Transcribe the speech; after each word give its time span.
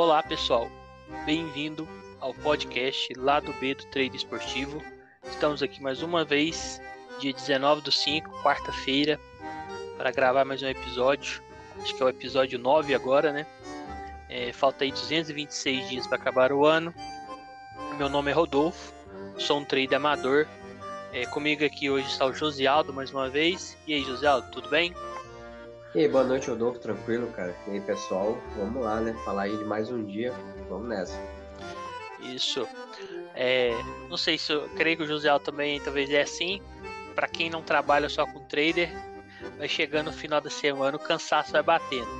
Olá 0.00 0.22
pessoal, 0.22 0.70
bem-vindo 1.26 1.88
ao 2.20 2.32
podcast 2.32 3.12
lá 3.16 3.40
do 3.40 3.52
B 3.54 3.74
do 3.74 3.84
Trade 3.86 4.16
Esportivo. 4.16 4.80
Estamos 5.28 5.60
aqui 5.60 5.82
mais 5.82 6.04
uma 6.04 6.24
vez, 6.24 6.80
dia 7.18 7.32
19 7.32 7.80
do 7.80 7.90
5, 7.90 8.30
quarta-feira, 8.40 9.18
para 9.96 10.12
gravar 10.12 10.44
mais 10.44 10.62
um 10.62 10.68
episódio. 10.68 11.42
Acho 11.82 11.96
que 11.96 12.00
é 12.00 12.06
o 12.06 12.08
episódio 12.08 12.60
9 12.60 12.94
agora, 12.94 13.32
né? 13.32 13.44
É, 14.28 14.52
falta 14.52 14.84
aí 14.84 14.92
226 14.92 15.88
dias 15.88 16.06
para 16.06 16.16
acabar 16.16 16.52
o 16.52 16.64
ano. 16.64 16.94
Meu 17.96 18.08
nome 18.08 18.30
é 18.30 18.34
Rodolfo, 18.34 18.92
sou 19.36 19.58
um 19.58 19.64
trader 19.64 19.96
amador. 19.96 20.46
É, 21.12 21.26
comigo 21.26 21.64
aqui 21.64 21.90
hoje 21.90 22.06
está 22.06 22.24
o 22.24 22.32
Josialdo 22.32 22.92
mais 22.92 23.10
uma 23.10 23.28
vez. 23.28 23.76
E 23.84 23.94
aí, 23.94 24.04
Josialdo, 24.04 24.48
tudo 24.52 24.68
bem? 24.68 24.94
E 25.94 26.00
aí, 26.00 26.08
boa 26.08 26.22
noite, 26.22 26.50
Rodolfo, 26.50 26.78
tranquilo, 26.78 27.28
cara? 27.28 27.56
E 27.66 27.70
aí, 27.70 27.80
pessoal, 27.80 28.36
vamos 28.56 28.84
lá, 28.84 29.00
né? 29.00 29.14
Falar 29.24 29.44
aí 29.44 29.56
de 29.56 29.64
mais 29.64 29.90
um 29.90 30.04
dia, 30.04 30.34
vamos 30.68 30.86
nessa. 30.86 31.18
Isso. 32.20 32.68
É, 33.34 33.72
não 34.10 34.18
sei 34.18 34.36
se 34.36 34.52
eu 34.52 34.68
creio 34.76 34.98
que 34.98 35.04
o 35.04 35.06
José 35.06 35.36
também 35.38 35.80
talvez 35.80 36.10
é 36.10 36.20
assim. 36.20 36.60
Para 37.14 37.26
quem 37.26 37.48
não 37.48 37.62
trabalha 37.62 38.08
só 38.10 38.26
com 38.26 38.44
trader, 38.44 38.90
vai 39.56 39.66
chegando 39.66 40.06
no 40.06 40.12
final 40.12 40.42
da 40.42 40.50
semana, 40.50 40.96
o 40.96 41.00
cansaço 41.00 41.52
vai 41.52 41.62
batendo. 41.62 42.10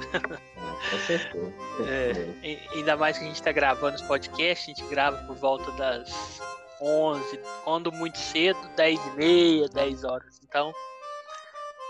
Com 0.91 0.98
certeza. 1.07 1.53
É, 1.81 2.59
ainda 2.75 2.97
mais 2.97 3.17
que 3.17 3.25
a 3.25 3.27
gente 3.29 3.37
está 3.37 3.53
gravando 3.53 3.95
os 3.95 4.03
podcasts, 4.03 4.65
a 4.65 4.81
gente 4.81 4.91
grava 4.91 5.17
por 5.27 5.37
volta 5.37 5.71
das 5.73 6.41
11, 6.81 7.39
quando 7.62 7.93
muito 7.93 8.19
cedo, 8.19 8.59
10 8.77 8.98
e 8.98 9.11
meia, 9.17 9.69
10 9.69 10.03
horas. 10.03 10.41
Então, 10.43 10.73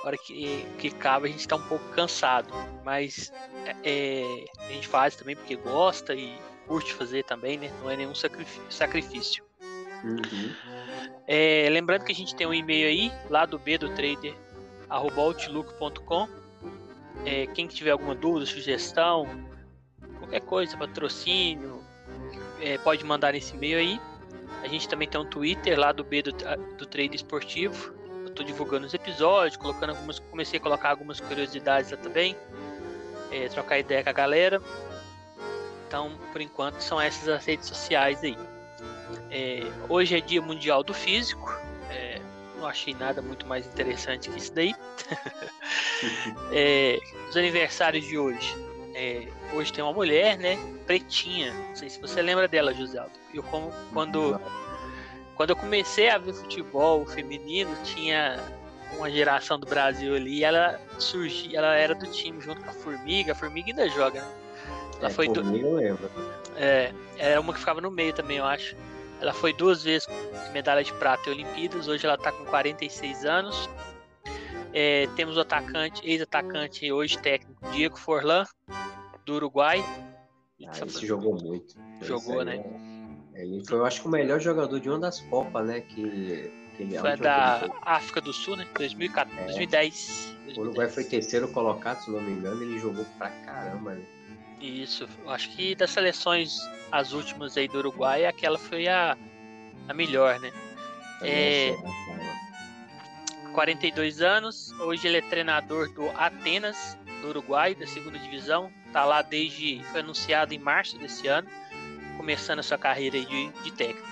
hora 0.04 0.16
que, 0.16 0.64
que 0.78 0.88
acaba 0.88 1.26
a 1.26 1.28
gente 1.28 1.40
está 1.40 1.56
um 1.56 1.68
pouco 1.68 1.84
cansado, 1.90 2.52
mas 2.84 3.32
é, 3.82 4.44
a 4.58 4.72
gente 4.72 4.86
faz 4.86 5.16
também 5.16 5.36
porque 5.36 5.56
gosta 5.56 6.14
e 6.14 6.38
curte 6.66 6.92
fazer 6.94 7.24
também, 7.24 7.58
né? 7.58 7.72
Não 7.80 7.90
é 7.90 7.96
nenhum 7.96 8.14
sacrifício. 8.14 9.44
Uhum. 10.04 10.54
É, 11.26 11.68
lembrando 11.70 12.04
que 12.04 12.12
a 12.12 12.14
gente 12.14 12.34
tem 12.34 12.46
um 12.46 12.54
e-mail 12.54 12.88
aí, 12.88 13.12
lá 13.28 13.44
do 13.44 13.58
B 13.58 13.78
do 13.78 13.88
Trader, 13.94 14.34
outlook.com. 14.88 16.28
É, 17.24 17.46
quem 17.48 17.66
tiver 17.66 17.90
alguma 17.90 18.14
dúvida, 18.14 18.46
sugestão, 18.46 19.26
qualquer 20.18 20.40
coisa, 20.40 20.76
patrocínio, 20.76 21.82
é, 22.60 22.78
pode 22.78 23.04
mandar 23.04 23.34
esse 23.34 23.54
e-mail 23.54 23.78
aí. 23.78 24.00
A 24.62 24.68
gente 24.68 24.88
também 24.88 25.08
tem 25.08 25.20
um 25.20 25.26
Twitter 25.26 25.78
lá 25.78 25.92
do 25.92 26.04
B 26.04 26.22
do, 26.22 26.32
do 26.76 26.86
Trade 26.86 27.16
Esportivo, 27.16 27.94
tô 28.38 28.44
divulgando 28.44 28.86
os 28.86 28.94
episódios, 28.94 29.56
colocando 29.56 29.90
algumas, 29.90 30.20
comecei 30.20 30.58
a 30.58 30.62
colocar 30.62 30.90
algumas 30.90 31.18
curiosidades 31.18 31.90
lá 31.90 31.96
também, 31.96 32.36
é, 33.32 33.48
trocar 33.48 33.78
ideia 33.78 34.02
com 34.02 34.10
a 34.10 34.12
galera. 34.12 34.62
Então, 35.86 36.16
por 36.30 36.40
enquanto, 36.40 36.80
são 36.80 37.00
essas 37.00 37.28
as 37.28 37.44
redes 37.44 37.66
sociais 37.66 38.22
aí. 38.22 38.36
É, 39.30 39.66
hoje 39.88 40.16
é 40.16 40.20
Dia 40.20 40.40
Mundial 40.40 40.84
do 40.84 40.94
Físico. 40.94 41.52
É, 41.90 42.20
não 42.58 42.66
achei 42.66 42.94
nada 42.94 43.20
muito 43.20 43.46
mais 43.46 43.66
interessante 43.66 44.30
que 44.30 44.38
isso 44.38 44.52
daí. 44.54 44.74
é, 46.52 46.98
os 47.28 47.36
aniversários 47.36 48.06
de 48.06 48.16
hoje. 48.16 48.54
É, 48.94 49.28
hoje 49.52 49.72
tem 49.72 49.82
uma 49.82 49.92
mulher, 49.92 50.38
né? 50.38 50.56
Pretinha. 50.86 51.52
Não 51.52 51.76
sei 51.76 51.88
se 51.88 52.00
você 52.00 52.22
lembra 52.22 52.46
dela, 52.46 52.72
José 52.74 52.98
Aldo. 52.98 53.18
Eu 53.34 53.42
como 53.44 53.72
quando 53.92 54.40
quando 55.38 55.50
eu 55.50 55.56
comecei 55.56 56.10
a 56.10 56.18
ver 56.18 56.34
futebol 56.34 57.06
feminino, 57.06 57.70
tinha 57.84 58.40
uma 58.96 59.08
geração 59.08 59.56
do 59.56 59.66
Brasil 59.68 60.16
ali, 60.16 60.42
ela 60.42 60.80
surgia, 60.98 61.58
ela 61.58 61.76
era 61.76 61.94
do 61.94 62.08
time 62.10 62.40
junto 62.40 62.60
com 62.60 62.68
a 62.68 62.72
Formiga, 62.72 63.30
a 63.30 63.34
Formiga 63.36 63.70
ainda 63.70 63.88
joga, 63.88 64.20
né? 64.20 64.28
Ela 64.98 65.08
é, 65.08 65.12
foi 65.12 65.28
do... 65.28 65.40
eu 65.56 65.76
lembro. 65.76 66.10
É, 66.56 66.92
era 67.16 67.40
uma 67.40 67.52
que 67.52 67.60
ficava 67.60 67.80
no 67.80 67.88
meio 67.88 68.12
também, 68.12 68.38
eu 68.38 68.44
acho. 68.44 68.74
Ela 69.20 69.32
foi 69.32 69.52
duas 69.52 69.84
vezes 69.84 70.08
medalha 70.52 70.82
de 70.82 70.92
prata 70.94 71.30
em 71.30 71.34
Olimpíadas, 71.34 71.86
hoje 71.86 72.04
ela 72.04 72.18
tá 72.18 72.32
com 72.32 72.44
46 72.46 73.24
anos. 73.24 73.70
É, 74.74 75.06
temos 75.14 75.36
o 75.36 75.40
atacante, 75.40 76.02
ex-atacante, 76.04 76.90
hoje 76.90 77.16
técnico, 77.16 77.70
Diego 77.70 77.96
Forlan, 77.96 78.44
do 79.24 79.34
Uruguai. 79.34 79.84
Ah, 80.66 80.84
esse 80.84 81.06
jogou 81.06 81.40
muito. 81.40 81.76
Jogou, 82.02 82.44
né? 82.44 82.56
É... 82.56 82.87
Ele 83.38 83.64
foi, 83.64 83.78
eu 83.78 83.86
acho 83.86 84.00
que 84.00 84.08
o 84.08 84.10
melhor 84.10 84.40
jogador 84.40 84.80
de 84.80 84.88
uma 84.90 84.98
das 84.98 85.20
Copas, 85.20 85.64
né? 85.64 85.80
Que, 85.80 86.50
que 86.76 86.82
ele 86.82 86.98
foi 86.98 87.16
da 87.16 87.68
África 87.82 88.20
do 88.20 88.32
Sul, 88.32 88.56
né? 88.56 88.66
2014, 88.76 89.38
é. 89.38 89.44
2010. 89.44 90.36
O 90.56 90.60
Uruguai 90.60 90.88
foi 90.88 91.04
terceiro 91.04 91.46
colocado, 91.48 92.02
se 92.02 92.10
não 92.10 92.20
me 92.20 92.32
engano, 92.32 92.62
ele 92.62 92.78
jogou 92.78 93.06
pra 93.16 93.30
caramba, 93.30 93.94
né? 93.94 94.02
Isso, 94.60 95.08
acho 95.28 95.50
que 95.50 95.76
das 95.76 95.90
seleções, 95.90 96.58
as 96.90 97.12
últimas 97.12 97.56
aí 97.56 97.68
do 97.68 97.78
Uruguai, 97.78 98.26
aquela 98.26 98.58
foi 98.58 98.88
a, 98.88 99.16
a 99.86 99.94
melhor, 99.94 100.40
né? 100.40 100.50
É, 101.22 101.76
42 103.52 104.20
anos, 104.20 104.72
hoje 104.80 105.06
ele 105.06 105.18
é 105.18 105.22
treinador 105.22 105.88
do 105.92 106.10
Atenas, 106.10 106.98
do 107.22 107.28
Uruguai, 107.28 107.72
da 107.76 107.86
segunda 107.86 108.18
divisão. 108.18 108.72
Tá 108.92 109.04
lá 109.04 109.22
desde. 109.22 109.80
Foi 109.92 110.00
anunciado 110.00 110.54
em 110.54 110.58
março 110.58 110.98
desse 110.98 111.28
ano 111.28 111.48
começando 112.18 112.58
a 112.58 112.62
sua 112.62 112.76
carreira 112.76 113.18
de, 113.18 113.48
de 113.62 113.72
técnico. 113.72 114.06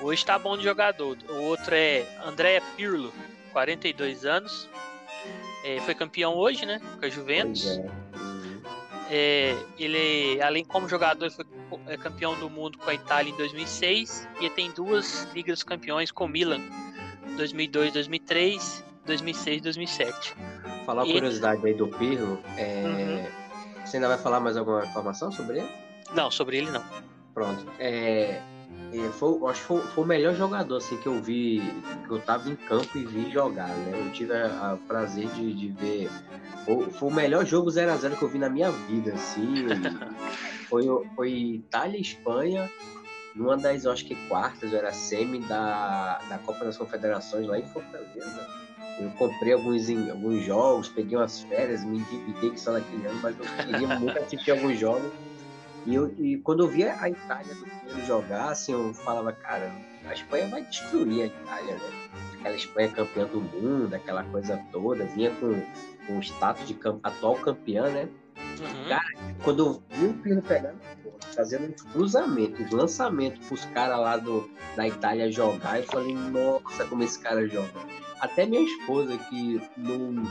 Hoje 0.00 0.22
está 0.22 0.38
bom 0.38 0.56
de 0.56 0.64
jogador. 0.64 1.18
O 1.28 1.42
outro 1.42 1.74
é 1.74 2.06
André 2.24 2.62
Pirlo, 2.76 3.12
42 3.52 4.24
anos. 4.24 4.68
É, 5.64 5.80
foi 5.80 5.94
campeão 5.94 6.34
hoje, 6.34 6.64
né? 6.64 6.80
Com 6.98 7.04
a 7.04 7.08
Juventus. 7.08 7.66
É. 7.66 8.04
É, 9.10 9.56
ele, 9.78 10.40
além 10.40 10.64
como 10.64 10.88
jogador, 10.88 11.30
foi 11.30 11.44
é, 11.86 11.96
campeão 11.96 12.38
do 12.38 12.48
mundo 12.48 12.78
com 12.78 12.88
a 12.88 12.94
Itália 12.94 13.30
em 13.30 13.36
2006 13.36 14.28
e 14.40 14.48
tem 14.50 14.70
duas 14.70 15.28
ligas 15.34 15.62
campeões 15.62 16.10
com 16.10 16.24
o 16.24 16.28
Milan, 16.28 16.60
2002, 17.36 17.92
2003, 17.92 18.84
2006, 19.04 19.62
2007. 19.62 20.34
Falar 20.86 21.04
uma 21.04 21.12
curiosidade 21.12 21.66
aí 21.66 21.74
do 21.74 21.88
Pirlo, 21.88 22.42
é... 22.56 22.82
uhum. 22.82 23.86
você 23.86 23.96
ainda 23.98 24.08
vai 24.08 24.18
falar 24.18 24.40
mais 24.40 24.56
alguma 24.56 24.84
informação 24.84 25.30
sobre 25.30 25.58
ele? 25.58 25.68
Não, 26.14 26.30
sobre 26.30 26.58
ele 26.58 26.70
não. 26.70 26.84
Pronto. 27.34 27.66
É, 27.80 28.40
é, 28.92 29.08
foi, 29.12 29.50
acho 29.50 29.60
que 29.60 29.66
foi, 29.66 29.80
foi, 29.80 30.04
o 30.04 30.06
melhor 30.06 30.34
jogador 30.34 30.76
assim, 30.76 30.96
que 30.96 31.06
eu 31.06 31.20
vi, 31.20 31.60
que 32.06 32.10
eu 32.10 32.20
tava 32.20 32.48
em 32.48 32.54
campo 32.54 32.96
e 32.96 33.04
vi 33.04 33.30
jogar, 33.30 33.68
né? 33.68 34.00
Eu 34.00 34.12
tive 34.12 34.32
o 34.32 34.76
prazer 34.86 35.26
de, 35.30 35.52
de 35.52 35.68
ver. 35.68 36.10
Foi, 36.64 36.90
foi, 36.90 37.08
o 37.08 37.12
melhor 37.12 37.44
jogo 37.44 37.70
0x0 37.70 38.16
que 38.16 38.22
eu 38.22 38.28
vi 38.28 38.38
na 38.38 38.48
minha 38.48 38.70
vida, 38.70 39.12
assim. 39.12 39.66
foi, 40.70 40.84
foi 41.16 41.32
Itália 41.32 41.98
e 41.98 42.02
Espanha, 42.02 42.70
numa 43.34 43.56
das, 43.56 43.84
eu 43.84 43.90
acho 43.90 44.04
que 44.04 44.14
quartas, 44.28 44.72
era 44.72 44.92
semi 44.92 45.40
da, 45.40 46.20
da 46.28 46.38
Copa 46.38 46.64
das 46.64 46.76
Confederações 46.76 47.46
lá 47.48 47.58
em 47.58 47.66
Fortaleza. 47.66 48.46
Eu 49.00 49.10
comprei 49.10 49.52
alguns, 49.52 49.88
alguns 50.08 50.44
jogos, 50.44 50.88
peguei 50.88 51.16
umas 51.16 51.40
férias, 51.40 51.84
me 51.84 51.98
endividei 51.98 52.56
só 52.56 52.72
naquele 52.72 53.04
ano, 53.06 53.18
mas 53.20 53.36
eu 53.36 53.44
queria 53.44 53.98
muito 53.98 54.16
assistir 54.18 54.52
alguns 54.52 54.78
jogos. 54.78 55.12
E, 55.86 55.94
eu, 55.94 56.14
e 56.18 56.38
quando 56.38 56.64
eu 56.64 56.68
via 56.68 56.96
a 56.98 57.10
Itália 57.10 57.54
do 57.54 57.64
Pedro 57.64 58.06
jogar, 58.06 58.50
assim, 58.50 58.72
eu 58.72 58.94
falava, 58.94 59.32
cara, 59.32 59.70
a 60.08 60.12
Espanha 60.12 60.48
vai 60.48 60.62
destruir 60.62 61.22
a 61.22 61.26
Itália, 61.26 61.74
né? 61.74 62.08
Aquela 62.38 62.56
Espanha 62.56 62.88
campeã 62.90 63.26
do 63.26 63.40
mundo, 63.40 63.94
aquela 63.94 64.24
coisa 64.24 64.60
toda, 64.72 65.04
vinha 65.04 65.30
com, 65.36 65.60
com 66.06 66.18
o 66.18 66.22
status 66.22 66.66
de 66.66 66.78
atual 67.02 67.34
campeã, 67.36 67.90
né? 67.90 68.08
Uhum. 68.60 68.88
Cara, 68.88 69.34
quando 69.42 69.66
eu 69.66 69.82
vi 69.96 70.06
o 70.06 70.14
Pirlo 70.14 70.42
pegando, 70.42 70.78
fazendo 71.34 71.72
uns 71.72 71.82
cruzamentos, 71.82 72.70
lançamentos 72.70 73.46
pros 73.46 73.64
caras 73.66 73.98
lá 73.98 74.16
do, 74.16 74.48
da 74.76 74.86
Itália 74.86 75.30
jogar, 75.30 75.80
eu 75.80 75.84
falei, 75.84 76.14
nossa, 76.14 76.84
como 76.86 77.02
esse 77.02 77.18
cara 77.18 77.46
joga. 77.46 77.72
Até 78.20 78.46
minha 78.46 78.62
esposa, 78.62 79.18
que 79.18 79.60
não 79.76 80.22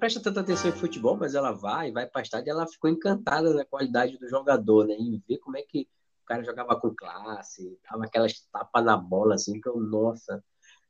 presta 0.00 0.20
tanta 0.20 0.40
atenção 0.40 0.70
em 0.70 0.72
futebol, 0.72 1.16
mas 1.16 1.34
ela 1.34 1.52
vai, 1.52 1.92
vai 1.92 2.06
para 2.06 2.22
estádio, 2.22 2.50
ela 2.50 2.66
ficou 2.66 2.88
encantada 2.88 3.52
da 3.54 3.64
qualidade 3.64 4.18
do 4.18 4.28
jogador, 4.28 4.86
né? 4.86 4.94
E 4.98 5.22
ver 5.28 5.38
como 5.38 5.58
é 5.58 5.62
que 5.62 5.86
o 6.22 6.26
cara 6.26 6.42
jogava 6.42 6.74
com 6.80 6.94
classe, 6.94 7.78
dava 7.88 8.06
aquelas 8.06 8.40
tapas 8.50 8.84
na 8.84 8.96
bola, 8.96 9.34
assim, 9.34 9.60
que 9.60 9.68
eu, 9.68 9.78
nossa, 9.78 10.42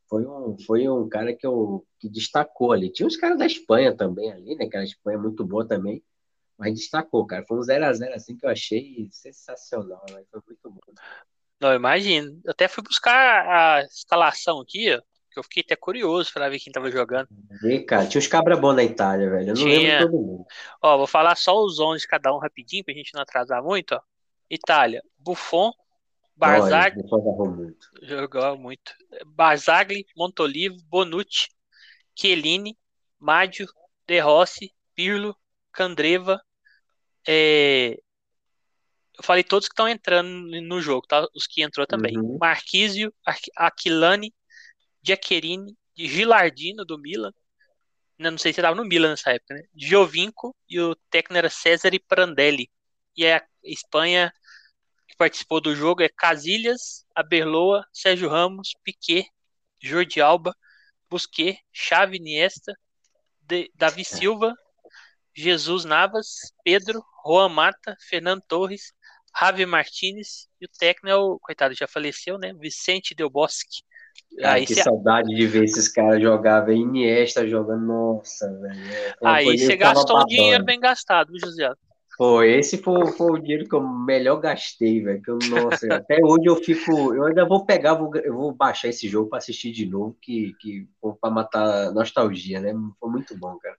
foi 0.08 0.24
um, 0.24 0.56
foi 0.64 0.88
um 0.88 1.08
cara 1.08 1.34
que 1.34 1.46
eu 1.46 1.84
que 1.98 2.08
destacou 2.08 2.72
ali. 2.72 2.90
Tinha 2.90 3.06
os 3.06 3.16
caras 3.16 3.38
da 3.38 3.46
Espanha 3.46 3.94
também 3.94 4.32
ali, 4.32 4.54
né? 4.54 4.64
Aquela 4.64 4.84
Espanha 4.84 5.18
muito 5.18 5.44
boa 5.44 5.66
também, 5.66 6.02
mas 6.56 6.74
destacou, 6.74 7.26
cara. 7.26 7.44
Foi 7.46 7.58
um 7.58 7.62
0x0 7.62 8.14
assim 8.14 8.36
que 8.36 8.46
eu 8.46 8.50
achei 8.50 9.08
sensacional, 9.10 10.04
né? 10.10 10.22
Foi 10.30 10.40
muito 10.46 10.70
bom. 10.70 10.80
Não, 11.60 11.74
imagino. 11.74 12.40
Eu 12.44 12.52
até 12.52 12.68
fui 12.68 12.82
buscar 12.82 13.46
a 13.46 13.84
escalação 13.84 14.60
aqui, 14.60 14.94
ó 14.94 15.09
que 15.30 15.38
eu 15.38 15.42
fiquei 15.42 15.62
até 15.64 15.76
curioso 15.76 16.32
para 16.32 16.48
ver 16.48 16.58
quem 16.58 16.72
tava 16.72 16.90
jogando. 16.90 17.28
E, 17.64 17.80
cara, 17.80 18.06
tinha 18.06 18.18
os 18.18 18.26
cabra 18.26 18.56
bons 18.56 18.74
na 18.74 18.82
Itália, 18.82 19.30
velho. 19.30 19.50
Eu 19.50 19.54
não 19.54 19.54
tinha... 19.54 19.78
lembro 19.78 20.10
todo 20.10 20.22
mundo. 20.22 20.44
Ó, 20.82 20.98
vou 20.98 21.06
falar 21.06 21.36
só 21.36 21.56
os 21.62 21.78
11 21.78 22.00
de 22.00 22.08
cada 22.08 22.34
um 22.34 22.38
rapidinho, 22.38 22.84
pra 22.84 22.94
gente 22.94 23.14
não 23.14 23.22
atrasar 23.22 23.62
muito, 23.62 23.94
ó. 23.94 24.00
Itália, 24.50 25.02
Buffon, 25.16 25.72
Barzagli. 26.36 27.02
Jogou 28.02 28.58
muito. 28.58 28.92
Barzagli, 29.26 30.06
Montolivo, 30.16 30.76
Bonucci, 30.86 31.48
Chiellini, 32.14 32.76
Maggio, 33.18 33.68
De 34.06 34.18
Rossi, 34.18 34.74
Pirlo, 34.94 35.36
Candreva, 35.70 36.42
é... 37.26 37.98
eu 39.16 39.22
falei 39.22 39.44
todos 39.44 39.68
que 39.68 39.72
estão 39.72 39.88
entrando 39.88 40.28
no 40.62 40.80
jogo, 40.80 41.06
tá? 41.06 41.26
Os 41.34 41.46
que 41.46 41.62
entrou 41.62 41.86
também. 41.86 42.18
Uhum. 42.18 42.38
Marquísio, 42.40 43.12
Aquilani, 43.56 44.32
Giaccherini, 45.02 45.76
Gilardino 45.96 46.84
do 46.84 46.98
Milan. 46.98 47.32
Não 48.18 48.36
sei 48.36 48.52
se 48.52 48.60
estava 48.60 48.76
no 48.76 48.84
Milan 48.84 49.10
nessa 49.10 49.30
época, 49.30 49.54
né? 49.54 49.62
Giovinco 49.74 50.54
e 50.68 50.78
o 50.80 50.94
técnico 51.10 51.38
era 51.38 51.50
Cesare 51.50 51.98
Prandelli. 51.98 52.70
E 53.16 53.26
a 53.26 53.42
Espanha 53.64 54.32
que 55.08 55.16
participou 55.16 55.60
do 55.60 55.74
jogo 55.74 56.02
é 56.02 56.08
Casilhas, 56.08 57.04
Aberloa, 57.14 57.84
Sérgio 57.92 58.28
Ramos, 58.28 58.74
Piquet, 58.84 59.26
Jordi 59.82 60.20
Alba, 60.20 60.54
Busquet, 61.08 61.58
Xavi 61.72 62.18
Iniesta, 62.18 62.72
de, 63.40 63.70
Davi 63.74 64.04
Silva, 64.04 64.54
Jesus 65.34 65.84
Navas, 65.84 66.52
Pedro, 66.62 67.02
Juan 67.24 67.48
Mata, 67.48 67.96
Fernando 68.08 68.42
Torres, 68.46 68.92
Javi 69.38 69.64
Martinez 69.66 70.48
e 70.60 70.66
o 70.66 70.68
técnico 70.68 71.08
é 71.08 71.16
o, 71.16 71.38
coitado, 71.38 71.74
já 71.74 71.86
faleceu, 71.86 72.38
né? 72.38 72.52
Vicente 72.54 73.14
Del 73.14 73.30
Bosque. 73.30 73.82
Aí 74.42 74.66
que 74.66 74.74
cê... 74.74 74.82
saudade 74.82 75.34
de 75.34 75.46
ver 75.46 75.64
esses 75.64 75.88
caras 75.88 76.22
jogar, 76.22 76.60
velho. 76.60 76.78
Iniesta 76.78 77.46
jogando, 77.46 77.86
nossa, 77.86 78.50
velho. 78.58 78.80
É, 78.92 79.14
aí 79.22 79.58
você 79.58 79.76
gastou 79.76 80.20
um 80.22 80.24
dinheiro 80.24 80.64
bem 80.64 80.80
gastado, 80.80 81.32
José? 81.38 81.72
Foi, 82.16 82.52
esse 82.52 82.76
foi, 82.76 83.10
foi 83.12 83.32
o 83.32 83.38
dinheiro 83.38 83.66
que 83.66 83.74
eu 83.74 83.80
melhor 83.80 84.36
gastei, 84.36 85.02
velho. 85.02 85.22
Que 85.22 85.30
eu, 85.30 85.38
nossa, 85.48 85.86
até 85.94 86.20
hoje 86.22 86.46
eu 86.46 86.56
fico. 86.56 87.14
Eu 87.14 87.24
ainda 87.24 87.46
vou 87.46 87.64
pegar, 87.64 87.94
vou, 87.94 88.14
eu 88.16 88.34
vou 88.34 88.52
baixar 88.52 88.88
esse 88.88 89.08
jogo 89.08 89.28
para 89.28 89.38
assistir 89.38 89.72
de 89.72 89.86
novo, 89.86 90.16
que, 90.20 90.54
que 90.60 90.86
para 91.20 91.30
matar 91.30 91.92
nostalgia, 91.92 92.60
né? 92.60 92.74
Foi 92.98 93.10
muito 93.10 93.36
bom, 93.36 93.56
cara. 93.58 93.76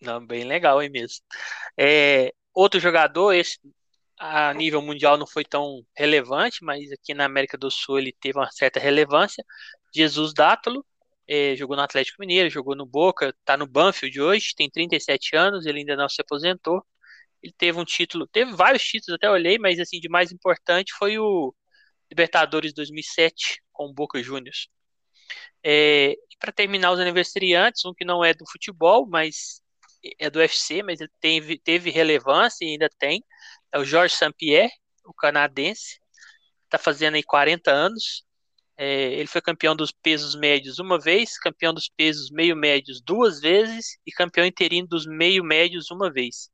Não, 0.00 0.24
bem 0.24 0.44
legal 0.44 0.78
aí 0.78 0.88
mesmo. 0.88 1.24
É, 1.76 2.32
outro 2.54 2.78
jogador, 2.78 3.32
esse 3.32 3.58
a 4.26 4.54
nível 4.54 4.80
mundial 4.80 5.18
não 5.18 5.26
foi 5.26 5.44
tão 5.44 5.84
relevante, 5.94 6.64
mas 6.64 6.90
aqui 6.90 7.12
na 7.12 7.26
América 7.26 7.58
do 7.58 7.70
Sul 7.70 7.98
ele 7.98 8.10
teve 8.10 8.38
uma 8.38 8.50
certa 8.50 8.80
relevância. 8.80 9.44
Jesus 9.94 10.32
Dátalo, 10.32 10.84
é, 11.28 11.54
jogou 11.56 11.76
no 11.76 11.82
Atlético 11.82 12.16
Mineiro, 12.20 12.48
jogou 12.48 12.74
no 12.74 12.86
Boca, 12.86 13.34
está 13.38 13.54
no 13.56 13.66
Banfield 13.66 14.18
hoje, 14.20 14.54
tem 14.56 14.70
37 14.70 15.36
anos, 15.36 15.66
ele 15.66 15.80
ainda 15.80 15.94
não 15.94 16.08
se 16.08 16.22
aposentou. 16.22 16.82
Ele 17.42 17.52
teve 17.58 17.78
um 17.78 17.84
título, 17.84 18.26
teve 18.26 18.52
vários 18.54 18.82
títulos, 18.84 19.16
até 19.16 19.30
olhei, 19.30 19.58
mas 19.58 19.78
assim, 19.78 20.00
de 20.00 20.08
mais 20.08 20.32
importante 20.32 20.94
foi 20.98 21.18
o 21.18 21.54
Libertadores 22.10 22.72
2007 22.72 23.62
com 23.72 23.86
o 23.88 23.92
Boca 23.92 24.22
Juniors. 24.22 24.68
É, 25.62 26.16
para 26.38 26.52
terminar 26.52 26.92
os 26.92 27.00
aniversariantes, 27.00 27.84
um 27.84 27.92
que 27.94 28.04
não 28.06 28.24
é 28.24 28.32
do 28.32 28.44
futebol, 28.50 29.06
mas 29.06 29.62
é 30.18 30.30
do 30.30 30.38
UFC, 30.38 30.82
mas 30.82 31.00
ele 31.00 31.10
teve, 31.20 31.58
teve 31.58 31.90
relevância 31.90 32.64
e 32.64 32.70
ainda 32.70 32.88
tem, 32.98 33.22
é 33.74 33.78
o 33.78 33.84
Georges 33.84 34.16
St-Pierre, 34.16 34.70
o 35.04 35.12
canadense, 35.12 35.98
está 36.64 36.78
fazendo 36.78 37.16
aí 37.16 37.24
40 37.24 37.72
anos. 37.72 38.24
É, 38.76 39.12
ele 39.14 39.26
foi 39.26 39.40
campeão 39.40 39.74
dos 39.74 39.90
pesos 39.90 40.36
médios 40.36 40.78
uma 40.78 40.98
vez, 40.98 41.38
campeão 41.38 41.74
dos 41.74 41.88
pesos 41.88 42.30
meio 42.30 42.56
médios 42.56 43.00
duas 43.00 43.40
vezes 43.40 43.98
e 44.06 44.12
campeão 44.12 44.46
interino 44.46 44.86
dos 44.86 45.06
meio 45.06 45.42
médios 45.44 45.90
uma 45.90 46.10
vez. 46.10 46.50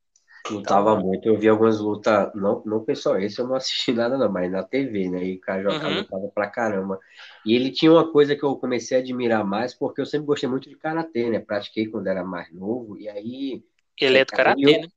Lutava 0.50 0.93
então, 0.93 1.02
muito, 1.06 1.26
eu 1.26 1.38
vi 1.38 1.49
algumas 1.49 1.78
lutas, 1.78 2.31
não, 2.34 2.62
não 2.64 2.84
só 2.94 3.19
esse, 3.19 3.38
eu 3.38 3.46
não 3.46 3.55
assisti 3.55 3.93
nada 3.93 4.16
não, 4.16 4.32
mas 4.32 4.50
na 4.50 4.62
TV, 4.62 5.11
né? 5.11 5.23
E 5.23 5.37
o 5.37 5.40
cara 5.40 5.62
jogava, 5.62 5.88
uhum. 5.88 5.96
lutava 5.99 6.28
pra 6.28 6.49
caramba. 6.49 6.99
E 7.44 7.55
ele 7.55 7.70
tinha 7.70 7.93
uma 7.93 8.11
coisa 8.11 8.34
que 8.34 8.43
eu 8.43 8.56
comecei 8.56 8.96
a 8.96 9.00
admirar 9.00 9.44
mais, 9.44 9.75
porque 9.75 10.00
eu 10.00 10.06
sempre 10.06 10.26
gostei 10.26 10.49
muito 10.49 10.69
de 10.69 10.76
karatê, 10.76 11.28
né? 11.28 11.38
Pratiquei 11.38 11.87
quando 11.87 12.06
era 12.06 12.25
mais 12.25 12.50
novo, 12.50 12.99
e 12.99 13.08
aí. 13.08 13.62
Ele 14.00 14.19
é 14.19 14.25
do 14.25 14.32
karatê, 14.32 14.78
né? 14.78 14.88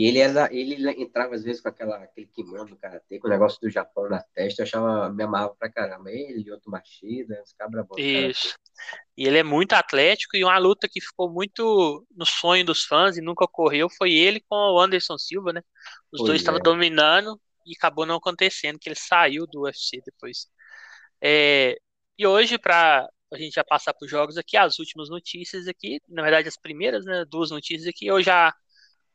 E 0.00 0.06
ele 0.06 0.18
era, 0.18 0.48
ele 0.50 0.90
entrava 1.02 1.34
às 1.34 1.44
vezes 1.44 1.60
com 1.60 1.68
aquela, 1.68 1.98
aquele 1.98 2.26
kimono 2.28 2.64
do 2.64 2.76
karatê, 2.78 3.18
com 3.18 3.26
o 3.26 3.30
negócio 3.30 3.60
do 3.60 3.68
Japão 3.68 4.08
na 4.08 4.22
testa, 4.34 4.62
eu 4.62 4.64
achava, 4.64 5.10
me 5.10 5.22
amarrava 5.22 5.54
pra 5.56 5.70
caramba. 5.70 6.10
Ele 6.10 6.50
outro 6.50 6.70
Machida, 6.70 7.38
os 7.44 7.52
cabra 7.52 7.84
bons. 7.84 7.98
Isso. 7.98 8.54
E 9.14 9.26
ele 9.26 9.36
é 9.36 9.42
muito 9.42 9.74
atlético 9.74 10.38
e 10.38 10.42
uma 10.42 10.56
luta 10.56 10.88
que 10.88 11.02
ficou 11.02 11.30
muito 11.30 12.06
no 12.16 12.24
sonho 12.24 12.64
dos 12.64 12.86
fãs 12.86 13.18
e 13.18 13.20
nunca 13.20 13.44
ocorreu 13.44 13.90
foi 13.90 14.14
ele 14.14 14.40
com 14.48 14.56
o 14.56 14.80
Anderson 14.80 15.18
Silva, 15.18 15.52
né? 15.52 15.60
Os 16.10 16.20
pois 16.20 16.28
dois 16.28 16.40
estavam 16.40 16.60
é. 16.60 16.62
dominando 16.62 17.38
e 17.66 17.74
acabou 17.76 18.06
não 18.06 18.16
acontecendo, 18.16 18.78
que 18.78 18.88
ele 18.88 18.96
saiu 18.96 19.46
do 19.46 19.64
UFC 19.64 20.00
depois. 20.02 20.46
É, 21.20 21.76
e 22.18 22.26
hoje, 22.26 22.56
para 22.56 23.06
a 23.30 23.36
gente 23.36 23.52
já 23.52 23.62
passar 23.62 23.92
para 23.92 24.06
os 24.06 24.10
jogos 24.10 24.38
aqui, 24.38 24.56
as 24.56 24.78
últimas 24.78 25.10
notícias 25.10 25.68
aqui, 25.68 26.00
na 26.08 26.22
verdade 26.22 26.48
as 26.48 26.56
primeiras, 26.56 27.04
né, 27.04 27.26
duas 27.28 27.50
notícias 27.50 27.86
aqui, 27.86 28.06
eu 28.06 28.22
já 28.22 28.54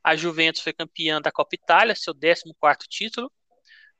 a 0.05 0.15
Juventus 0.15 0.61
foi 0.61 0.71
campeã 0.71 1.19
da 1.19 1.31
Copa 1.31 1.55
Itália, 1.55 1.95
seu 1.95 2.13
14 2.13 2.87
título. 2.87 3.31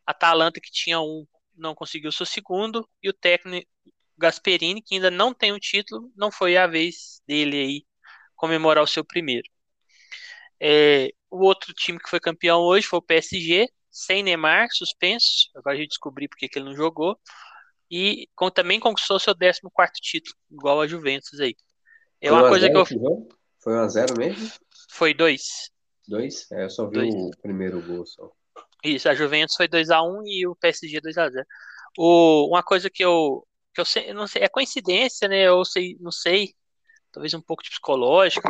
A 0.06 0.12
Atalanta, 0.12 0.62
que 0.62 0.70
tinha 0.72 1.02
um, 1.02 1.26
não 1.56 1.74
conseguiu 1.74 2.12
seu 2.12 2.28
segundo. 2.28 2.88
E 3.02 3.10
o 3.10 3.14
técnico 3.14 3.68
Gasperini, 4.16 4.84
que 4.84 4.94
ainda 4.94 5.10
não 5.10 5.34
tem 5.34 5.52
um 5.52 5.58
título, 5.58 6.12
não 6.16 6.32
foi 6.32 6.58
a 6.58 6.68
vez 6.68 7.24
dele 7.28 7.58
aí 7.58 7.86
comemorar 8.36 8.84
o 8.84 8.88
seu 8.88 9.04
primeiro. 9.04 9.50
É, 10.60 11.10
o 11.28 11.44
outro 11.44 11.74
time 11.74 11.98
que 11.98 12.08
foi 12.08 12.20
campeão 12.20 12.62
hoje 12.62 12.86
foi 12.86 13.00
o 13.00 13.02
PSG, 13.02 13.68
sem 13.90 14.22
Neymar, 14.22 14.68
suspenso. 14.72 15.50
Agora 15.56 15.76
a 15.76 15.80
gente 15.80 15.90
descobriu 15.90 16.30
porque 16.30 16.48
que 16.48 16.60
ele 16.60 16.66
não 16.66 16.76
jogou. 16.76 17.20
E 17.90 18.30
com, 18.36 18.52
também 18.52 18.80
conquistou 18.80 19.18
seu 19.18 19.36
14 19.36 19.60
título, 20.04 20.36
igual 20.52 20.82
a 20.82 20.88
Juventus 20.88 21.40
aí. 21.40 21.56
É 22.22 22.32
uma 22.32 22.48
coisa 22.48 22.70
que 22.70 22.78
eu. 22.78 22.86
Foi 23.58 23.74
1 23.74 23.80
a 23.80 23.88
0 23.88 24.20
mesmo? 24.20 24.52
Foi 24.92 25.12
dois. 25.12 25.74
Dois? 26.08 26.50
É, 26.52 26.64
eu 26.64 26.70
só 26.70 26.88
vi 26.88 26.96
dois. 26.96 27.14
o 27.14 27.32
primeiro 27.42 27.82
gol 27.82 28.06
só. 28.06 28.32
Isso, 28.84 29.10
a 29.10 29.16
Juventus 29.16 29.56
foi 29.56 29.68
2x1 29.68 30.24
e 30.26 30.48
o 30.48 30.56
PSG 30.56 31.02
2x0. 31.02 31.44
O, 31.98 32.48
uma 32.50 32.62
coisa 32.62 32.90
que 32.90 33.04
eu, 33.04 33.46
que 33.74 33.82
eu, 33.82 33.86
sei, 33.86 34.14
não 34.14 34.28
sei, 34.28 34.44
é 34.44 34.50
coincidência, 34.50 35.28
né? 35.28 35.48
Eu 35.48 35.66
sei, 35.66 35.98
não 36.00 36.12
sei, 36.12 36.54
talvez 37.12 37.34
um 37.34 37.42
pouco 37.42 37.64
de 37.64 37.70
psicológico, 37.70 38.48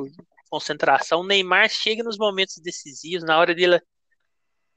concentração. 0.50 1.22
O 1.22 1.26
Neymar 1.26 1.70
chega 1.70 2.04
nos 2.04 2.18
momentos 2.18 2.58
decisivos, 2.58 3.26
na 3.26 3.38
hora 3.38 3.56
dele 3.56 3.80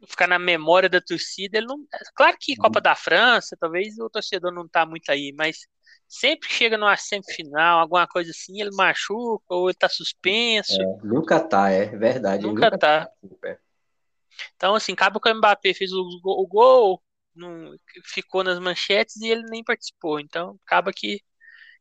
ficar 0.07 0.29
na 0.29 0.39
memória 0.39 0.89
da 0.89 1.01
torcida, 1.01 1.59
ele 1.59 1.67
não. 1.67 1.85
Claro 2.15 2.37
que 2.39 2.57
Copa 2.57 2.81
da 2.81 2.95
França, 2.95 3.57
talvez 3.59 3.99
o 3.99 4.09
torcedor 4.09 4.53
não 4.53 4.69
tá 4.69 4.87
muito 4.87 5.11
aí, 5.11 5.33
mas 5.37 5.67
sempre 6.09 6.49
que 6.49 6.55
chega 6.55 6.79
numa 6.79 6.97
semifinal, 6.97 7.81
alguma 7.81 8.07
coisa 8.07 8.31
assim, 8.31 8.61
ele 8.61 8.71
machuca 8.75 9.45
ou 9.49 9.69
ele 9.69 9.77
tá 9.77 9.89
suspenso. 9.89 10.81
É, 10.81 10.85
nunca 11.05 11.39
tá, 11.39 11.71
é 11.71 11.87
verdade. 11.87 12.43
Nunca, 12.43 12.71
nunca 12.71 12.79
tá. 12.79 13.07
tá. 13.07 13.59
Então, 14.57 14.75
assim, 14.75 14.93
acaba 14.93 15.21
que 15.21 15.29
o 15.29 15.35
Mbappé 15.35 15.75
fez 15.75 15.93
o, 15.93 16.03
o 16.25 16.47
gol, 16.47 17.03
não, 17.35 17.75
ficou 18.05 18.43
nas 18.43 18.59
manchetes 18.59 19.17
e 19.17 19.29
ele 19.29 19.43
nem 19.51 19.63
participou. 19.63 20.19
Então, 20.19 20.59
acaba 20.65 20.93
que 20.93 21.21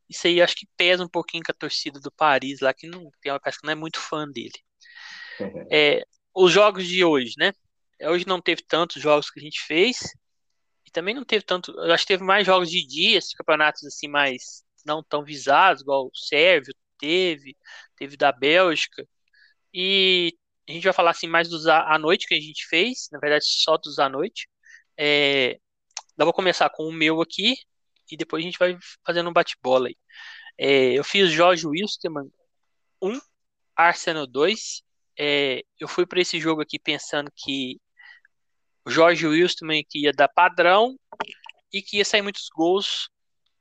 isso 0.09 0.27
aí 0.27 0.41
acho 0.41 0.55
que 0.55 0.67
pesa 0.75 1.03
um 1.03 1.09
pouquinho 1.09 1.43
com 1.43 1.51
a 1.51 1.55
torcida 1.55 1.99
do 1.99 2.11
Paris 2.11 2.59
lá, 2.61 2.73
que 2.73 2.87
não 2.87 3.09
tem 3.21 3.31
uma 3.31 3.39
que 3.39 3.51
não 3.63 3.71
é 3.71 3.75
muito 3.75 3.99
fã 3.99 4.27
dele. 4.27 4.51
É, 5.71 6.03
os 6.33 6.51
jogos 6.51 6.87
de 6.87 7.03
hoje, 7.03 7.33
né? 7.37 7.53
Hoje 8.01 8.25
não 8.25 8.41
teve 8.41 8.63
tantos 8.63 9.01
jogos 9.01 9.29
que 9.29 9.39
a 9.39 9.43
gente 9.43 9.61
fez, 9.63 9.99
e 10.87 10.91
também 10.91 11.13
não 11.13 11.25
teve 11.25 11.43
tanto. 11.45 11.71
Eu 11.73 11.93
acho 11.93 12.03
que 12.05 12.13
teve 12.13 12.23
mais 12.23 12.45
jogos 12.45 12.71
de 12.71 12.85
dia, 12.87 13.17
esses 13.17 13.33
campeonatos 13.33 13.83
assim 13.85 14.07
mais 14.07 14.63
não 14.85 15.03
tão 15.03 15.23
visados, 15.23 15.81
igual 15.81 16.07
o 16.07 16.15
Sérvio 16.15 16.73
teve, 16.97 17.57
teve 17.97 18.15
da 18.17 18.31
Bélgica. 18.31 19.07
E 19.73 20.33
a 20.67 20.71
gente 20.71 20.85
vai 20.85 20.93
falar 20.93 21.11
assim 21.11 21.27
mais 21.27 21.49
dos 21.49 21.67
à 21.67 21.97
noite 21.99 22.27
que 22.27 22.35
a 22.35 22.39
gente 22.39 22.65
fez, 22.67 23.09
na 23.11 23.19
verdade 23.19 23.45
só 23.45 23.77
dos 23.77 23.99
à 23.99 24.09
noite. 24.09 24.49
É, 24.97 25.59
eu 26.17 26.25
vou 26.25 26.33
começar 26.33 26.69
com 26.69 26.85
o 26.87 26.93
meu 26.93 27.21
aqui 27.21 27.55
e 28.11 28.17
depois 28.17 28.43
a 28.43 28.45
gente 28.45 28.59
vai 28.59 28.77
fazendo 29.05 29.29
um 29.29 29.33
bate-bola 29.33 29.89
aí. 29.89 29.97
É, 30.57 30.93
eu 30.93 31.03
fiz 31.03 31.31
Jorge 31.31 31.67
Wilstermann 31.67 32.31
1, 33.01 33.19
Arsenal 33.75 34.27
2. 34.27 34.83
É, 35.19 35.63
eu 35.79 35.87
fui 35.87 36.05
para 36.05 36.21
esse 36.21 36.39
jogo 36.39 36.61
aqui 36.61 36.79
pensando 36.79 37.31
que 37.35 37.79
o 38.87 38.89
Jorge 38.89 39.27
Wilson 39.27 39.67
que 39.85 40.03
ia 40.03 40.13
dar 40.13 40.29
padrão 40.29 40.97
e 41.73 41.81
que 41.81 41.97
ia 41.97 42.05
sair 42.05 42.21
muitos 42.21 42.47
gols 42.47 43.09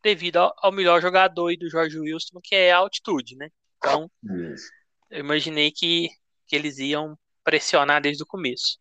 devido 0.01 0.37
ao, 0.37 0.55
ao 0.59 0.71
melhor 0.71 1.03
jogador 1.03 1.53
do 1.57 1.69
Jorge 1.69 1.99
Wilson, 1.99 2.39
que 2.41 2.55
é 2.55 2.71
a 2.71 2.77
altitude, 2.77 3.35
né? 3.35 3.51
Então, 3.77 4.09
Isso. 4.53 4.71
eu 5.11 5.19
imaginei 5.19 5.73
que, 5.73 6.11
que 6.47 6.55
eles 6.55 6.79
iam 6.79 7.19
pressionar 7.43 8.01
desde 8.01 8.23
o 8.23 8.27
começo. 8.27 8.79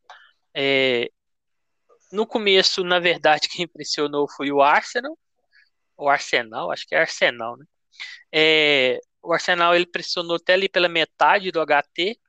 É, 0.54 1.10
no 2.12 2.28
começo, 2.28 2.84
na 2.84 3.00
verdade, 3.00 3.50
quem 3.50 3.66
impressionou 3.66 4.30
foi 4.30 4.52
o 4.52 4.62
Arsenal, 4.62 5.18
o 5.98 6.08
Arsenal, 6.08 6.72
acho 6.72 6.86
que 6.86 6.94
é 6.94 7.00
Arsenal, 7.00 7.58
né? 7.58 7.66
É, 8.32 9.00
o 9.20 9.34
Arsenal 9.34 9.74
ele 9.74 9.88
pressionou 9.88 10.36
até 10.36 10.54
ali 10.54 10.70
pela 10.70 10.88
metade 10.88 11.52
do 11.52 11.60
HT 11.66 12.20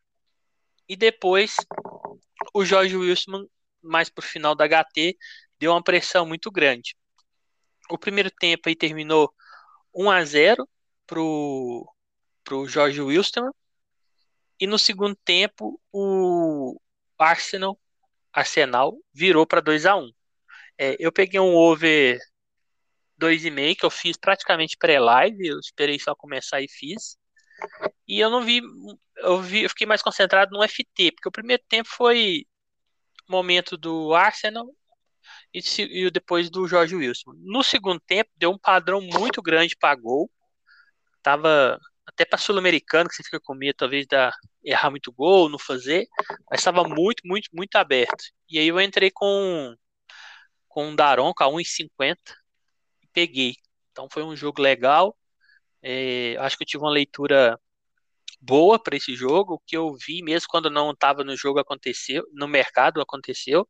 e 0.89 0.97
depois 0.97 1.57
o 2.55 2.65
Jorge 2.65 2.97
Wilson 2.97 3.47
mais 3.87 4.11
pro 4.11 4.25
final 4.25 4.55
da 4.55 4.67
HT, 4.67 5.17
deu 5.59 5.73
uma 5.73 5.83
pressão 5.83 6.27
muito 6.27 6.51
grande. 6.51 6.97
O 7.91 7.99
primeiro 7.99 8.31
tempo 8.31 8.69
aí 8.69 8.77
terminou 8.77 9.33
1 9.95 10.11
a 10.11 10.25
0 10.25 10.69
pro 11.07 11.93
pro 12.45 12.69
Jorge 12.69 13.01
Wilson 13.01 13.51
e 14.61 14.67
no 14.67 14.79
segundo 14.79 15.17
tempo 15.25 15.81
o 15.93 16.81
Arsenal 17.19 17.79
Arsenal 18.33 18.97
virou 19.13 19.47
para 19.47 19.61
2 19.61 19.87
a 19.87 19.97
1 19.97 20.11
é, 20.79 20.97
Eu 20.99 21.13
peguei 21.13 21.41
um 21.41 21.55
over 21.55 22.19
2,5 23.21 23.77
que 23.77 23.87
eu 23.87 23.91
fiz 23.91 24.17
praticamente 24.17 24.77
pré-live, 24.77 25.47
eu 25.47 25.59
esperei 25.59 25.99
só 25.99 26.15
começar 26.15 26.61
e 26.61 26.69
fiz. 26.69 27.17
E 28.07 28.21
eu 28.21 28.31
não 28.31 28.43
vi 28.43 28.61
eu, 29.19 29.41
vi, 29.41 29.63
eu 29.63 29.69
fiquei 29.71 29.87
mais 29.87 30.03
concentrado 30.03 30.51
no 30.53 30.63
FT, 30.63 31.13
porque 31.13 31.29
o 31.29 31.33
primeiro 31.33 31.63
tempo 31.69 31.89
foi 31.89 32.45
momento 33.29 33.77
do 33.77 34.15
Arsenal 34.15 34.67
e, 35.53 35.61
e 35.81 36.11
depois 36.11 36.51
do 36.51 36.67
Jorge 36.67 36.95
Wilson. 36.95 37.33
No 37.39 37.63
segundo 37.63 38.01
tempo, 38.01 38.31
deu 38.37 38.51
um 38.51 38.59
padrão 38.59 39.01
muito 39.01 39.43
grande 39.43 39.77
para 39.77 39.95
gol. 39.95 40.31
Tava 41.23 41.79
até 42.07 42.25
para 42.25 42.39
sul-americano, 42.39 43.09
que 43.09 43.17
você 43.17 43.23
fica 43.23 43.41
com 43.41 43.55
medo 43.55 43.77
talvez 43.77 44.07
da 44.07 44.33
errar 44.65 44.91
muito 44.91 45.13
gol, 45.13 45.49
não 45.49 45.59
fazer, 45.59 46.07
mas 46.51 46.61
estava 46.61 46.85
muito, 46.85 47.23
muito, 47.25 47.49
muito 47.53 47.77
aberto. 47.77 48.25
E 48.49 48.59
aí 48.59 48.69
eu 48.69 48.81
entrei 48.81 49.11
com 49.11 49.75
com 50.69 50.89
um 50.89 50.95
Daronco 50.95 51.43
a 51.43 51.47
1,50 51.47 52.17
e 53.03 53.07
peguei. 53.13 53.55
Então 53.91 54.09
foi 54.13 54.23
um 54.23 54.37
jogo 54.37 54.61
legal. 54.61 55.17
É, 55.83 56.37
acho 56.39 56.57
que 56.57 56.65
eu 56.65 56.67
tive 56.67 56.85
uma 56.85 56.91
leitura 56.91 57.59
boa 58.41 58.79
para 58.83 58.97
esse 58.97 59.15
jogo. 59.17 59.63
Que 59.67 59.77
eu 59.77 59.95
vi, 59.95 60.23
mesmo 60.23 60.49
quando 60.49 60.71
não 60.71 60.93
estava 60.93 61.25
no 61.25 61.37
jogo, 61.37 61.59
aconteceu, 61.61 62.25
no 62.33 62.49
mercado 62.49 63.01
aconteceu. 63.01 63.69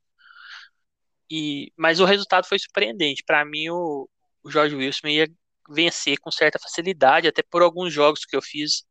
E, 1.31 1.73
mas 1.77 2.01
o 2.01 2.05
resultado 2.05 2.47
foi 2.47 2.59
surpreendente. 2.59 3.23
Para 3.25 3.45
mim, 3.45 3.69
o, 3.71 4.09
o 4.45 4.51
Jorge 4.51 4.77
Wilson 4.77 5.09
ia 5.09 5.29
vencer 5.69 6.19
com 6.21 6.31
certa 6.31 6.59
facilidade, 6.59 7.29
até 7.29 7.43
por 7.43 7.63
alguns 7.63 7.93
jogos 7.93 8.25
que 8.25 8.37
eu 8.37 8.43
fiz 8.43 8.85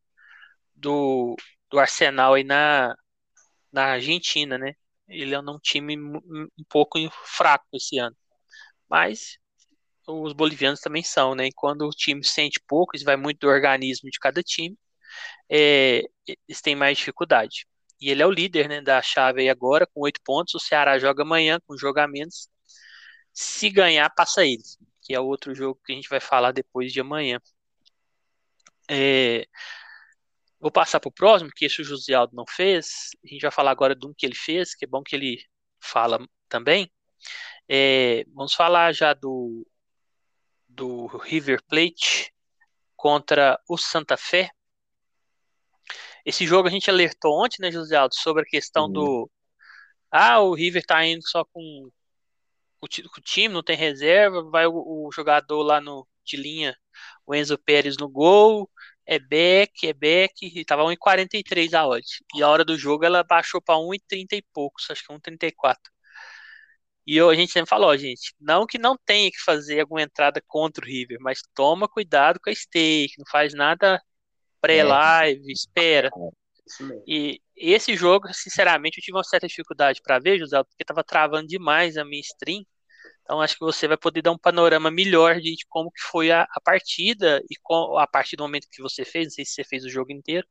do, 0.76 1.36
do 1.72 1.80
Arsenal 1.80 2.34
aí 2.36 2.44
na, 2.44 2.96
na 3.72 3.86
Argentina, 3.94 4.58
né? 4.58 4.74
Ele 5.08 5.36
é 5.36 5.40
um 5.40 5.60
time 5.60 5.98
um 5.98 6.64
pouco 6.70 7.00
fraco 7.38 7.66
esse 7.74 7.98
ano. 8.00 8.16
Mas 8.90 9.38
os 10.08 10.34
bolivianos 10.34 10.82
também 10.82 11.04
são, 11.04 11.36
né? 11.36 11.48
E 11.48 11.54
quando 11.54 11.88
o 11.88 11.92
time 11.92 12.24
sente 12.24 12.60
pouco, 12.68 12.96
isso 12.96 13.06
vai 13.06 13.18
muito 13.18 13.40
do 13.40 13.48
organismo 13.48 14.10
de 14.10 14.20
cada 14.20 14.44
time 14.44 14.78
é, 15.50 16.04
eles 16.48 16.62
têm 16.62 16.76
mais 16.76 16.98
dificuldade. 16.98 17.66
E 18.00 18.10
ele 18.10 18.22
é 18.22 18.26
o 18.26 18.32
líder 18.32 18.68
né, 18.70 18.82
da 18.82 19.02
chave 19.02 19.42
aí 19.42 19.50
agora, 19.50 19.88
com 19.88 20.02
oito 20.02 20.22
pontos. 20.24 20.56
O 20.56 20.60
Ceará 20.60 21.00
joga 21.00 21.24
amanhã 21.24 21.60
com 21.66 21.78
jogamentos. 21.78 22.50
Se 23.34 23.70
ganhar, 23.70 24.10
passa 24.12 24.46
eles, 24.46 24.78
que 25.02 25.14
é 25.14 25.20
outro 25.20 25.54
jogo 25.56 25.80
que 25.86 25.94
a 25.94 25.96
gente 25.96 26.10
vai 26.10 26.20
falar 26.20 26.52
depois 26.52 26.92
de 26.92 27.00
amanhã. 27.02 27.40
É, 28.90 29.46
vou 30.60 30.72
passar 30.72 31.00
para 31.00 31.10
o 31.10 31.12
próximo, 31.12 31.52
que 31.56 31.66
esse 31.66 31.82
o 31.82 31.86
José 31.86 32.14
Aldo 32.14 32.36
não 32.36 32.46
fez. 32.48 33.10
A 33.24 33.28
gente 33.28 33.42
vai 33.42 33.52
falar 33.52 33.72
agora 33.72 33.96
de 33.96 34.06
um 34.06 34.14
que 34.16 34.26
ele 34.26 34.36
fez, 34.36 34.76
que 34.76 34.86
é 34.86 34.88
bom 34.88 35.04
que 35.04 35.16
ele 35.16 35.44
fala 35.80 36.20
também. 36.50 36.92
É, 37.68 38.26
vamos 38.34 38.54
falar 38.54 38.94
já 38.94 39.14
do, 39.14 39.66
do 40.68 41.08
River 41.08 41.64
Plate 41.64 42.32
contra 42.96 43.60
o 43.68 43.78
Santa 43.78 44.18
Fé. 44.18 44.50
Esse 46.26 46.46
jogo 46.48 46.68
a 46.68 46.72
gente 46.72 46.90
alertou 46.90 47.44
ontem, 47.44 47.62
né, 47.62 47.72
José 47.72 47.96
Aldo, 47.96 48.16
sobre 48.16 48.44
a 48.44 48.46
questão 48.46 48.86
uhum. 48.86 48.92
do. 48.92 49.32
Ah, 50.12 50.40
o 50.42 50.54
River 50.54 50.84
tá 50.86 51.06
indo 51.06 51.28
só 51.28 51.46
com 51.46 51.90
o, 52.82 52.86
o 52.86 53.22
time, 53.22 53.54
não 53.54 53.64
tem 53.64 53.78
reserva, 53.78 54.44
vai 54.50 54.66
o, 54.66 54.74
o, 54.74 55.12
jogador 55.12 55.62
lá 55.62 55.82
no, 55.82 56.08
de 56.24 56.38
linha, 56.38 56.76
o 57.26 57.36
Enzo 57.36 57.58
Pérez 57.58 57.98
no 57.98 58.10
gol, 58.10 58.70
é 59.06 59.20
back, 59.20 59.88
é 59.88 59.94
back, 59.94 60.34
e 60.46 60.66
tava 60.66 60.84
1,43 60.84 61.74
a 61.74 61.88
odd. 61.88 62.06
E 62.36 62.44
a 62.44 62.50
hora 62.50 62.66
do 62.66 62.78
jogo 62.78 63.06
ela 63.06 63.24
baixou 63.24 63.62
para 63.62 63.76
1,30 63.76 64.34
e 64.34 64.44
poucos, 64.54 64.90
acho 64.90 65.06
que 65.06 65.14
1,34. 65.14 65.76
E 67.08 67.16
eu, 67.18 67.30
a 67.30 67.36
gente 67.36 67.52
sempre 67.52 67.70
falou, 67.70 67.96
gente, 67.98 68.34
não 68.40 68.66
que 68.66 68.80
não 68.80 68.98
tenha 68.98 69.30
que 69.30 69.40
fazer 69.40 69.82
alguma 69.82 70.02
entrada 70.02 70.42
contra 70.48 70.84
o 70.84 70.88
River, 70.88 71.18
mas 71.22 71.42
toma 71.54 71.88
cuidado 71.88 72.40
com 72.40 72.50
a 72.50 72.56
stake, 72.56 73.14
não 73.20 73.26
faz 73.30 73.54
nada 73.54 74.02
pré-live, 74.66 75.52
espera. 75.52 76.10
É, 76.10 76.30
e 77.08 77.40
esse 77.56 77.96
jogo, 77.96 78.28
sinceramente, 78.34 78.98
eu 78.98 79.04
tive 79.04 79.18
uma 79.18 79.24
certa 79.24 79.48
dificuldade 79.48 80.02
para 80.02 80.20
ver, 80.20 80.40
José, 80.40 80.62
porque 80.64 80.84
estava 80.84 81.04
travando 81.04 81.48
demais 81.48 81.98
a 81.98 82.04
minha 82.04 82.22
stream. 82.22 82.66
Então 83.24 83.42
acho 83.42 83.56
que 83.56 83.66
você 83.66 83.88
vai 83.88 83.98
poder 83.98 84.22
dar 84.22 84.32
um 84.32 84.38
panorama 84.38 84.92
melhor 84.92 85.36
de, 85.36 85.56
de 85.56 85.66
como 85.68 85.92
que 85.92 86.02
foi 86.02 86.32
a, 86.32 86.44
a, 86.44 86.62
partida 86.62 87.42
e 87.50 87.56
com, 87.62 87.98
a 87.98 88.06
partir 88.06 88.36
do 88.36 88.44
momento 88.44 88.68
que 88.72 88.84
você 88.84 89.04
fez, 89.04 89.26
não 89.26 89.32
sei 89.32 89.46
se 89.46 89.54
você 89.54 89.64
fez 89.64 89.84
o 89.84 89.90
jogo 89.90 90.12
inteiro. 90.12 90.46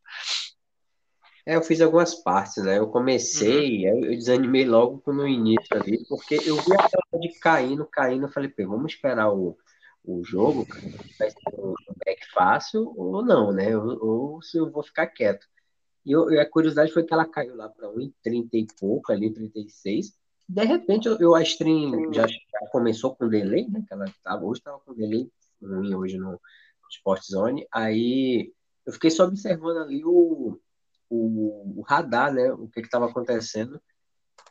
É, 1.47 1.57
eu 1.57 1.63
fiz 1.63 1.81
algumas 1.81 2.15
partes, 2.15 2.65
né? 2.65 2.79
Eu 2.79 2.89
comecei, 2.89 3.89
uhum. 3.89 4.05
eu 4.07 4.17
desanimei 4.17 4.65
logo 4.65 5.03
no 5.13 5.29
início 5.29 5.77
ali, 5.77 6.05
porque 6.09 6.37
eu 6.37 6.57
vi 6.57 6.73
a 6.73 6.89
tela 6.89 7.21
de 7.21 7.39
caindo, 7.39 7.87
caindo, 7.87 8.25
eu 8.25 8.33
falei, 8.33 8.49
pô, 8.49 8.67
vamos 8.67 8.93
esperar 8.93 9.31
o, 9.31 9.57
o 10.05 10.23
jogo, 10.23 10.67
vai 11.19 11.31
ser 11.31 11.39
um 11.59 11.75
back 12.05 12.31
fácil 12.33 12.93
ou 12.97 13.25
não, 13.25 13.53
né? 13.53 13.77
Ou, 13.77 14.05
ou, 14.05 14.43
se 14.43 14.59
eu 14.59 14.71
vou 14.71 14.83
ficar 14.83 15.07
quieto. 15.07 15.47
E, 16.05 16.13
eu, 16.13 16.31
e, 16.31 16.39
a 16.39 16.49
curiosidade 16.49 16.93
foi 16.93 17.05
que 17.05 17.15
ela 17.15 17.27
caiu 17.27 17.57
lá 17.57 17.69
para 17.69 17.89
1,30 17.89 18.49
e 18.53 18.67
pouco, 18.79 19.11
ali 19.11 19.33
36. 19.33 20.13
De 20.47 20.65
repente, 20.65 21.09
eu, 21.09 21.19
eu 21.19 21.35
a 21.35 21.43
stream 21.43 22.13
já, 22.13 22.27
já, 22.27 22.69
começou 22.71 23.17
com 23.17 23.29
delay, 23.29 23.67
né? 23.69 23.83
Que 23.87 23.95
ela 23.95 24.05
tava, 24.23 24.45
hoje 24.45 24.61
estava 24.61 24.79
com 24.81 24.95
delay 24.95 25.31
ruim 25.63 25.95
hoje 25.95 26.19
no 26.19 26.39
Sport 26.91 27.23
Zone. 27.25 27.67
Aí 27.73 28.53
eu 28.85 28.93
fiquei 28.93 29.11
só 29.11 29.25
observando 29.25 29.79
ali 29.79 30.05
o, 30.05 30.61
o, 31.09 31.81
o 31.81 31.83
radar, 31.83 32.33
né? 32.33 32.53
O 32.53 32.69
que 32.69 32.81
estava 32.81 33.07
acontecendo. 33.07 33.81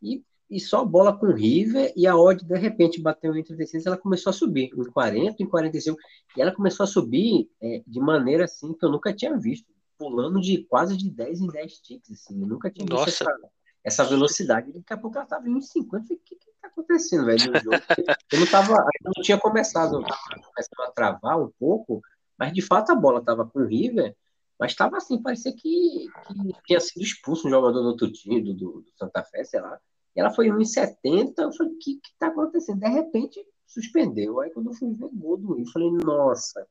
E 0.01 0.23
e 0.53 0.59
só 0.59 0.85
bola 0.85 1.17
com 1.17 1.33
River, 1.33 1.91
e 1.95 2.05
a 2.05 2.15
odd 2.15 2.45
de 2.45 2.57
repente 2.57 3.01
bateu 3.01 3.35
em 3.35 3.43
36, 3.43 3.87
ela 3.87 3.97
começou 3.97 4.29
a 4.29 4.33
subir, 4.33 4.69
em 4.77 4.83
40, 4.83 5.41
em 5.41 5.47
45, 5.47 5.97
e 6.37 6.41
ela 6.41 6.51
começou 6.51 6.83
a 6.83 6.87
subir 6.87 7.49
é, 7.59 7.81
de 7.87 7.99
maneira 7.99 8.45
assim 8.45 8.71
que 8.73 8.85
eu 8.85 8.89
nunca 8.89 9.11
tinha 9.11 9.35
visto, 9.35 9.67
pulando 9.97 10.39
de 10.39 10.63
quase 10.65 10.95
de 10.95 11.09
10 11.09 11.41
em 11.41 11.47
10 11.47 11.73
ticks, 11.79 12.11
assim, 12.11 12.39
eu 12.39 12.47
nunca 12.47 12.69
tinha 12.69 12.85
visto 12.85 13.07
essa, 13.07 13.35
essa, 13.83 14.03
velocidade, 14.03 14.71
daqui 14.71 14.93
a 14.93 14.97
pouco 14.97 15.17
ela 15.17 15.23
estava 15.23 15.49
em 15.49 15.59
50, 15.59 16.13
o 16.13 16.17
que 16.17 16.35
que 16.35 16.51
tá 16.61 16.67
acontecendo, 16.67 17.25
velho, 17.25 17.51
no 17.51 17.59
jogo? 17.59 17.83
Eu 18.31 18.39
não 18.39 18.47
tava, 18.47 18.73
eu 18.73 19.11
não 19.15 19.23
tinha 19.23 19.39
começado, 19.39 19.95
eu 19.95 20.03
tava 20.03 20.21
começando 20.21 20.87
a 20.87 20.91
travar 20.91 21.41
um 21.41 21.51
pouco, 21.59 21.99
mas 22.37 22.53
de 22.53 22.61
fato 22.61 22.91
a 22.91 22.95
bola 22.95 23.19
estava 23.19 23.43
com 23.43 23.65
River, 23.65 24.15
mas 24.59 24.71
estava 24.71 24.97
assim, 24.97 25.19
parecia 25.19 25.51
que, 25.51 26.07
que 26.27 26.63
tinha 26.67 26.79
sido 26.79 27.01
expulso 27.01 27.47
um 27.47 27.51
jogador 27.51 27.81
do 27.81 27.87
outro 27.87 28.11
time, 28.11 28.41
do, 28.41 28.53
do 28.53 28.85
Santa 28.95 29.23
Fé, 29.23 29.43
sei 29.43 29.59
lá, 29.59 29.79
e 30.15 30.19
ela 30.19 30.31
foi 30.31 30.47
1,70. 30.47 31.33
Eu 31.37 31.53
falei, 31.53 31.73
o 31.73 31.77
que 31.79 31.99
está 32.03 32.27
acontecendo? 32.27 32.79
De 32.79 32.89
repente, 32.89 33.45
suspendeu. 33.65 34.39
Aí, 34.39 34.51
quando 34.51 34.69
eu 34.69 34.73
fui 34.73 34.93
ver 34.93 35.09
gol 35.11 35.37
do 35.37 35.59
eu 35.59 35.65
falei, 35.67 35.91
nossa. 35.91 36.67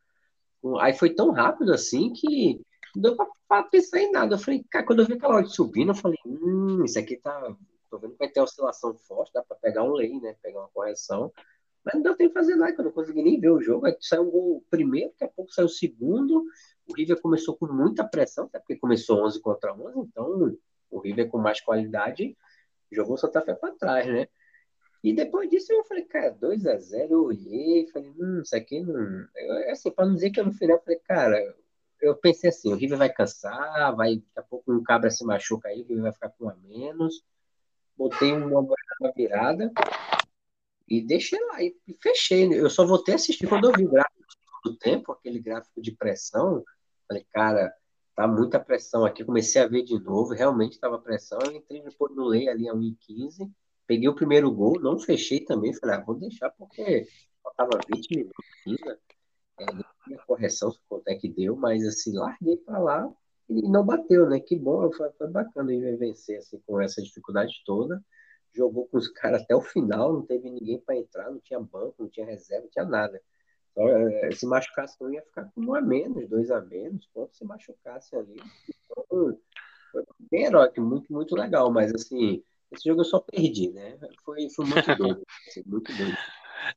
Aí 0.81 0.95
foi 0.95 1.11
tão 1.11 1.33
rápido 1.33 1.73
assim 1.73 2.13
que 2.13 2.61
não 2.95 3.03
deu 3.03 3.17
para 3.49 3.63
pensar 3.65 4.01
em 4.01 4.13
nada. 4.13 4.35
Eu 4.35 4.39
falei, 4.39 4.65
cara, 4.71 4.87
quando 4.87 5.01
eu 5.01 5.07
vi 5.07 5.15
aquela 5.15 5.37
hora 5.37 5.47
subindo, 5.47 5.91
eu 5.91 5.95
falei, 5.95 6.19
hum, 6.25 6.85
isso 6.85 6.99
aqui 6.99 7.17
tá. 7.17 7.57
Tô 7.91 7.99
vendo 7.99 8.13
que 8.13 8.19
vai 8.19 8.29
ter 8.29 8.41
oscilação 8.41 8.95
forte, 8.95 9.33
dá 9.35 9.43
para 9.43 9.57
pegar 9.57 9.83
um 9.83 9.93
lei, 9.93 10.19
né? 10.21 10.35
Pegar 10.41 10.61
uma 10.61 10.69
correção. 10.69 11.33
Mas 11.85 11.95
não 11.95 12.03
deu 12.03 12.17
tempo 12.17 12.29
de 12.29 12.35
fazer 12.35 12.55
nada, 12.55 12.75
eu 12.79 12.85
não 12.85 12.93
consegui 12.93 13.23
nem 13.23 13.41
ver 13.41 13.51
o 13.51 13.61
jogo. 13.61 13.87
Aí 13.87 13.97
saiu 14.01 14.23
um 14.23 14.31
gol 14.31 14.65
primeiro, 14.71 15.11
daqui 15.11 15.25
a 15.25 15.29
pouco 15.29 15.53
saiu 15.53 15.67
o 15.67 15.69
segundo. 15.69 16.45
O 16.89 16.95
River 16.95 17.21
começou 17.21 17.57
com 17.57 17.67
muita 17.67 18.05
pressão, 18.05 18.45
até 18.45 18.59
porque 18.61 18.77
começou 18.77 19.25
11 19.25 19.41
contra 19.41 19.75
11, 19.75 19.99
então 19.99 20.57
o 20.91 21.01
River 21.01 21.29
com 21.29 21.39
mais 21.39 21.61
qualidade 21.61 22.37
jogou 22.95 23.15
o 23.15 23.19
Santa 23.19 23.41
para 23.41 23.75
trás, 23.75 24.07
né? 24.07 24.29
E 25.03 25.13
depois 25.13 25.51
disso 25.51 25.73
eu 25.73 25.85
falei, 25.85 26.05
cara, 26.05 26.31
2 26.31 26.67
a 26.67 26.77
0 26.79 27.13
eu 27.13 27.25
olhei, 27.25 27.89
falei, 27.93 28.11
hum, 28.11 28.41
isso 28.43 28.55
aqui 28.55 28.81
não. 28.81 29.27
Eu, 29.35 29.71
assim, 29.71 29.91
para 29.91 30.07
não 30.07 30.15
dizer 30.15 30.31
que 30.31 30.39
eu 30.39 30.47
no 30.47 30.53
final 30.53 30.81
falei, 30.81 31.01
cara, 31.01 31.57
eu 32.01 32.17
pensei 32.17 32.51
assim, 32.51 32.73
o 32.73 32.77
River 32.77 32.99
vai 32.99 33.13
cansar, 33.13 33.95
vai, 33.97 34.17
daqui 34.17 34.39
a 34.39 34.43
pouco 34.43 34.73
um 34.73 34.83
cabra 34.83 35.11
se 35.11 35.25
machuca 35.25 35.69
aí, 35.69 35.83
o 35.83 35.87
River 35.87 36.03
vai 36.03 36.13
ficar 36.13 36.31
com 36.31 36.49
a 36.49 36.55
menos. 36.55 37.25
Botei 37.97 38.33
uma 38.33 38.63
moeda 38.63 39.13
virada 39.15 39.73
e 40.89 41.01
deixei 41.01 41.41
lá 41.47 41.63
e 41.63 41.75
fechei. 42.01 42.49
Né? 42.49 42.59
Eu 42.59 42.71
só 42.71 42.85
voltei 42.85 43.15
a 43.15 43.17
assistir 43.17 43.47
quando 43.47 43.71
eu 43.71 43.77
vi 43.77 43.85
o 43.85 43.91
gráfico 43.91 44.23
do 44.65 44.77
tempo, 44.77 45.13
aquele 45.13 45.41
gráfico 45.41 45.81
de 45.81 45.93
pressão. 45.93 46.65
Falei, 47.09 47.27
cara, 47.33 47.75
tá 48.15 48.27
muita 48.27 48.61
pressão 48.61 49.05
aqui. 49.05 49.25
Comecei 49.25 49.63
a 49.63 49.67
ver 49.69 49.83
de 49.83 49.99
novo, 49.99 50.33
realmente 50.35 50.73
estava 50.73 50.99
pressão. 50.99 51.39
Eu 51.45 51.53
entrei 51.53 51.83
depois 51.83 52.15
no 52.15 52.25
Lei 52.25 52.49
ali 52.49 52.69
a 52.69 52.75
1,15, 52.75 53.51
peguei 53.87 54.09
o 54.09 54.15
primeiro 54.15 54.51
gol, 54.51 54.81
não 54.81 54.99
fechei 54.99 55.41
também. 55.41 55.75
Falei, 55.75 55.97
ah, 55.97 56.05
vou 56.05 56.15
deixar 56.17 56.51
porque 56.51 57.07
faltava 57.43 57.81
20 57.93 58.17
minutos 58.17 58.45
ainda. 58.67 58.99
É, 59.59 60.15
a 60.15 60.19
correção, 60.27 60.75
quanto 60.89 61.09
é 61.09 61.15
que 61.15 61.29
deu, 61.29 61.57
mas 61.57 61.87
assim, 61.87 62.17
larguei 62.17 62.57
para 62.57 62.79
lá 62.79 63.13
e 63.49 63.63
não 63.69 63.85
bateu, 63.85 64.29
né? 64.29 64.41
Que 64.41 64.57
bom, 64.57 64.91
foi, 64.93 65.11
foi 65.13 65.29
bacana 65.29 65.73
ele 65.73 65.97
vencer 65.97 66.39
assim, 66.39 66.61
com 66.67 66.81
essa 66.81 67.03
dificuldade 67.03 67.63
toda. 67.65 68.03
Jogou 68.55 68.87
com 68.89 68.99
os 68.99 69.09
caras 69.09 69.43
até 69.43 69.55
o 69.55 69.61
final, 69.63 70.13
não 70.13 70.23
teve 70.23 70.51
ninguém 70.51 70.79
para 70.79 70.97
entrar, 70.97 71.31
não 71.31 71.41
tinha 71.41 71.61
banco, 71.61 71.95
não 71.99 72.09
tinha 72.09 72.27
reserva, 72.27 72.65
não 72.65 72.71
tinha 72.71 72.85
nada. 72.85 73.21
Então, 73.73 73.89
é, 73.89 74.31
se 74.33 74.47
machucasse, 74.47 74.97
não 75.01 75.13
ia 75.13 75.23
ficar 75.23 75.45
com 75.55 75.63
um 75.63 75.75
a 75.75 75.81
menos, 75.81 76.29
dois 76.29 76.51
a 76.51 76.61
menos, 76.61 77.09
quando 77.13 77.33
se 77.33 77.45
machucasse 77.45 78.15
ali. 78.17 78.37
Então, 78.69 79.05
foi 79.93 80.05
bem 80.31 80.45
heróico, 80.45 80.81
muito, 80.81 81.13
muito 81.13 81.35
legal. 81.37 81.71
Mas, 81.73 81.93
assim, 81.95 82.43
Esse 82.71 82.89
jogo 82.89 83.03
eu 83.03 83.05
só 83.05 83.21
perdi, 83.21 83.71
né? 83.73 83.99
Foi, 84.25 84.49
foi 84.51 84.67
muito 84.67 84.95
doido. 84.97 85.23
muito 85.67 85.93
doido. 85.95 86.19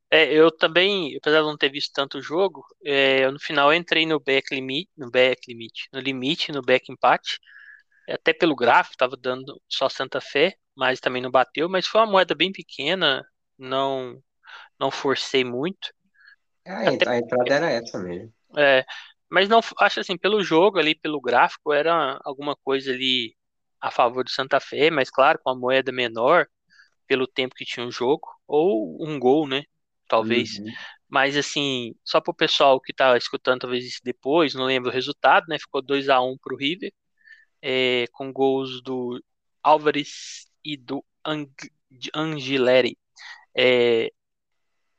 É, 0.09 0.33
eu 0.33 0.51
também, 0.51 1.15
apesar 1.17 1.39
de 1.41 1.45
não 1.47 1.57
ter 1.57 1.69
visto 1.69 1.91
tanto 1.93 2.17
o 2.17 2.21
jogo, 2.21 2.65
é, 2.83 3.25
eu, 3.25 3.31
no 3.31 3.39
final 3.39 3.73
entrei 3.73 4.05
no 4.05 4.19
back 4.19 4.53
limit, 4.53 4.89
no 4.97 5.11
back 5.11 5.41
limit, 5.47 5.87
no 5.93 5.99
limite, 5.99 6.51
no 6.51 6.61
back 6.61 6.91
empate, 6.91 7.39
até 8.09 8.33
pelo 8.33 8.55
gráfico, 8.55 8.97
tava 8.97 9.17
dando 9.17 9.61
só 9.69 9.89
Santa 9.89 10.21
Fé, 10.21 10.57
mas 10.75 10.99
também 10.99 11.21
não 11.21 11.31
bateu, 11.31 11.69
mas 11.69 11.87
foi 11.87 12.01
uma 12.01 12.11
moeda 12.11 12.35
bem 12.35 12.51
pequena, 12.51 13.23
não 13.57 14.21
não 14.79 14.91
forcei 14.91 15.43
muito. 15.43 15.93
É, 16.65 16.87
até, 16.87 17.09
a 17.09 17.17
entrada 17.17 17.53
era 17.53 17.69
essa 17.69 17.99
mesmo. 17.99 18.33
É, 18.57 18.83
mas 19.29 19.47
não 19.47 19.61
acho 19.79 19.99
assim, 19.99 20.17
pelo 20.17 20.43
jogo 20.43 20.79
ali, 20.79 20.95
pelo 20.95 21.21
gráfico, 21.21 21.71
era 21.71 22.19
alguma 22.23 22.55
coisa 22.55 22.91
ali 22.91 23.35
a 23.79 23.91
favor 23.91 24.23
do 24.23 24.31
Santa 24.31 24.59
Fé, 24.59 24.89
mas 24.89 25.09
claro, 25.09 25.39
com 25.43 25.49
a 25.51 25.55
moeda 25.55 25.91
menor, 25.91 26.47
pelo 27.07 27.27
tempo 27.27 27.55
que 27.55 27.65
tinha 27.65 27.85
o 27.85 27.91
jogo, 27.91 28.27
ou 28.47 28.97
um 29.05 29.19
gol, 29.19 29.47
né? 29.47 29.63
Talvez. 30.07 30.57
Uhum. 30.57 30.65
Mas 31.07 31.37
assim, 31.37 31.93
só 32.03 32.19
para 32.19 32.31
o 32.31 32.35
pessoal 32.35 32.81
que 32.81 32.93
tá 32.93 33.15
escutando 33.17 33.61
talvez 33.61 33.85
isso 33.85 33.99
depois, 34.03 34.55
não 34.55 34.65
lembro 34.65 34.89
o 34.89 34.93
resultado, 34.93 35.45
né? 35.47 35.59
Ficou 35.59 35.81
2 35.81 36.09
a 36.09 36.19
1 36.21 36.37
pro 36.37 36.57
River, 36.57 36.91
é, 37.61 38.05
com 38.11 38.33
gols 38.33 38.81
do 38.81 39.23
Álvares 39.61 40.47
e 40.63 40.77
do 40.77 41.03
Ang 41.23 41.51
Angileri. 42.13 42.97
É, 43.55 44.11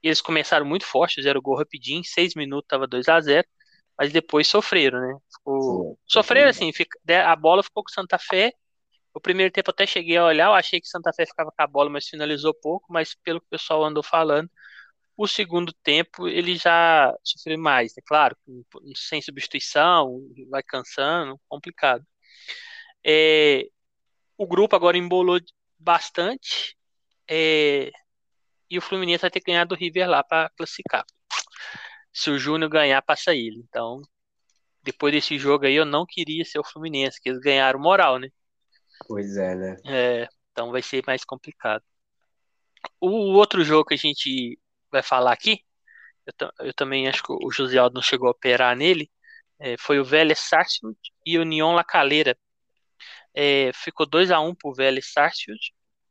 eles 0.06 0.20
começaram 0.20 0.66
muito 0.66 0.84
forte, 0.84 1.16
fizeram 1.16 1.38
o 1.38 1.42
gol 1.42 1.56
rapidinho, 1.56 2.02
seis 2.04 2.34
minutos 2.34 2.68
tava 2.68 2.86
2 2.86 3.08
a 3.08 3.20
0 3.20 3.46
mas 3.98 4.12
depois 4.12 4.46
sofreram, 4.46 5.00
né? 5.00 5.18
Ficou... 5.32 5.98
Sofreram 6.06 6.50
assim, 6.50 6.70
fica... 6.72 6.98
a 7.24 7.34
bola 7.34 7.62
ficou 7.62 7.82
com 7.82 7.88
Santa 7.88 8.18
Fé. 8.18 8.52
O 9.14 9.20
primeiro 9.20 9.50
tempo 9.50 9.70
até 9.70 9.86
cheguei 9.86 10.18
a 10.18 10.26
olhar, 10.26 10.48
eu 10.48 10.54
achei 10.54 10.78
que 10.78 10.86
Santa 10.86 11.10
Fé 11.14 11.24
ficava 11.24 11.50
com 11.50 11.62
a 11.62 11.66
bola, 11.66 11.88
mas 11.88 12.06
finalizou 12.06 12.52
pouco, 12.52 12.92
mas 12.92 13.14
pelo 13.24 13.40
que 13.40 13.46
o 13.46 13.50
pessoal 13.50 13.82
andou 13.82 14.02
falando, 14.02 14.50
o 15.16 15.26
segundo 15.26 15.72
tempo 15.82 16.28
ele 16.28 16.56
já 16.56 17.14
sofreu 17.24 17.58
mais, 17.58 17.94
né? 17.96 18.02
Claro, 18.06 18.36
sem 18.94 19.22
substituição, 19.22 20.20
vai 20.50 20.62
cansando, 20.62 21.40
complicado. 21.48 22.04
É... 23.04 23.66
O 24.36 24.46
grupo 24.46 24.76
agora 24.76 24.98
embolou 24.98 25.40
bastante. 25.78 26.76
É... 27.28 27.90
E 28.70 28.78
o 28.78 28.82
Fluminense 28.82 29.22
vai 29.22 29.30
ter 29.30 29.40
que 29.40 29.50
ganhar 29.50 29.64
do 29.64 29.74
River 29.74 30.08
lá 30.08 30.24
para 30.24 30.50
classificar 30.56 31.04
se 32.16 32.30
o 32.30 32.38
Júnior 32.38 32.70
ganhar, 32.70 33.02
passa 33.02 33.34
ele. 33.34 33.62
Então, 33.68 34.00
depois 34.82 35.12
desse 35.12 35.38
jogo 35.38 35.66
aí, 35.66 35.74
eu 35.74 35.84
não 35.84 36.06
queria 36.06 36.46
ser 36.46 36.58
o 36.58 36.64
Fluminense, 36.64 37.20
que 37.20 37.28
eles 37.28 37.40
ganharam 37.40 37.78
moral, 37.78 38.18
né? 38.18 38.30
Pois 39.06 39.36
é, 39.36 39.54
né? 39.54 39.76
É, 39.84 40.28
então 40.50 40.72
vai 40.72 40.80
ser 40.80 41.04
mais 41.06 41.24
complicado. 41.24 41.84
O 42.98 43.34
outro 43.34 43.62
jogo 43.62 43.84
que 43.84 43.94
a 43.94 43.98
gente 43.98 44.58
vai 44.90 45.02
falar 45.02 45.30
aqui, 45.30 45.60
eu, 46.24 46.50
eu 46.60 46.72
também 46.72 47.06
acho 47.06 47.22
que 47.22 47.32
o 47.32 47.50
José 47.50 47.76
Aldo 47.76 47.96
não 47.96 48.02
chegou 48.02 48.28
a 48.28 48.30
operar 48.30 48.74
nele, 48.74 49.10
é, 49.58 49.76
foi 49.78 50.00
o 50.00 50.04
Vélez 50.04 50.38
Sarsfield 50.40 50.98
e 51.24 51.36
o 51.36 51.42
União 51.42 51.72
La 51.72 51.84
Calera. 51.84 52.34
É, 53.34 53.70
ficou 53.74 54.06
2 54.06 54.30
a 54.30 54.40
1 54.40 54.48
um 54.48 54.54
pro 54.54 54.72
Vélez 54.72 55.12
Sarsfield 55.12 55.60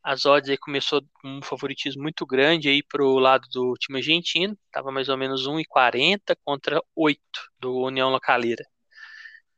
as 0.06 0.26
odds 0.26 0.50
aí 0.52 0.58
começou 0.58 1.02
com 1.16 1.40
um 1.40 1.42
favoritismo 1.42 2.04
muito 2.04 2.26
grande 2.28 2.70
aí 2.70 2.84
pro 2.84 3.18
lado 3.18 3.48
do 3.52 3.74
time 3.74 3.98
argentino, 3.98 4.56
tava 4.72 4.92
mais 4.92 5.10
ou 5.10 5.18
menos 5.18 5.48
1,40 5.48 6.38
contra 6.46 6.80
8 6.96 7.22
do 7.60 7.76
União 7.82 8.10
Localeira. 8.12 8.64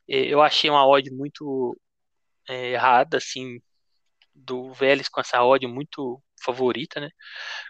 Eu 0.08 0.42
achei 0.42 0.70
uma 0.70 0.88
odd 0.88 1.12
muito 1.12 1.78
é, 2.50 2.72
errada, 2.72 3.18
assim, 3.18 3.60
do 4.34 4.72
Vélez 4.74 5.10
com 5.10 5.20
essa 5.22 5.44
odd 5.44 5.68
muito 5.68 6.22
favorita, 6.42 7.02
né? 7.02 7.10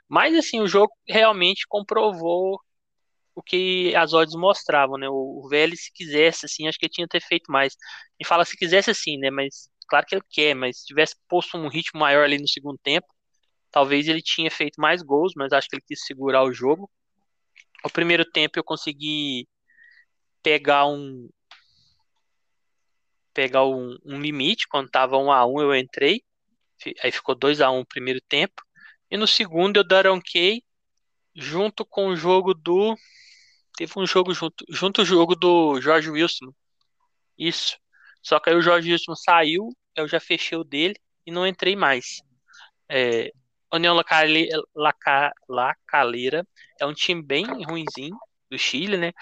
Mas, 0.07 0.35
assim, 0.35 0.59
o 0.61 0.67
jogo 0.67 0.93
realmente 1.07 1.65
comprovou 1.67 2.61
o 3.35 3.41
que 3.43 3.95
as 3.95 4.13
odds 4.13 4.35
mostravam, 4.35 4.97
né? 4.97 5.09
O 5.09 5.47
Vélez, 5.49 5.85
se 5.85 5.93
quisesse, 5.93 6.45
assim, 6.45 6.67
acho 6.67 6.77
que 6.79 6.85
ele 6.85 6.93
tinha 6.93 7.07
que 7.07 7.19
ter 7.19 7.25
feito 7.25 7.51
mais. 7.51 7.75
E 8.19 8.25
fala 8.25 8.45
se 8.45 8.57
quisesse, 8.57 8.91
assim, 8.91 9.17
né? 9.17 9.31
Mas 9.31 9.69
claro 9.87 10.05
que 10.05 10.15
ele 10.15 10.23
quer, 10.29 10.53
mas 10.55 10.79
se 10.79 10.85
tivesse 10.85 11.15
posto 11.27 11.57
um 11.57 11.67
ritmo 11.67 11.99
maior 11.99 12.23
ali 12.23 12.37
no 12.37 12.47
segundo 12.47 12.77
tempo, 12.83 13.07
talvez 13.71 14.07
ele 14.07 14.21
tinha 14.21 14.51
feito 14.51 14.79
mais 14.79 15.01
gols, 15.01 15.33
mas 15.35 15.53
acho 15.53 15.67
que 15.69 15.75
ele 15.75 15.83
quis 15.87 16.05
segurar 16.05 16.43
o 16.43 16.53
jogo. 16.53 16.89
No 17.83 17.89
primeiro 17.91 18.25
tempo 18.25 18.57
eu 18.59 18.63
consegui 18.63 19.47
pegar 20.43 20.87
um 20.87 21.29
pegar 23.33 23.65
um, 23.65 23.95
um 24.03 24.19
limite, 24.19 24.67
quando 24.67 24.87
estava 24.87 25.15
1 25.17 25.31
a 25.31 25.45
1 25.45 25.61
eu 25.61 25.75
entrei, 25.75 26.23
aí 27.03 27.11
ficou 27.11 27.35
2 27.35 27.61
a 27.61 27.69
1 27.69 27.79
no 27.79 27.85
primeiro 27.85 28.19
tempo, 28.27 28.63
e 29.11 29.17
no 29.17 29.27
segundo 29.27 29.77
eu 29.77 29.83
daronquei 29.83 30.63
junto 31.35 31.85
com 31.85 32.07
o 32.07 32.15
jogo 32.15 32.55
do 32.55 32.97
teve 33.77 33.93
um 33.95 34.07
jogo 34.07 34.33
junto, 34.33 34.65
junto 34.69 35.03
o 35.03 35.05
jogo 35.05 35.35
do 35.35 35.79
Jorge 35.79 36.09
Wilson. 36.09 36.51
Isso. 37.37 37.77
Só 38.27 38.41
que 38.41 38.49
aí 38.49 38.57
o 38.57 38.61
Jorge 38.61 38.91
Wilson 38.91 39.15
saiu, 39.15 39.69
eu 39.95 40.05
já 40.05 40.19
fechei 40.19 40.57
o 40.57 40.63
dele 40.65 40.95
e 41.25 41.31
não 41.31 41.47
entrei 41.47 41.77
mais. 41.77 42.21
É, 42.89 43.31
União 43.73 43.95
Lacaleira 45.47 46.45
é 46.77 46.85
um 46.85 46.93
time 46.93 47.21
bem 47.21 47.45
ruinzinho 47.45 48.17
do 48.51 48.59
Chile, 48.59 48.97
né? 48.97 49.13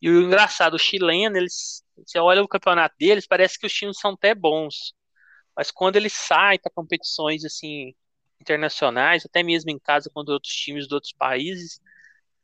E 0.00 0.08
o 0.08 0.22
engraçado, 0.22 0.74
o 0.74 0.78
chileno, 0.78 1.36
eles, 1.36 1.82
você 1.96 2.20
olha 2.20 2.44
o 2.44 2.48
campeonato 2.48 2.94
deles, 2.96 3.26
parece 3.26 3.58
que 3.58 3.66
os 3.66 3.72
times 3.72 3.98
são 3.98 4.12
até 4.12 4.36
bons. 4.36 4.94
Mas 5.56 5.72
quando 5.72 5.96
eles 5.96 6.12
saem 6.12 6.60
para 6.60 6.70
competições 6.72 7.44
assim 7.44 7.92
internacionais, 8.40 9.26
até 9.26 9.42
mesmo 9.42 9.70
em 9.72 9.80
casa 9.80 10.08
com 10.14 10.20
outros 10.20 10.54
times 10.54 10.86
de 10.86 10.94
outros 10.94 11.12
países, 11.12 11.80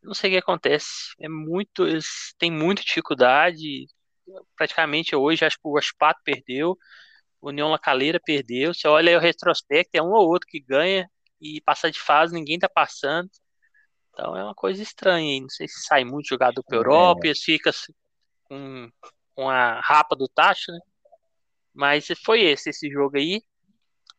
não 0.03 0.15
sei 0.15 0.31
o 0.31 0.33
que 0.35 0.39
acontece. 0.39 1.15
É 1.21 1.29
muito, 1.29 1.87
eles 1.87 2.35
têm 2.37 2.51
muita 2.51 2.83
dificuldade, 2.83 3.87
praticamente 4.57 5.15
hoje, 5.17 5.45
acho 5.45 5.57
que 5.57 5.69
o 5.69 5.79
Aspato 5.79 6.21
perdeu, 6.25 6.77
o 7.41 7.49
União 7.49 7.71
Lacaleira 7.71 8.21
perdeu. 8.21 8.75
Você 8.75 8.87
olha 8.87 9.11
aí 9.11 9.17
o 9.17 9.21
retrospecto, 9.21 9.91
é 9.95 10.03
um 10.03 10.13
ou 10.13 10.29
outro 10.29 10.47
que 10.49 10.61
ganha 10.61 11.09
e 11.41 11.61
passa 11.63 11.91
de 11.91 12.01
fase, 12.01 12.35
ninguém 12.35 12.59
tá 12.59 12.69
passando. 12.69 13.31
Então 14.11 14.37
é 14.37 14.45
uma 14.45 14.55
coisa 14.55 14.83
estranha 14.83 15.33
aí. 15.33 15.41
Não 15.41 15.49
sei 15.49 15.67
se 15.69 15.83
sai 15.83 16.05
muito 16.05 16.29
jogador 16.29 16.63
para 16.63 16.77
Europa 16.77 17.27
é. 17.27 17.31
e 17.31 17.35
fica 17.35 17.71
com, 18.45 18.91
com 19.35 19.49
a 19.49 19.81
rapa 19.81 20.15
do 20.15 20.29
tacho, 20.29 20.71
né? 20.73 20.79
Mas 21.73 22.07
foi 22.25 22.43
esse, 22.43 22.71
esse 22.71 22.91
jogo 22.91 23.17
aí. 23.17 23.43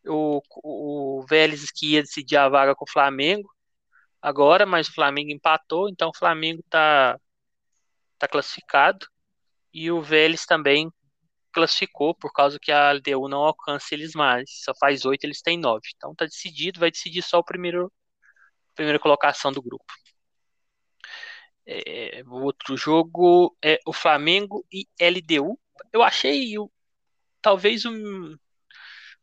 O, 0.04 0.40
o 0.64 1.24
Vélez 1.28 1.70
que 1.70 1.92
ia 1.92 2.02
decidir 2.02 2.36
a 2.36 2.48
vaga 2.48 2.74
com 2.74 2.84
o 2.84 2.90
Flamengo 2.90 3.48
agora, 4.20 4.66
mas 4.66 4.88
o 4.88 4.94
Flamengo 4.94 5.30
empatou, 5.30 5.88
então 5.88 6.10
o 6.10 6.18
Flamengo 6.18 6.62
tá, 6.68 7.18
tá 8.18 8.26
classificado 8.26 9.06
e 9.72 9.90
o 9.90 10.02
Vélez 10.02 10.44
também 10.46 10.90
classificou 11.52 12.14
por 12.14 12.32
causa 12.32 12.58
que 12.60 12.72
a 12.72 12.92
LDU 12.92 13.28
não 13.28 13.40
alcança 13.44 13.94
eles 13.94 14.12
mais. 14.14 14.50
Só 14.64 14.72
faz 14.74 15.04
oito, 15.04 15.24
eles 15.24 15.42
têm 15.42 15.58
nove. 15.58 15.88
Então 15.96 16.14
tá 16.14 16.24
decidido, 16.24 16.80
vai 16.80 16.90
decidir 16.90 17.22
só 17.22 17.38
o 17.38 17.44
primeiro 17.44 17.92
primeira 18.74 18.98
colocação 18.98 19.52
do 19.52 19.62
grupo. 19.62 19.84
É, 21.66 22.22
o 22.26 22.42
outro 22.42 22.76
jogo 22.76 23.56
é 23.62 23.78
o 23.86 23.92
Flamengo 23.92 24.66
e 24.72 24.86
LDU. 24.98 25.58
Eu 25.92 26.02
achei 26.02 26.58
o, 26.58 26.70
talvez 27.42 27.84
um, 27.84 28.34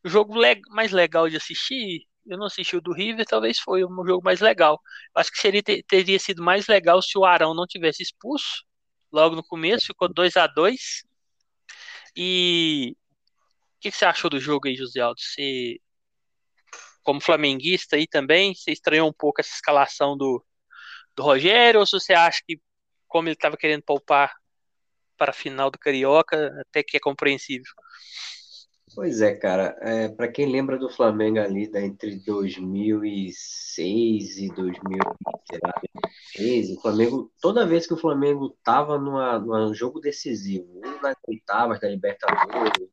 o 0.04 0.10
jogo 0.10 0.38
leg, 0.38 0.62
mais 0.70 0.92
legal 0.92 1.30
de 1.30 1.38
assistir. 1.38 2.06
Eu 2.26 2.38
não 2.38 2.46
assisti 2.46 2.76
o 2.78 2.82
do 2.82 2.94
River, 2.94 3.26
talvez 3.26 3.60
foi 3.60 3.84
um 3.84 4.06
jogo 4.06 4.24
mais 4.24 4.40
legal. 4.40 4.80
Acho 5.16 5.32
que 5.32 5.40
seria, 5.40 5.64
teria 5.64 6.20
sido 6.20 6.44
mais 6.44 6.68
legal 6.68 7.02
se 7.02 7.18
o 7.18 7.26
Arão 7.26 7.54
não 7.56 7.66
tivesse 7.68 8.04
expulso 8.04 8.64
logo 9.12 9.36
no 9.36 9.43
começo, 9.43 9.88
ficou 9.88 10.08
2 10.13 10.38
a 10.38 10.48
2 10.48 11.04
E 12.15 12.95
o 13.78 13.82
que, 13.82 13.91
que, 13.91 13.98
você 13.98 14.06
achou 14.06 14.30
do 14.30 14.39
jogo 14.39 14.67
aí, 14.67 14.76
José 14.76 15.00
Aldo? 15.00 15.19
Você, 15.22 15.80
como 17.04 17.22
flamenguista 17.22 17.95
aí 17.95 18.08
também, 18.08 18.54
você 18.54 18.72
estranhou 18.72 19.10
um 19.10 19.13
pouco 19.13 19.41
essa 19.41 19.54
escalação 19.54 20.17
do, 20.17 20.43
do 21.15 21.24
Rogério, 21.24 21.80
ou 21.80 21.86
se 21.86 21.93
você 21.93 22.13
acha 22.13 22.41
que, 22.45 22.60
como 23.08 23.28
ele 23.30 23.36
estava 23.36 23.58
querendo 23.58 23.84
poupar 23.84 24.34
para 25.17 25.32
a 25.32 25.34
final 25.34 25.72
do 25.72 25.80
Carioca, 25.80 26.52
até 26.62 26.84
que 26.84 26.98
é 26.98 27.00
compreensível? 27.00 27.72
Pois 28.95 29.21
é, 29.21 29.36
cara. 29.36 29.78
É, 29.82 30.10
para 30.10 30.28
quem 30.28 30.52
lembra 30.52 30.78
do 30.78 30.89
Flamengo 30.89 31.39
ali 31.39 31.69
da, 31.69 31.82
entre 31.82 32.15
2006 32.17 34.38
e 34.38 34.49
2013, 34.49 36.75
o 36.75 36.82
Flamengo, 36.82 37.32
toda 37.41 37.67
vez 37.67 37.88
que 37.88 37.93
o 37.93 37.97
Flamengo 37.97 38.58
tava 38.63 38.97
numa, 38.97 39.39
num 39.39 39.73
jogo 39.73 39.99
decisivo, 39.99 40.82
ou 40.84 41.02
nas 41.02 41.15
oitavas 41.28 41.80
da 41.80 41.88
Libertadores, 41.88 42.89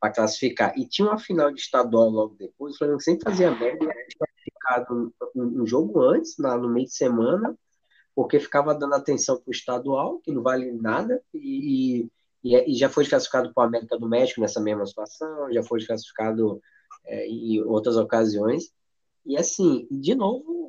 para 0.00 0.12
classificar, 0.12 0.72
e 0.76 0.88
tinha 0.88 1.08
uma 1.08 1.18
final 1.18 1.52
de 1.52 1.60
estadual 1.60 2.08
logo 2.08 2.34
depois, 2.34 2.74
o 2.74 2.78
Flamengo 2.78 3.00
sempre 3.00 3.24
fazia 3.24 3.50
merda 3.52 3.84
e 3.84 3.88
era 3.88 4.06
classificado 4.18 5.14
um, 5.36 5.62
um 5.62 5.66
jogo 5.66 6.02
antes, 6.02 6.36
na, 6.38 6.56
no 6.56 6.68
meio 6.68 6.86
de 6.86 6.94
semana, 6.94 7.56
porque 8.14 8.40
ficava 8.40 8.74
dando 8.74 8.94
atenção 8.94 9.36
para 9.36 9.48
o 9.48 9.52
estadual, 9.52 10.18
que 10.20 10.32
não 10.32 10.42
vale 10.42 10.72
nada, 10.72 11.22
e, 11.32 12.02
e 12.02 12.10
e, 12.42 12.72
e 12.72 12.74
já 12.74 12.88
foi 12.88 13.04
desclassificado 13.04 13.52
para 13.52 13.64
o 13.64 13.66
América 13.66 13.98
do 13.98 14.08
México 14.08 14.40
nessa 14.40 14.60
mesma 14.60 14.86
situação, 14.86 15.52
já 15.52 15.62
foi 15.62 15.78
desclassificado 15.78 16.60
é, 17.04 17.26
em 17.26 17.62
outras 17.62 17.96
ocasiões. 17.96 18.72
E 19.24 19.36
assim, 19.36 19.86
de 19.90 20.14
novo, 20.14 20.68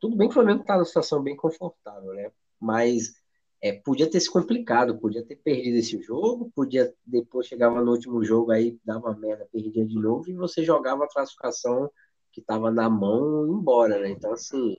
tudo 0.00 0.16
bem 0.16 0.28
que 0.28 0.32
o 0.32 0.34
Flamengo 0.34 0.62
está 0.62 0.74
numa 0.74 0.84
situação 0.84 1.22
bem 1.22 1.36
confortável, 1.36 2.12
né? 2.14 2.30
Mas 2.60 3.14
é, 3.62 3.72
podia 3.72 4.10
ter 4.10 4.20
se 4.20 4.30
complicado, 4.30 4.98
podia 4.98 5.24
ter 5.24 5.36
perdido 5.36 5.76
esse 5.76 6.00
jogo, 6.02 6.50
podia 6.54 6.92
depois 7.06 7.46
chegava 7.46 7.80
no 7.80 7.92
último 7.92 8.24
jogo 8.24 8.50
aí 8.50 8.78
dava 8.84 9.14
merda, 9.14 9.48
perdia 9.52 9.86
de 9.86 9.94
novo 9.94 10.28
e 10.28 10.34
você 10.34 10.64
jogava 10.64 11.04
a 11.04 11.08
classificação 11.08 11.90
que 12.32 12.40
estava 12.40 12.70
na 12.72 12.90
mão 12.90 13.46
embora, 13.46 14.00
né? 14.00 14.10
Então 14.10 14.32
assim, 14.32 14.76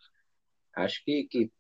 acho 0.76 1.04
que, 1.06 1.24
que 1.26 1.52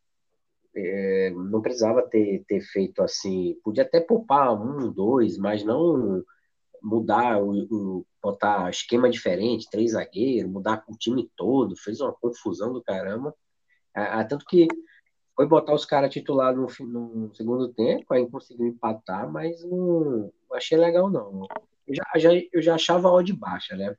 é, 0.76 1.30
não 1.32 1.62
precisava 1.62 2.02
ter, 2.02 2.44
ter 2.48 2.62
feito 2.62 3.02
assim, 3.02 3.58
podia 3.64 3.84
até 3.84 4.00
poupar 4.00 4.54
um, 4.54 4.92
dois, 4.92 5.38
mas 5.38 5.64
não 5.64 6.24
mudar 6.82 7.42
o, 7.42 7.52
o 7.72 8.06
botar 8.22 8.70
esquema 8.70 9.10
diferente, 9.10 9.70
três 9.70 9.92
zagueiros, 9.92 10.52
mudar 10.52 10.84
o 10.88 10.98
time 10.98 11.30
todo, 11.36 11.76
fez 11.78 12.02
uma 12.02 12.14
confusão 12.14 12.74
do 12.74 12.82
caramba. 12.82 13.34
Ah, 13.94 14.24
tanto 14.24 14.46
que 14.46 14.68
foi 15.36 15.48
botar 15.48 15.74
os 15.74 15.86
caras 15.86 16.12
titulares 16.12 16.58
no, 16.58 16.68
no, 16.88 17.36
segundo 17.36 17.74
tempo, 17.74 18.14
aí 18.14 18.28
conseguiu 18.30 18.68
empatar, 18.68 19.32
mas 19.32 19.64
não, 19.64 20.32
não 20.50 20.58
achei 20.58 20.78
legal, 20.78 21.10
não. 21.10 21.48
Eu 21.88 21.96
já, 21.96 22.04
já, 22.16 22.30
eu 22.52 22.62
já 22.62 22.76
achava 22.76 23.08
a 23.08 23.14
odd 23.14 23.34
baixa, 23.34 23.76
né? 23.76 23.96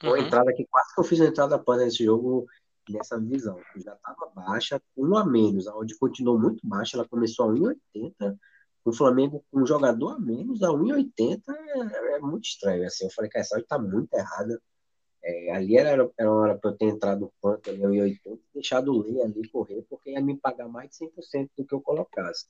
Foi 0.00 0.20
uhum. 0.20 0.26
entrada 0.26 0.52
que 0.54 0.64
quase 0.66 0.94
que 0.94 1.00
eu 1.00 1.04
fiz 1.04 1.20
a 1.20 1.26
entrada 1.26 1.58
pana 1.58 1.84
nesse 1.84 2.04
jogo 2.04 2.46
nessa 2.92 3.18
visão. 3.18 3.58
Já 3.76 3.94
estava 3.94 4.30
baixa, 4.34 4.80
um 4.96 5.16
a 5.16 5.24
menos. 5.24 5.66
A 5.66 5.76
odd 5.76 5.94
continuou 5.98 6.38
muito 6.38 6.66
baixa, 6.66 6.96
ela 6.96 7.08
começou 7.08 7.50
a 7.50 7.54
1,80. 7.54 8.38
O 8.84 8.92
Flamengo 8.92 9.44
com 9.50 9.60
um 9.60 9.66
jogador 9.66 10.12
a 10.12 10.18
menos, 10.18 10.62
a 10.62 10.68
1,80 10.68 11.42
é, 11.48 12.16
é 12.16 12.18
muito 12.20 12.44
estranho. 12.44 12.86
Assim, 12.86 13.04
eu 13.04 13.10
falei 13.10 13.30
que 13.30 13.38
essa 13.38 13.56
odd 13.56 13.64
está 13.64 13.78
muito 13.78 14.12
errada. 14.14 14.60
É, 15.22 15.52
ali 15.52 15.76
era, 15.76 16.10
era 16.16 16.30
uma 16.30 16.40
hora 16.40 16.58
para 16.58 16.70
eu 16.70 16.76
ter 16.76 16.86
entrado 16.86 17.32
ponto 17.40 17.68
ali, 17.68 17.82
em 17.82 18.00
80, 18.00 18.40
deixado 18.54 18.92
o 18.92 19.02
Lei 19.02 19.20
ali 19.20 19.48
correr, 19.48 19.84
porque 19.88 20.10
ia 20.10 20.20
me 20.20 20.36
pagar 20.36 20.68
mais 20.68 20.90
de 20.90 21.06
100% 21.06 21.50
do 21.56 21.64
que 21.66 21.74
eu 21.74 21.80
colocasse. 21.80 22.46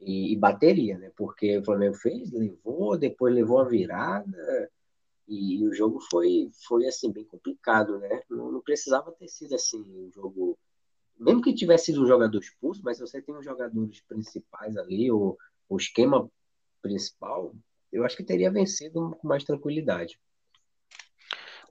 E, 0.00 0.32
e, 0.32 0.36
bateria, 0.36 0.98
né? 0.98 1.10
Porque 1.16 1.58
o 1.58 1.64
Flamengo 1.64 1.94
fez, 1.94 2.30
levou, 2.30 2.98
depois 2.98 3.34
levou 3.34 3.60
a 3.60 3.64
virada, 3.64 4.70
e, 5.26 5.56
e, 5.56 5.66
o 5.66 5.72
jogo 5.72 6.00
foi, 6.10 6.50
foi 6.66 6.86
assim, 6.86 7.12
bem 7.12 7.24
complicado, 7.24 7.98
né? 7.98 8.22
Não, 8.28 8.52
não 8.52 8.60
precisava 8.60 9.12
ter 9.12 9.28
sido 9.28 9.54
assim, 9.54 9.78
um 9.78 10.10
jogo. 10.12 10.58
Mesmo 11.18 11.40
que 11.40 11.54
tivesse 11.54 11.86
sido 11.86 12.02
um 12.02 12.06
jogador 12.06 12.38
expulso, 12.38 12.82
mas 12.84 12.98
se 12.98 13.06
você 13.06 13.22
tem 13.22 13.34
os 13.34 13.44
jogadores 13.44 14.00
principais 14.02 14.76
ali, 14.76 15.10
o, 15.10 15.36
o 15.68 15.76
esquema 15.76 16.28
principal, 16.82 17.54
eu 17.92 18.04
acho 18.04 18.16
que 18.16 18.24
teria 18.24 18.50
vencido 18.50 19.16
com 19.18 19.28
mais 19.28 19.44
tranquilidade. 19.44 20.18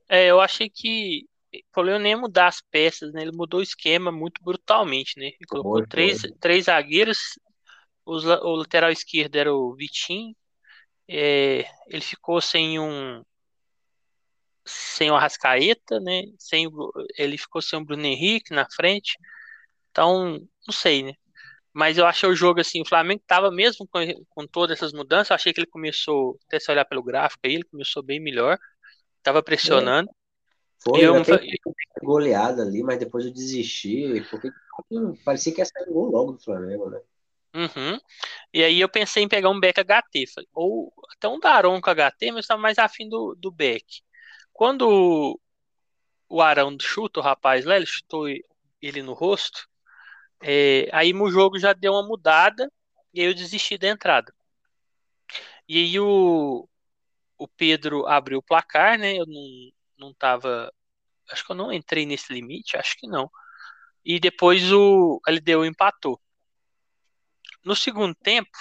É, 0.10 0.28
eu 0.28 0.40
achei 0.40 0.70
que 0.70 1.28
o 1.54 1.72
problema 1.72 2.00
nem 2.00 2.14
é 2.14 2.16
mudar 2.16 2.48
as 2.48 2.62
peças, 2.72 3.14
né? 3.14 3.22
Ele 3.22 3.36
mudou 3.36 3.60
o 3.60 3.64
esquema 3.64 4.12
muito 4.12 4.42
brutalmente, 4.44 5.20
né? 5.20 5.28
Ele 5.28 5.48
colocou 5.48 5.86
três, 5.86 6.22
três 6.40 6.66
zagueiros, 6.66 7.38
os, 8.06 8.26
o 8.26 8.56
lateral 8.56 8.92
esquerdo 8.92 9.36
era 9.36 9.54
o 9.54 9.76
Vitinho, 9.76 10.36
é, 11.08 11.66
ele 11.88 12.02
ficou 12.02 12.42
sem 12.42 12.80
um 12.80 13.22
sem 14.66 15.12
o 15.12 15.16
Arrascaeta, 15.16 16.00
né? 16.00 16.24
Sem 16.38 16.68
o, 16.68 16.92
ele 17.18 17.38
ficou 17.38 17.62
sem 17.62 17.80
o 17.80 17.86
Bruno 17.86 18.06
Henrique 18.06 18.54
na 18.54 18.68
frente. 18.70 19.18
Então, 19.92 20.40
não 20.68 20.74
sei, 20.74 21.04
né? 21.04 21.14
Mas 21.74 21.98
eu 21.98 22.06
achei 22.06 22.30
o 22.30 22.36
jogo 22.36 22.60
assim, 22.60 22.82
o 22.82 22.88
Flamengo 22.88 23.22
estava 23.22 23.50
mesmo 23.52 23.88
com, 23.88 24.00
com 24.30 24.48
todas 24.48 24.78
essas 24.78 24.94
mudanças, 24.94 25.32
eu 25.32 25.36
achei 25.36 25.52
que 25.52 25.60
ele 25.60 25.68
começou, 25.68 26.38
até 26.46 26.60
se 26.60 26.72
olhar 26.72 26.86
pelo 26.86 27.02
gráfico 27.02 27.42
aí, 27.46 27.56
ele 27.56 27.64
começou 27.64 28.04
bem 28.04 28.20
melhor. 28.20 28.60
Tava 29.24 29.42
pressionando. 29.42 30.10
Foi, 30.84 31.00
eu 31.00 31.16
até 31.16 31.40
goleada 32.04 32.62
ali, 32.62 32.84
mas 32.84 33.00
depois 33.00 33.26
eu 33.26 33.32
desisti, 33.32 34.22
porque 34.30 34.52
parecia 35.24 35.54
que 35.54 35.62
ia 35.62 35.66
sair 35.66 35.86
gol 35.86 36.12
logo 36.12 36.34
do 36.34 36.44
Flamengo, 36.44 36.90
né? 36.90 37.00
Uhum. 37.56 38.00
E 38.54 38.64
aí 38.64 38.82
eu 38.82 38.90
pensei 38.90 39.24
em 39.24 39.28
pegar 39.28 39.50
um 39.50 39.60
Beck 39.60 39.80
HT, 39.80 40.26
ou 40.54 40.92
até 41.16 41.28
um 41.28 41.40
Daron 41.40 41.80
com 41.80 41.90
HT, 41.90 42.32
mas 42.32 42.40
estava 42.40 42.62
mais 42.62 42.78
afim 42.78 43.08
do, 43.08 43.36
do 43.36 43.52
Beck. 43.52 43.86
Quando 44.54 45.40
o 46.30 46.42
Arão 46.42 46.78
chuta 46.80 47.20
o 47.20 47.24
rapaz 47.24 47.66
lá, 47.66 47.76
ele 47.76 47.86
chutou 47.86 48.28
ele 48.82 49.02
no 49.02 49.14
rosto, 49.14 49.68
é, 50.42 50.90
aí 50.92 51.14
o 51.14 51.32
jogo 51.32 51.58
já 51.60 51.74
deu 51.74 51.94
uma 51.94 52.04
mudada 52.08 52.72
e 53.14 53.22
aí 53.22 53.28
eu 53.28 53.34
desisti 53.34 53.78
da 53.78 53.88
entrada. 53.88 54.34
E 55.68 55.78
aí 55.78 56.00
o, 56.00 56.68
o 57.38 57.48
Pedro 57.48 58.06
abriu 58.08 58.40
o 58.40 58.44
placar, 58.44 58.98
né? 58.98 59.18
Eu 59.18 59.26
não, 59.26 59.72
não 59.98 60.14
tava. 60.14 60.72
Acho 61.30 61.46
que 61.46 61.52
eu 61.52 61.56
não 61.56 61.72
entrei 61.72 62.06
nesse 62.06 62.34
limite, 62.34 62.78
acho 62.78 62.98
que 62.98 63.08
não. 63.08 63.30
E 64.06 64.20
depois 64.20 64.72
o 64.72 65.22
LDU 65.28 65.66
empatou. 65.66 66.20
No 67.64 67.76
segundo 67.76 68.14
tempo, 68.16 68.58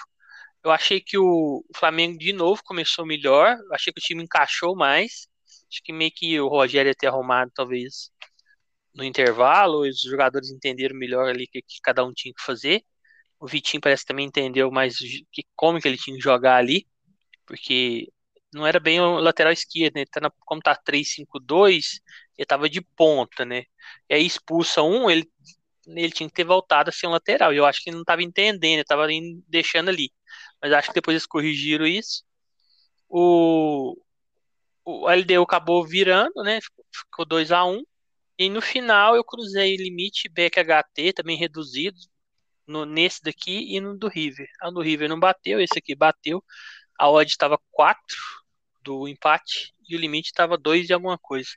eu 0.62 0.70
achei 0.70 1.00
que 1.00 1.18
o 1.18 1.64
Flamengo 1.76 2.18
de 2.18 2.33
novo 2.33 2.62
começou 2.64 3.05
melhor. 3.05 3.59
Achei 3.72 3.92
que 3.92 3.98
o 4.00 4.02
time 4.02 4.22
encaixou 4.22 4.76
mais. 4.76 5.28
Acho 5.72 5.82
que 5.82 5.92
meio 5.92 6.11
que 6.14 6.38
o 6.40 6.48
Rogério 6.48 6.90
ia 6.90 6.94
ter 6.94 7.06
arrumado, 7.06 7.50
talvez, 7.54 8.11
no 8.94 9.04
intervalo. 9.04 9.80
Os 9.88 10.02
jogadores 10.02 10.50
entenderam 10.50 10.96
melhor 10.96 11.28
ali 11.28 11.44
o 11.44 11.48
que, 11.48 11.62
que, 11.62 11.80
cada 11.82 12.04
um 12.04 12.12
tinha 12.12 12.35
que 12.35 12.42
fazer. 12.42 12.85
O 13.40 13.46
Vitinho 13.46 13.80
parece 13.80 14.04
que 14.04 14.08
também 14.08 14.26
entendeu 14.26 14.70
mais 14.70 14.98
que, 15.32 15.44
como 15.56 15.80
que 15.80 15.88
ele 15.88 15.98
tinha 15.98 16.16
que 16.16 16.22
jogar 16.22 16.56
ali. 16.56 16.87
Porque 17.46 18.08
não 18.52 18.66
era 18.66 18.80
bem 18.80 19.00
o 19.00 19.18
lateral 19.20 19.52
esquerdo, 19.52 19.96
né? 19.96 20.04
Tá 20.06 20.20
na, 20.20 20.30
como 20.46 20.61
tá 20.62 20.76
3-5-2, 20.76 22.00
ele 22.38 22.46
tava 22.46 22.68
de 22.68 22.82
ponta, 22.82 23.44
né? 23.44 23.64
E 24.11 24.14
aí 24.14 24.26
expulsa 24.26 24.82
um, 24.82 25.11
ele, 25.11 25.30
ele 25.87 26.12
tinha 26.12 26.28
que 26.28 26.35
ter 26.35 26.44
voltado 26.44 26.90
a 26.90 26.92
ser 26.92 27.06
um 27.06 27.11
lateral. 27.11 27.52
E 27.54 27.56
eu 27.56 27.66
acho 27.66 27.82
que 27.82 27.90
ele 27.90 27.96
não 27.98 28.04
tava 28.04 28.22
entendendo, 28.22 28.64
ele 28.64 28.85
tava 28.85 29.06
deixando 29.48 29.88
ali. 29.90 30.12
Mas 30.62 30.72
acho 30.72 30.88
que 30.88 30.94
depois 30.94 31.14
eles 31.14 31.26
corrigiram 31.26 31.87
isso. 31.87 32.24
O, 33.08 33.96
o 34.85 35.09
LDU 35.09 35.42
acabou 35.42 35.85
virando, 35.85 36.42
né? 36.42 36.61
Ficou 36.92 37.25
2 37.25 37.53
a 37.53 37.64
1 37.64 37.83
E 38.38 38.49
no 38.49 38.61
final 38.61 39.14
eu 39.16 39.25
cruzei 39.25 39.77
limite 39.77 40.29
Beck 40.29 40.59
HT, 40.59 41.12
também 41.14 41.37
reduzido, 41.37 41.99
no, 42.66 42.85
nesse 42.85 43.23
daqui 43.23 43.75
e 43.75 43.81
no 43.81 43.97
do 43.97 44.09
River. 44.09 44.49
A 44.61 44.71
do 44.71 44.81
River 44.81 45.09
não 45.09 45.21
bateu, 45.21 45.61
esse 45.61 45.79
aqui 45.79 45.95
bateu. 45.95 46.42
A 46.99 47.11
odd 47.11 47.31
estava 47.31 47.59
4 47.71 48.16
do 48.83 49.07
empate 49.07 49.75
e 49.88 49.97
o 49.97 49.99
limite 49.99 50.29
estava 50.29 50.57
2 50.57 50.88
e 50.88 50.92
alguma 50.92 51.18
coisa. 51.18 51.51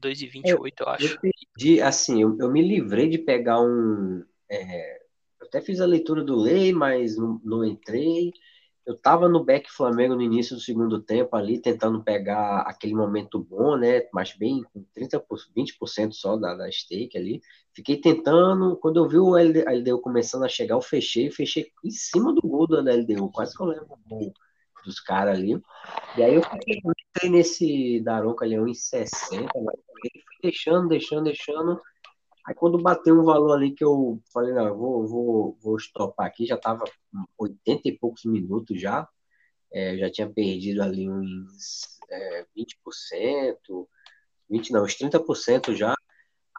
2,28, 0.00 0.42
eu, 0.44 0.66
eu 0.66 0.88
acho. 0.88 1.18
Eu 1.22 1.86
assim, 1.86 2.22
eu, 2.22 2.36
eu, 2.38 2.50
me 2.50 2.62
livrei 2.62 3.08
de 3.08 3.18
pegar 3.18 3.60
um. 3.60 4.24
É, 4.48 4.98
eu 5.40 5.46
até 5.46 5.60
fiz 5.60 5.80
a 5.80 5.86
leitura 5.86 6.22
do 6.22 6.36
lei, 6.36 6.72
mas 6.72 7.16
não, 7.16 7.40
não 7.44 7.64
entrei. 7.64 8.32
Eu 8.86 8.96
tava 8.98 9.28
no 9.28 9.42
back 9.42 9.70
Flamengo 9.72 10.14
no 10.14 10.22
início 10.22 10.54
do 10.54 10.60
segundo 10.60 11.00
tempo 11.00 11.34
ali, 11.34 11.58
tentando 11.58 12.02
pegar 12.02 12.60
aquele 12.62 12.94
momento 12.94 13.38
bom, 13.38 13.76
né? 13.76 14.02
Mas 14.12 14.36
bem 14.36 14.62
com 14.72 14.84
30%, 14.94 15.22
20% 15.56 16.12
só 16.12 16.36
da, 16.36 16.54
da 16.54 16.70
stake 16.70 17.16
ali. 17.16 17.40
Fiquei 17.72 17.98
tentando, 18.00 18.76
quando 18.76 18.98
eu 18.98 19.08
vi 19.08 19.18
o 19.18 19.36
LDU 19.36 20.00
começando 20.00 20.44
a 20.44 20.48
chegar, 20.48 20.74
eu 20.74 20.82
fechei, 20.82 21.30
fechei 21.30 21.72
em 21.82 21.90
cima 21.90 22.34
do 22.34 22.42
gol 22.42 22.66
do 22.66 22.76
LDU, 22.78 23.30
quase 23.32 23.56
que 23.56 23.62
eu 23.62 23.66
levo 23.66 23.94
o 23.94 24.08
gol 24.08 24.32
dos 24.84 25.00
caras 25.00 25.38
ali. 25.38 25.60
E 26.16 26.22
aí 26.22 26.34
eu 26.34 26.42
fiquei 26.42 27.30
nesse 27.30 28.00
Daronco 28.00 28.44
ali, 28.44 28.56
1,60, 28.56 29.48
mas 29.64 29.76
fui 29.86 30.10
deixando, 30.42 30.88
deixando, 30.88 31.24
deixando. 31.24 31.80
Aí 32.46 32.54
quando 32.54 32.78
bateu 32.78 33.18
um 33.18 33.24
valor 33.24 33.54
ali 33.54 33.72
que 33.72 33.82
eu 33.84 34.20
falei, 34.32 34.52
não, 34.52 34.66
eu 34.66 34.76
vou, 34.76 35.06
vou, 35.06 35.58
vou 35.62 35.76
estopar 35.76 36.26
aqui, 36.26 36.44
já 36.46 36.56
tava 36.58 36.84
80 37.38 37.88
e 37.88 37.98
poucos 37.98 38.24
minutos 38.24 38.80
já. 38.80 39.08
É, 39.72 39.96
já 39.96 40.10
tinha 40.10 40.28
perdido 40.28 40.82
ali 40.82 41.08
uns 41.08 41.98
é, 42.10 42.46
20%, 42.56 43.88
20 44.48 44.72
não, 44.72 44.84
uns 44.84 44.94
30% 44.94 45.74
já. 45.74 45.94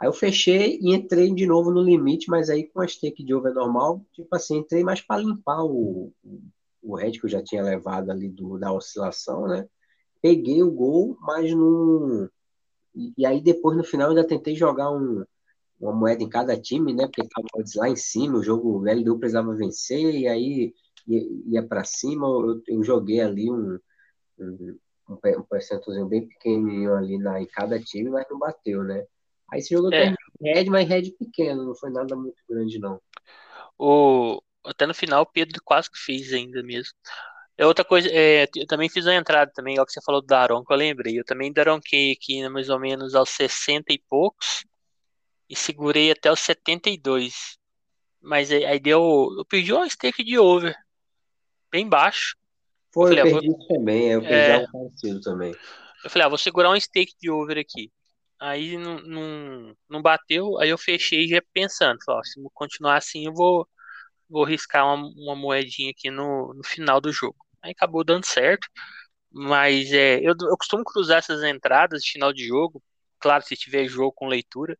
Aí 0.01 0.07
eu 0.07 0.13
fechei 0.13 0.77
e 0.81 0.93
entrei 0.93 1.33
de 1.33 1.45
novo 1.45 1.71
no 1.71 1.81
limite, 1.81 2.29
mas 2.29 2.49
aí 2.49 2.67
com 2.67 2.81
a 2.81 2.87
stake 2.87 3.23
de 3.23 3.33
over 3.33 3.53
normal, 3.53 4.05
tipo 4.11 4.35
assim, 4.35 4.57
entrei 4.57 4.83
mais 4.83 5.01
para 5.01 5.21
limpar 5.21 5.63
o, 5.63 6.11
o 6.81 6.95
head 6.95 7.19
que 7.19 7.25
eu 7.25 7.29
já 7.29 7.41
tinha 7.41 7.63
levado 7.63 8.09
ali 8.11 8.27
do, 8.27 8.57
da 8.57 8.73
oscilação, 8.73 9.47
né? 9.47 9.67
Peguei 10.21 10.61
o 10.63 10.71
gol, 10.71 11.17
mas 11.21 11.51
não. 11.53 12.29
E, 12.93 13.13
e 13.17 13.25
aí 13.25 13.41
depois 13.41 13.77
no 13.77 13.83
final 13.83 14.09
ainda 14.09 14.27
tentei 14.27 14.55
jogar 14.55 14.91
um, 14.91 15.23
uma 15.79 15.93
moeda 15.93 16.23
em 16.23 16.29
cada 16.29 16.59
time, 16.59 16.93
né? 16.93 17.05
Porque 17.05 17.27
tava 17.27 17.47
lá 17.75 17.89
em 17.89 17.95
cima, 17.95 18.37
o 18.37 18.43
jogo 18.43 18.79
o 18.79 18.89
LDU 18.89 19.19
precisava 19.19 19.55
vencer, 19.55 20.15
e 20.15 20.27
aí 20.27 20.73
ia, 21.07 21.21
ia 21.47 21.63
para 21.63 21.83
cima, 21.83 22.27
eu, 22.27 22.61
eu, 22.67 22.83
joguei 22.83 23.21
ali 23.21 23.51
um, 23.51 23.77
um, 24.39 24.79
um 25.09 25.43
percentualzinho 25.43 26.07
bem 26.07 26.27
pequenininho 26.27 26.95
ali 26.95 27.17
na, 27.17 27.41
em 27.41 27.45
cada 27.45 27.79
time, 27.79 28.09
mas 28.09 28.25
não 28.29 28.39
bateu, 28.39 28.83
né? 28.83 29.05
Aí 29.51 29.59
esse 29.59 29.73
jogo 29.73 29.93
é. 29.93 30.13
Red, 30.41 30.65
mas 30.65 30.87
Red 30.87 31.11
pequeno, 31.11 31.65
não 31.65 31.75
foi 31.75 31.91
nada 31.91 32.15
muito 32.15 32.37
grande, 32.49 32.79
não. 32.79 32.99
O, 33.77 34.41
até 34.65 34.87
no 34.87 34.93
final 34.93 35.23
o 35.23 35.25
Pedro 35.25 35.61
quase 35.63 35.91
que 35.91 35.99
fez 35.99 36.33
ainda 36.33 36.63
mesmo. 36.63 36.93
É 37.57 37.65
outra 37.65 37.85
coisa, 37.85 38.09
é, 38.11 38.47
eu 38.55 38.67
também 38.67 38.89
fiz 38.89 39.05
uma 39.05 39.15
entrada 39.15 39.49
também, 39.53 39.75
igual 39.75 39.85
que 39.85 39.93
você 39.93 40.01
falou 40.01 40.21
do 40.21 40.27
Daron, 40.27 40.63
que 40.65 40.73
eu 40.73 40.77
lembrei. 40.77 41.17
Eu 41.17 41.23
também 41.23 41.53
daronquei 41.53 42.11
aqui 42.11 42.47
mais 42.49 42.69
ou 42.69 42.79
menos 42.79 43.15
aos 43.15 43.29
60 43.29 43.93
e 43.93 43.99
poucos 44.09 44.65
e 45.49 45.55
segurei 45.55 46.11
até 46.11 46.31
os 46.31 46.39
72. 46.39 47.57
Mas 48.21 48.51
aí, 48.51 48.65
aí 48.65 48.79
deu. 48.79 49.29
Eu 49.37 49.45
perdi 49.45 49.73
um 49.73 49.87
stake 49.89 50.23
de 50.23 50.37
over. 50.37 50.75
Bem 51.71 51.87
baixo. 51.87 52.35
Foi, 52.93 53.11
eu, 53.11 53.17
falei, 53.17 53.33
eu 53.33 53.39
perdi 53.39 53.47
vou... 53.47 53.67
também, 53.67 54.11
eu 54.11 54.21
perdi 54.21 54.35
é... 54.35 54.55
algo 54.55 54.71
parecido 54.71 55.21
também. 55.21 55.53
Eu 56.03 56.09
falei, 56.09 56.25
ah, 56.25 56.29
vou 56.29 56.37
segurar 56.37 56.71
um 56.71 56.79
stake 56.79 57.13
de 57.19 57.29
over 57.29 57.57
aqui. 57.57 57.91
Aí 58.39 58.77
não, 58.77 58.99
não, 59.01 59.75
não 59.89 60.01
bateu, 60.01 60.59
aí 60.59 60.69
eu 60.69 60.77
fechei 60.77 61.27
já 61.27 61.41
pensando, 61.53 61.97
falei, 62.05 62.19
ó, 62.19 62.23
se 62.23 62.39
continuar 62.53 62.97
assim 62.97 63.25
eu 63.25 63.33
vou, 63.33 63.67
vou 64.29 64.43
riscar 64.43 64.85
uma, 64.85 65.07
uma 65.15 65.35
moedinha 65.35 65.91
aqui 65.91 66.11
no, 66.11 66.53
no 66.53 66.63
final 66.63 66.99
do 66.99 67.11
jogo. 67.11 67.37
Aí 67.61 67.71
acabou 67.71 68.03
dando 68.03 68.25
certo, 68.25 68.67
mas 69.31 69.91
é, 69.91 70.17
eu, 70.19 70.33
eu 70.39 70.57
costumo 70.57 70.83
cruzar 70.83 71.19
essas 71.19 71.43
entradas 71.43 72.03
de 72.03 72.11
final 72.11 72.33
de 72.33 72.45
jogo, 72.45 72.83
claro, 73.19 73.43
se 73.43 73.55
tiver 73.55 73.87
jogo 73.87 74.11
com 74.13 74.27
leitura, 74.27 74.77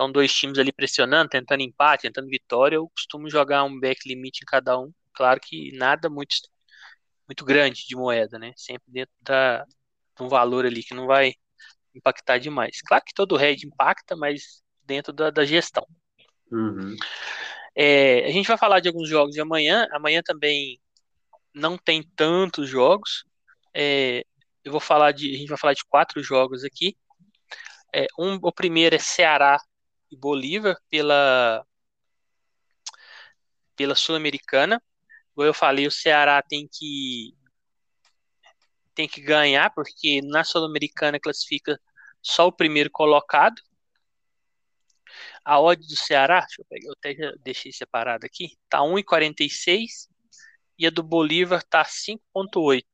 então 0.00 0.10
dois 0.10 0.32
times 0.32 0.58
ali 0.58 0.72
pressionando, 0.72 1.28
tentando 1.28 1.62
empate, 1.62 2.04
tentando 2.04 2.26
vitória, 2.26 2.76
eu 2.76 2.88
costumo 2.88 3.28
jogar 3.28 3.64
um 3.64 3.78
back 3.78 4.08
limit 4.08 4.40
em 4.42 4.46
cada 4.46 4.78
um, 4.78 4.90
claro 5.12 5.38
que 5.38 5.76
nada 5.76 6.08
muito, 6.08 6.34
muito 7.28 7.44
grande 7.44 7.84
de 7.86 7.94
moeda, 7.94 8.38
né, 8.38 8.54
sempre 8.56 8.90
dentro 8.90 9.12
da, 9.20 9.62
de 9.62 10.22
um 10.22 10.26
valor 10.28 10.64
ali 10.64 10.82
que 10.82 10.94
não 10.94 11.06
vai 11.06 11.34
impactar 11.94 12.38
demais. 12.38 12.80
Claro 12.80 13.04
que 13.04 13.12
todo 13.12 13.36
head 13.36 13.66
impacta, 13.66 14.16
mas 14.16 14.62
dentro 14.86 15.12
da, 15.12 15.28
da 15.28 15.44
gestão. 15.44 15.86
Uhum. 16.50 16.96
É, 17.76 18.24
a 18.24 18.30
gente 18.30 18.48
vai 18.48 18.56
falar 18.56 18.80
de 18.80 18.88
alguns 18.88 19.08
jogos 19.08 19.34
de 19.34 19.40
amanhã. 19.40 19.86
Amanhã 19.92 20.22
também 20.24 20.80
não 21.52 21.76
tem 21.76 22.02
tantos 22.16 22.68
jogos. 22.68 23.24
É, 23.74 24.24
eu 24.64 24.72
vou 24.72 24.80
falar 24.80 25.12
de, 25.12 25.34
a 25.34 25.38
gente 25.38 25.48
vai 25.48 25.58
falar 25.58 25.74
de 25.74 25.84
quatro 25.84 26.22
jogos 26.22 26.64
aqui. 26.64 26.96
É, 27.94 28.06
um, 28.18 28.38
o 28.40 28.52
primeiro 28.52 28.94
é 28.94 28.98
Ceará 28.98 29.58
e 30.10 30.16
Bolívar 30.16 30.76
pela 30.88 31.64
pela 33.76 33.94
Sul-Americana. 33.94 34.82
Como 35.34 35.46
eu 35.46 35.54
falei, 35.54 35.86
o 35.86 35.90
Ceará 35.90 36.42
tem 36.42 36.68
que 36.70 37.34
tem 38.94 39.08
que 39.08 39.20
ganhar, 39.20 39.70
porque 39.70 40.20
na 40.22 40.44
Sul-Americana 40.44 41.18
classifica 41.18 41.80
só 42.22 42.48
o 42.48 42.52
primeiro 42.52 42.90
colocado. 42.90 43.60
A 45.44 45.58
odd 45.58 45.80
do 45.86 45.96
Ceará, 45.96 46.40
deixa 46.40 46.60
eu 46.60 46.66
pegar, 46.66 46.86
eu 46.86 46.92
até 46.92 47.38
deixei 47.42 47.72
separado 47.72 48.26
aqui, 48.26 48.56
tá 48.68 48.80
1,46 48.80 50.08
e 50.78 50.86
a 50.86 50.90
do 50.90 51.02
Bolívar 51.02 51.62
tá 51.62 51.84
5,8. 51.84 52.84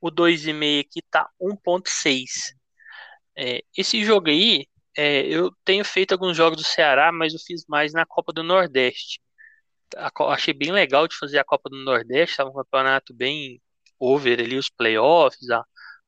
O 0.00 0.10
2,5 0.10 0.80
aqui 0.80 1.02
tá 1.10 1.28
1,6. 1.40 2.54
É, 3.36 3.62
esse 3.76 4.04
jogo 4.04 4.28
aí, 4.28 4.66
é, 4.98 5.22
eu 5.28 5.52
tenho 5.64 5.84
feito 5.84 6.12
alguns 6.12 6.36
jogos 6.36 6.58
do 6.58 6.64
Ceará, 6.64 7.12
mas 7.12 7.32
eu 7.32 7.38
fiz 7.38 7.64
mais 7.68 7.92
na 7.92 8.04
Copa 8.04 8.32
do 8.32 8.42
Nordeste. 8.42 9.20
Achei 10.28 10.52
bem 10.52 10.72
legal 10.72 11.06
de 11.08 11.16
fazer 11.16 11.38
a 11.38 11.44
Copa 11.44 11.70
do 11.70 11.76
Nordeste, 11.84 12.32
estava 12.32 12.50
um 12.50 12.54
campeonato 12.54 13.14
bem 13.14 13.62
over 13.98 14.40
ali 14.40 14.56
os 14.58 14.68
playoffs, 14.68 15.46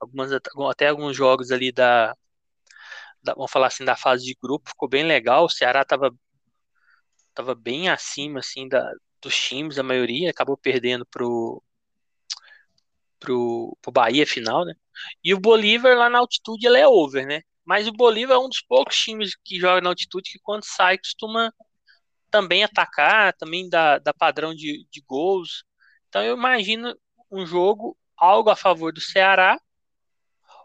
algumas, 0.01 0.33
até 0.33 0.89
alguns 0.89 1.17
jogos 1.17 1.53
ali 1.53 1.71
da, 1.73 2.17
da, 3.23 3.35
vamos 3.35 3.51
falar 3.53 3.69
assim, 3.69 3.85
da 3.85 3.97
fase 3.97 4.25
de 4.25 4.37
grupo, 4.43 4.71
ficou 4.71 4.89
bem 4.89 5.05
legal, 5.05 5.45
o 5.45 5.51
Ceará 5.51 5.85
tava, 5.85 6.13
tava 7.35 7.55
bem 7.55 7.89
acima, 7.89 8.41
assim, 8.41 8.69
da, 8.69 8.93
dos 9.23 9.37
times, 9.41 9.79
a 9.79 9.83
maioria, 9.83 10.31
acabou 10.31 10.57
perdendo 10.57 11.07
pro, 11.07 11.63
pro, 13.19 13.77
pro 13.83 13.93
Bahia 13.93 14.27
final, 14.27 14.65
né, 14.65 14.75
e 15.25 15.35
o 15.35 15.41
Bolívar 15.41 15.97
lá 15.97 16.11
na 16.11 16.19
altitude, 16.19 16.67
ele 16.67 16.79
é 16.79 16.89
over, 16.89 17.27
né, 17.27 17.43
mas 17.65 17.87
o 17.87 17.93
Bolívar 17.93 18.37
é 18.37 18.39
um 18.39 18.49
dos 18.49 18.63
poucos 18.63 18.97
times 18.97 19.37
que 19.45 19.59
joga 19.61 19.81
na 19.81 19.91
altitude 19.91 20.31
que 20.31 20.39
quando 20.43 20.65
sai 20.65 20.99
costuma 20.99 21.53
também 22.31 22.65
atacar, 22.65 23.35
também 23.35 23.69
dá, 23.69 23.99
dá 23.99 24.15
padrão 24.15 24.55
de, 24.55 24.87
de 24.91 25.01
gols, 25.03 25.65
então 26.09 26.23
eu 26.23 26.37
imagino 26.37 26.95
um 27.31 27.47
jogo 27.47 27.97
algo 28.17 28.51
a 28.51 28.57
favor 28.57 28.93
do 28.93 29.01
Ceará 29.01 29.59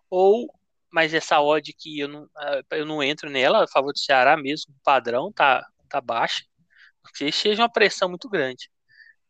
ou 0.09 0.47
mas 0.91 1.13
essa 1.13 1.41
odd 1.41 1.73
que 1.73 1.99
eu 1.99 2.07
não, 2.07 2.29
eh, 2.39 2.61
eu 2.71 2.85
não 2.85 3.03
entro 3.03 3.29
nela 3.29 3.65
a 3.65 3.67
favor 3.67 3.91
do 3.91 3.99
Ceará 3.99 4.37
mesmo, 4.37 4.73
o 4.73 4.83
padrão 4.83 5.31
tá 5.31 5.65
tá 5.89 6.01
baixa, 6.01 6.43
porque 7.01 7.31
seja 7.31 7.61
uma 7.63 7.71
pressão 7.71 8.09
muito 8.09 8.29
grande. 8.29 8.69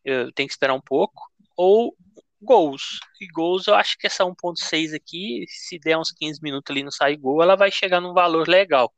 Eu 0.04 0.32
tenho 0.32 0.48
que 0.48 0.52
esperar 0.54 0.74
um 0.74 0.80
pouco 0.80 1.30
ou 1.56 1.96
gols. 2.40 2.98
E 3.20 3.26
gols 3.28 3.66
eu 3.66 3.74
acho 3.74 3.96
que 3.98 4.06
essa 4.06 4.24
1.6 4.24 4.94
aqui, 4.94 5.44
se 5.48 5.78
der 5.78 5.98
uns 5.98 6.12
15 6.12 6.40
minutos 6.42 6.70
ali 6.70 6.82
não 6.82 6.90
sair 6.90 7.16
gol, 7.16 7.42
ela 7.42 7.56
vai 7.56 7.70
chegar 7.70 8.00
num 8.00 8.12
valor 8.14 8.48
legal. 8.48 8.92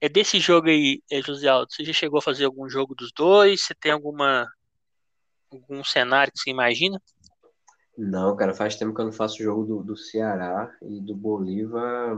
É 0.00 0.08
desse 0.08 0.38
jogo 0.38 0.68
aí, 0.68 1.02
é, 1.10 1.22
José 1.22 1.48
Aldo, 1.48 1.72
você 1.72 1.84
já 1.84 1.92
chegou 1.92 2.18
a 2.18 2.22
fazer 2.22 2.44
algum 2.44 2.68
jogo 2.68 2.94
dos 2.94 3.10
dois? 3.12 3.62
Você 3.62 3.74
tem 3.74 3.92
alguma 3.92 4.46
algum 5.50 5.84
cenário 5.84 6.32
que 6.32 6.40
você 6.40 6.50
imagina? 6.50 7.00
Não, 7.96 8.34
cara, 8.36 8.52
faz 8.52 8.76
tempo 8.76 8.92
que 8.92 9.00
eu 9.00 9.04
não 9.06 9.12
faço 9.12 9.42
jogo 9.42 9.64
do, 9.64 9.82
do 9.82 9.96
Ceará 9.96 10.70
e 10.82 11.00
do 11.00 11.14
Bolívar, 11.14 12.14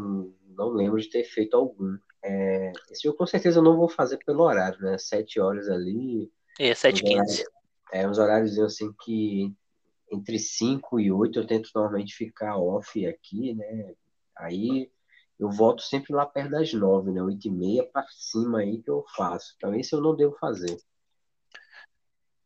não 0.57 0.71
lembro 0.71 0.99
de 0.99 1.11
ter 1.11 1.25
feito 1.25 1.55
algum. 1.55 1.97
É, 2.25 2.73
esse 2.91 3.05
jogo 3.05 3.19
com 3.19 3.27
certeza 3.27 3.59
eu 3.59 3.63
não 3.63 3.77
vou 3.77 3.89
fazer 3.89 4.19
pelo 4.25 4.43
horário, 4.43 4.81
né? 4.81 4.97
Sete 4.99 5.39
horas 5.39 5.69
ali. 5.69 6.33
É, 6.59 6.75
sete 6.75 7.03
h 7.03 7.23
15 7.25 7.45
É, 7.93 8.09
uns 8.09 8.19
horários 8.19 8.59
assim 8.59 8.91
que 9.05 9.55
entre 10.11 10.39
5 10.39 11.01
e 11.01 11.11
8 11.11 11.39
eu 11.39 11.47
tento 11.47 11.71
normalmente 11.75 12.15
ficar 12.15 12.57
off 12.57 13.07
aqui, 13.07 13.55
né? 13.55 13.95
Aí 14.37 14.91
eu 15.39 15.51
volto 15.51 15.83
sempre 15.83 16.13
lá 16.15 16.25
perto 16.27 16.51
das 16.51 16.73
9, 16.73 17.11
né? 17.11 17.23
8 17.23 17.49
e 17.49 17.51
meia 17.51 17.85
para 17.85 18.07
cima 18.11 18.61
aí 18.61 18.83
que 18.83 18.91
eu 18.91 19.05
faço. 19.17 19.55
Então 19.57 19.75
esse 19.75 19.95
eu 19.95 20.01
não 20.01 20.17
devo 20.17 20.37
fazer 20.39 20.79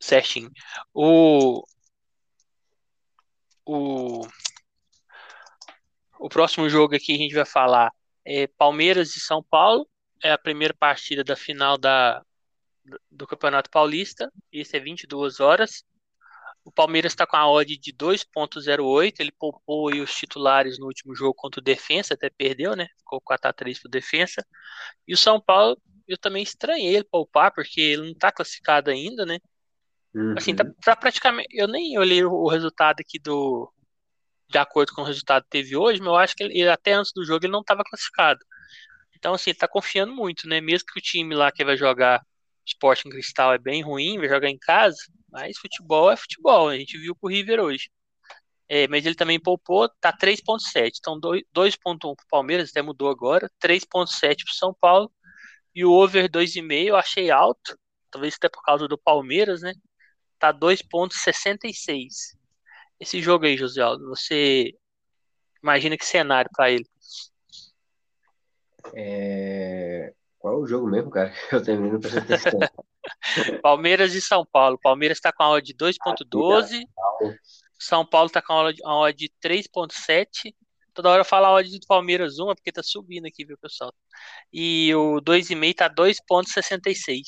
certinho. 0.01 0.51
O, 0.93 1.63
o, 3.65 4.27
o 6.19 6.29
próximo 6.29 6.67
jogo 6.67 6.95
aqui 6.95 7.13
a 7.13 7.17
gente 7.17 7.35
vai 7.35 7.45
falar 7.45 7.91
é 8.25 8.47
Palmeiras 8.47 9.15
e 9.15 9.19
São 9.19 9.43
Paulo. 9.43 9.87
É 10.23 10.31
a 10.31 10.37
primeira 10.37 10.73
partida 10.73 11.23
da 11.23 11.35
final 11.35 11.77
da, 11.77 12.23
do 13.09 13.25
Campeonato 13.25 13.69
Paulista. 13.69 14.31
Isso 14.51 14.75
é 14.75 14.79
22 14.79 15.39
horas. 15.39 15.83
O 16.63 16.71
Palmeiras 16.71 17.11
está 17.11 17.25
com 17.25 17.35
a 17.35 17.49
odd 17.49 17.77
de 17.77 17.91
2.08. 17.93 19.15
Ele 19.19 19.31
poupou 19.31 19.91
os 19.91 20.13
titulares 20.13 20.77
no 20.77 20.85
último 20.85 21.15
jogo 21.15 21.33
contra 21.33 21.59
o 21.59 21.63
Defensa, 21.63 22.13
até 22.13 22.29
perdeu, 22.29 22.75
né? 22.75 22.87
Ficou 22.99 23.21
4x3 23.21 23.81
para 23.81 23.87
o 23.87 23.91
Defensa. 23.91 24.45
E 25.07 25.13
o 25.13 25.17
São 25.17 25.41
Paulo, 25.41 25.75
eu 26.07 26.17
também 26.17 26.43
estranhei 26.43 26.95
ele 26.95 27.03
poupar, 27.03 27.51
porque 27.51 27.81
ele 27.81 28.03
não 28.03 28.11
está 28.11 28.31
classificado 28.31 28.91
ainda, 28.91 29.25
né? 29.25 29.39
Uhum. 30.13 30.35
Assim, 30.37 30.55
tá, 30.55 30.63
tá, 30.83 30.95
praticamente. 30.95 31.49
Eu 31.51 31.67
nem 31.67 31.97
olhei 31.97 32.23
o, 32.23 32.47
resultado 32.47 32.99
aqui 32.99 33.17
do. 33.17 33.71
De 34.49 34.57
acordo 34.57 34.93
com 34.93 35.01
o 35.01 35.05
resultado 35.05 35.43
que 35.43 35.49
teve 35.49 35.77
hoje, 35.77 35.99
mas 35.99 36.07
eu 36.07 36.15
acho 36.17 36.35
que 36.35 36.43
ele, 36.43 36.67
até 36.67 36.93
antes 36.93 37.13
do 37.13 37.23
jogo 37.23 37.45
ele 37.45 37.53
não 37.53 37.61
estava 37.61 37.83
classificado. 37.83 38.39
Então, 39.15 39.33
assim, 39.33 39.51
ele 39.51 39.57
tá 39.57 39.67
confiando 39.67 40.13
muito, 40.13 40.47
né? 40.47 40.59
Mesmo 40.59 40.87
que 40.91 40.99
o 40.99 41.01
time 41.01 41.33
lá 41.33 41.51
que 41.51 41.63
vai 41.63 41.77
jogar 41.77 42.21
esporte 42.65 43.07
em 43.07 43.11
cristal 43.11 43.53
é 43.53 43.57
bem 43.57 43.81
ruim, 43.81 44.17
vai 44.17 44.27
jogar 44.27 44.49
em 44.49 44.57
casa, 44.57 44.97
mas 45.31 45.57
futebol 45.57 46.11
é 46.11 46.17
futebol. 46.17 46.69
A 46.69 46.77
gente 46.77 46.97
viu 46.97 47.15
com 47.15 47.27
o 47.27 47.29
River 47.29 47.59
hoje. 47.59 47.89
É, 48.69 48.87
mas 48.87 49.05
ele 49.05 49.15
também 49.15 49.39
poupou, 49.39 49.89
tá 49.99 50.13
3.7. 50.13 50.93
Então 50.99 51.19
2.1 51.19 52.15
pro 52.15 52.27
Palmeiras, 52.29 52.69
até 52.69 52.81
mudou 52.81 53.09
agora, 53.09 53.49
3.7 53.63 54.43
pro 54.45 54.53
São 54.53 54.73
Paulo. 54.73 55.11
E 55.75 55.85
o 55.85 55.91
over 55.91 56.29
2,5 56.29 56.87
eu 56.87 56.95
achei 56.95 57.31
alto, 57.31 57.77
talvez 58.09 58.35
até 58.35 58.49
por 58.49 58.61
causa 58.63 58.87
do 58.87 58.97
Palmeiras, 58.97 59.61
né? 59.61 59.73
tá 60.41 60.51
2,66. 60.51 62.35
Esse 62.99 63.21
jogo 63.21 63.45
aí, 63.45 63.55
José 63.55 63.79
Aldo, 63.81 64.09
você 64.09 64.73
imagina 65.61 65.95
que 65.95 66.05
cenário 66.05 66.49
para 66.51 66.71
ele? 66.71 66.85
É... 68.95 70.13
Qual 70.39 70.55
é 70.55 70.57
o 70.57 70.65
jogo 70.65 70.87
mesmo, 70.87 71.11
cara? 71.11 71.31
Eu 71.53 71.63
termino 71.63 71.99
para 71.99 72.09
Palmeiras 73.61 74.13
e 74.13 74.21
São 74.21 74.45
Paulo. 74.45 74.79
Palmeiras 74.81 75.17
está 75.17 75.31
com 75.31 75.43
a 75.43 75.51
odd 75.51 75.65
de 75.65 75.73
2.12. 75.73 76.83
São 77.79 78.05
Paulo 78.05 78.27
está 78.27 78.41
com 78.41 78.53
a 78.53 78.99
odd 78.99 79.17
de 79.17 79.31
3.7. 79.43 80.53
Toda 80.93 81.09
hora 81.09 81.21
eu 81.21 81.25
falo 81.25 81.45
a 81.45 81.53
odd 81.53 81.79
do 81.79 81.87
Palmeiras 81.87 82.37
1, 82.37 82.45
porque 82.53 82.71
tá 82.71 82.83
subindo 82.83 83.25
aqui, 83.25 83.45
viu, 83.45 83.57
pessoal? 83.57 83.93
E 84.51 84.93
o 84.93 85.21
2,5 85.21 85.75
tá 85.75 85.89
2.66. 85.89 87.21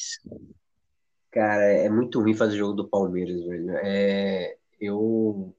Cara, 1.31 1.63
é 1.63 1.89
muito 1.89 2.21
ruim 2.21 2.35
fazer 2.35 2.57
jogo 2.57 2.73
do 2.73 2.87
Palmeiras, 2.87 3.43
velho. 3.43 3.71
É, 3.77 4.55
eu. 4.79 5.55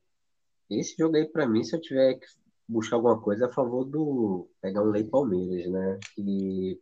Esse 0.70 0.96
jogo 0.96 1.16
aí, 1.16 1.26
pra 1.26 1.48
mim, 1.48 1.64
se 1.64 1.74
eu 1.74 1.80
tiver 1.80 2.14
que 2.14 2.26
buscar 2.68 2.96
alguma 2.96 3.20
coisa, 3.20 3.46
é 3.46 3.48
a 3.48 3.52
favor 3.52 3.84
do. 3.84 4.48
Pegar 4.60 4.82
um 4.82 4.90
Lei 4.90 5.02
Palmeiras, 5.02 5.66
né? 5.72 5.98
E 6.16 6.78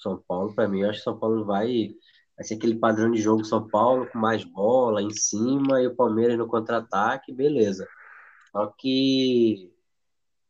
São 0.00 0.22
Paulo, 0.28 0.54
pra 0.54 0.68
mim, 0.68 0.82
eu 0.82 0.90
acho 0.90 1.00
que 1.00 1.04
São 1.04 1.18
Paulo 1.18 1.44
vai. 1.44 1.90
Vai 2.42 2.44
ser 2.44 2.54
aquele 2.54 2.74
padrão 2.74 3.10
de 3.12 3.22
jogo 3.22 3.44
São 3.44 3.68
Paulo 3.68 4.08
com 4.10 4.18
mais 4.18 4.44
bola 4.44 5.00
em 5.00 5.10
cima 5.10 5.80
e 5.80 5.86
o 5.86 5.94
Palmeiras 5.94 6.36
no 6.36 6.48
contra-ataque, 6.48 7.32
beleza. 7.32 7.86
Só 8.50 8.66
que 8.76 9.72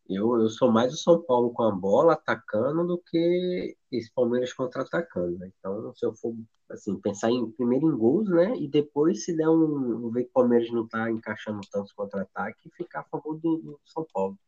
eu, 0.09 0.41
eu 0.41 0.49
sou 0.49 0.73
mais 0.73 0.95
o 0.95 0.97
São 0.97 1.23
Paulo 1.23 1.53
com 1.53 1.63
a 1.65 1.71
bola 1.71 2.15
atacando 2.15 2.87
do 2.87 2.99
que 2.99 3.77
esse 3.91 4.11
Palmeiras 4.15 4.55
contra-atacando. 4.55 5.39
Né? 5.39 5.51
Então, 5.59 5.95
se 5.95 6.07
eu 6.07 6.15
for 6.15 6.35
assim, 6.71 6.99
pensar 6.99 7.31
em, 7.31 7.51
primeiro 7.53 7.93
em 7.93 7.97
gols, 7.97 8.29
né? 8.31 8.57
E 8.57 8.67
depois, 8.67 9.25
se 9.25 9.37
der 9.37 9.49
um. 9.51 10.11
ver 10.11 10.25
que 10.25 10.31
o 10.31 10.33
Palmeiras 10.33 10.71
não 10.71 10.89
tá 10.89 11.11
encaixando 11.11 11.61
tantos 11.71 11.93
contra-ataque, 11.93 12.71
ficar 12.75 13.01
a 13.01 13.05
favor 13.05 13.35
do, 13.39 13.59
do, 13.59 13.81
São 13.85 14.07
Paulo. 14.13 14.39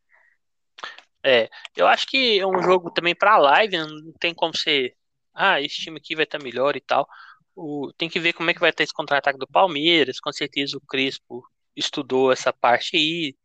É, 1.23 1.51
eu 1.77 1.87
acho 1.87 2.07
que 2.07 2.39
é 2.39 2.47
um 2.47 2.63
jogo 2.63 2.91
também 2.91 3.15
para 3.15 3.37
live, 3.37 3.77
né? 3.77 3.85
não 3.85 4.13
tem 4.13 4.35
como 4.35 4.57
ser. 4.57 4.97
Ah, 5.35 5.61
esse 5.61 5.77
time 5.77 5.99
aqui 5.99 6.15
vai 6.15 6.25
estar 6.25 6.39
tá 6.39 6.45
melhor 6.45 6.77
e 6.77 6.81
tal. 6.81 7.09
O, 7.57 7.93
tem 7.97 8.09
que 8.09 8.21
ver 8.21 8.33
como 8.33 8.51
é 8.51 8.55
que 8.55 8.61
vai 8.61 8.71
estar 8.71 8.83
esse 8.85 8.93
contra-ataque 8.93 9.39
do 9.39 9.47
Palmeiras. 9.47 10.21
Com 10.21 10.33
certeza 10.33 10.77
o 10.77 10.81
Crespo 10.81 11.45
estudou 11.77 12.33
essa 12.33 12.53
parte 12.53 12.97
aí. 12.97 13.37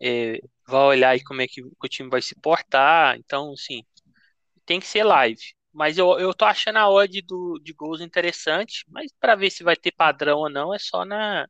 É, 0.00 0.40
vai 0.66 0.82
olhar 0.82 1.10
aí 1.10 1.24
como 1.24 1.42
é 1.42 1.48
que 1.48 1.62
o 1.62 1.88
time 1.88 2.08
vai 2.10 2.22
se 2.22 2.34
portar. 2.36 3.16
Então, 3.18 3.52
assim, 3.52 3.84
tem 4.66 4.80
que 4.80 4.86
ser 4.86 5.04
live. 5.04 5.40
Mas 5.72 5.98
eu, 5.98 6.18
eu 6.18 6.34
tô 6.34 6.44
achando 6.44 6.78
a 6.78 6.90
odd 6.90 7.22
do, 7.22 7.58
de 7.62 7.72
gols 7.72 8.00
interessante, 8.00 8.84
mas 8.88 9.12
para 9.20 9.34
ver 9.36 9.50
se 9.50 9.62
vai 9.62 9.76
ter 9.76 9.92
padrão 9.92 10.38
ou 10.40 10.50
não 10.50 10.74
é 10.74 10.78
só 10.78 11.04
na 11.04 11.48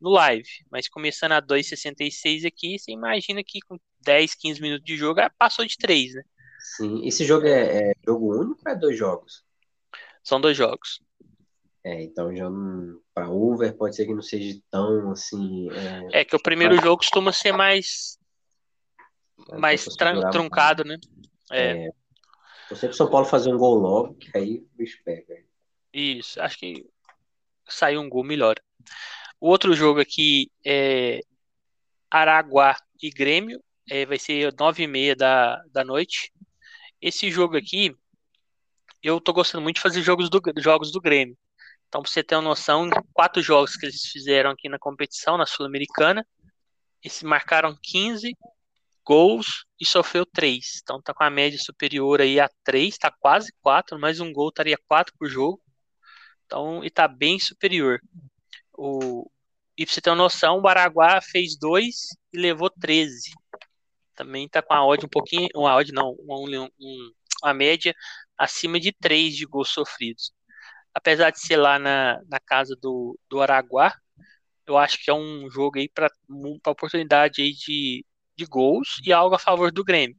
no 0.00 0.10
live. 0.10 0.48
Mas 0.70 0.88
começando 0.88 1.32
a 1.32 1.40
2,66 1.40 2.44
aqui, 2.44 2.78
você 2.78 2.92
imagina 2.92 3.42
que 3.44 3.60
com 3.60 3.78
10, 4.00 4.34
15 4.34 4.60
minutos 4.60 4.84
de 4.84 4.96
jogo 4.96 5.20
passou 5.38 5.64
de 5.64 5.76
3, 5.76 6.14
né? 6.14 6.22
Sim, 6.76 7.06
esse 7.06 7.24
jogo 7.24 7.46
é, 7.46 7.90
é 7.90 7.94
jogo 8.04 8.34
único 8.34 8.60
ou 8.64 8.72
é 8.72 8.76
dois 8.76 8.98
jogos? 8.98 9.44
São 10.22 10.40
dois 10.40 10.56
jogos. 10.56 11.00
É, 11.86 12.02
então 12.02 12.34
já. 12.34 12.48
Para 13.14 13.30
over 13.30 13.72
pode 13.76 13.94
ser 13.94 14.06
que 14.06 14.12
não 14.12 14.20
seja 14.20 14.60
tão 14.72 15.12
assim. 15.12 15.68
É, 16.12 16.20
é 16.20 16.24
que 16.24 16.34
o 16.34 16.42
primeiro 16.42 16.74
jogo 16.82 16.96
costuma 16.96 17.32
ser 17.32 17.52
mais. 17.52 18.18
É, 19.52 19.56
mais 19.56 19.84
truncado, 20.32 20.82
né? 20.82 20.96
É. 21.52 21.86
é. 21.86 21.88
Eu 22.68 22.74
sei 22.74 22.88
que 22.88 22.94
o 22.94 22.98
São 22.98 23.08
Paulo 23.08 23.24
fazer 23.24 23.54
um 23.54 23.56
gol 23.56 23.76
logo, 23.76 24.14
que 24.16 24.36
aí 24.36 24.58
o 24.58 24.76
bicho 24.76 25.00
pega. 25.04 25.36
Isso, 25.92 26.42
acho 26.42 26.58
que 26.58 26.84
saiu 27.68 28.00
um 28.00 28.08
gol 28.08 28.24
melhor. 28.24 28.56
O 29.40 29.48
outro 29.48 29.72
jogo 29.72 30.00
aqui 30.00 30.50
é 30.66 31.20
Araguá 32.10 32.76
e 33.00 33.10
Grêmio, 33.10 33.62
é, 33.88 34.04
vai 34.04 34.18
ser 34.18 34.52
nove 34.58 34.82
e 34.82 34.88
meia 34.88 35.14
da, 35.14 35.62
da 35.70 35.84
noite. 35.84 36.32
Esse 37.00 37.30
jogo 37.30 37.56
aqui, 37.56 37.94
eu 39.00 39.20
tô 39.20 39.32
gostando 39.32 39.62
muito 39.62 39.76
de 39.76 39.82
fazer 39.82 40.02
jogos 40.02 40.28
do, 40.28 40.42
jogos 40.58 40.90
do 40.90 41.00
Grêmio. 41.00 41.38
Então, 41.88 42.02
pra 42.02 42.10
você 42.10 42.22
ter 42.22 42.34
uma 42.36 42.42
noção, 42.42 42.88
quatro 43.12 43.42
jogos 43.42 43.76
que 43.76 43.86
eles 43.86 44.02
fizeram 44.02 44.50
aqui 44.50 44.68
na 44.68 44.78
competição, 44.78 45.36
na 45.38 45.46
Sul-Americana, 45.46 46.26
eles 47.02 47.22
marcaram 47.22 47.76
15 47.82 48.36
gols 49.04 49.64
e 49.80 49.86
sofreu 49.86 50.26
3. 50.26 50.80
Então 50.82 51.00
tá 51.00 51.14
com 51.14 51.22
a 51.22 51.30
média 51.30 51.58
superior 51.58 52.20
aí 52.20 52.40
a 52.40 52.50
3, 52.64 52.98
tá 52.98 53.10
quase 53.20 53.52
4, 53.62 53.98
mais 53.98 54.20
um 54.20 54.32
gol 54.32 54.48
estaria 54.48 54.78
4 54.88 55.14
por 55.16 55.28
jogo. 55.28 55.62
Então, 56.44 56.84
e 56.84 56.90
tá 56.90 57.06
bem 57.06 57.38
superior. 57.38 58.00
O, 58.76 59.30
e 59.78 59.84
pra 59.86 59.94
você 59.94 60.00
ter 60.00 60.10
uma 60.10 60.16
noção, 60.16 60.60
o 60.60 60.68
Araguá 60.68 61.20
fez 61.20 61.56
2 61.58 61.94
e 62.32 62.38
levou 62.38 62.70
13. 62.70 63.30
Também 64.14 64.48
tá 64.48 64.62
com 64.62 64.74
a 64.74 64.84
odd 64.84 65.04
um 65.06 65.08
pouquinho, 65.08 65.48
uma 65.54 65.74
odd 65.76 65.92
não, 65.92 66.16
um, 66.28 66.68
uma 67.42 67.54
média 67.54 67.94
acima 68.36 68.80
de 68.80 68.92
3 68.92 69.36
de 69.36 69.46
gols 69.46 69.68
sofridos. 69.68 70.32
Apesar 70.96 71.30
de 71.30 71.40
ser 71.40 71.56
lá 71.58 71.78
na, 71.78 72.20
na 72.28 72.40
casa 72.40 72.74
do, 72.80 73.18
do 73.28 73.40
Araguá, 73.42 73.94
eu 74.66 74.78
acho 74.78 74.98
que 74.98 75.10
é 75.10 75.14
um 75.14 75.48
jogo 75.50 75.78
aí 75.78 75.88
para 75.88 76.10
oportunidade 76.66 77.42
aí 77.42 77.52
de 77.52 78.04
de 78.36 78.44
gols 78.44 79.00
e 79.04 79.12
algo 79.12 79.34
a 79.34 79.38
favor 79.38 79.72
do 79.72 79.82
Grêmio. 79.82 80.16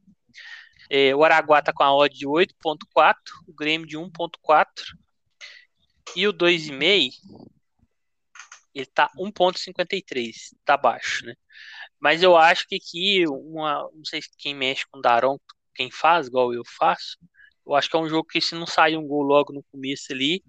É, 0.90 1.14
o 1.14 1.22
Araguá 1.22 1.60
está 1.60 1.72
com 1.72 1.84
a 1.84 1.94
odd 1.94 2.16
de 2.16 2.26
8.4, 2.26 3.16
o 3.46 3.52
Grêmio 3.54 3.86
de 3.86 3.96
1.4 3.96 4.66
e 6.16 6.26
o 6.26 6.32
2,5 6.32 7.12
ele 8.74 8.86
tá 8.86 9.10
1.53, 9.18 10.54
tá 10.64 10.76
baixo, 10.76 11.24
né? 11.24 11.34
Mas 11.98 12.22
eu 12.22 12.36
acho 12.36 12.66
que 12.68 12.76
aqui 12.76 13.24
uma, 13.26 13.88
não 13.92 14.04
sei 14.04 14.20
quem 14.38 14.54
mexe 14.54 14.86
com 14.90 14.98
o 14.98 15.02
Daron, 15.02 15.38
quem 15.74 15.90
faz 15.90 16.28
igual 16.28 16.52
eu 16.52 16.62
faço, 16.64 17.18
eu 17.66 17.74
acho 17.74 17.90
que 17.90 17.96
é 17.96 17.98
um 18.00 18.08
jogo 18.08 18.28
que 18.28 18.40
se 18.40 18.54
não 18.54 18.66
sair 18.66 18.96
um 18.96 19.06
gol 19.06 19.22
logo 19.22 19.52
no 19.52 19.64
começo 19.64 20.12
ali, 20.12 20.42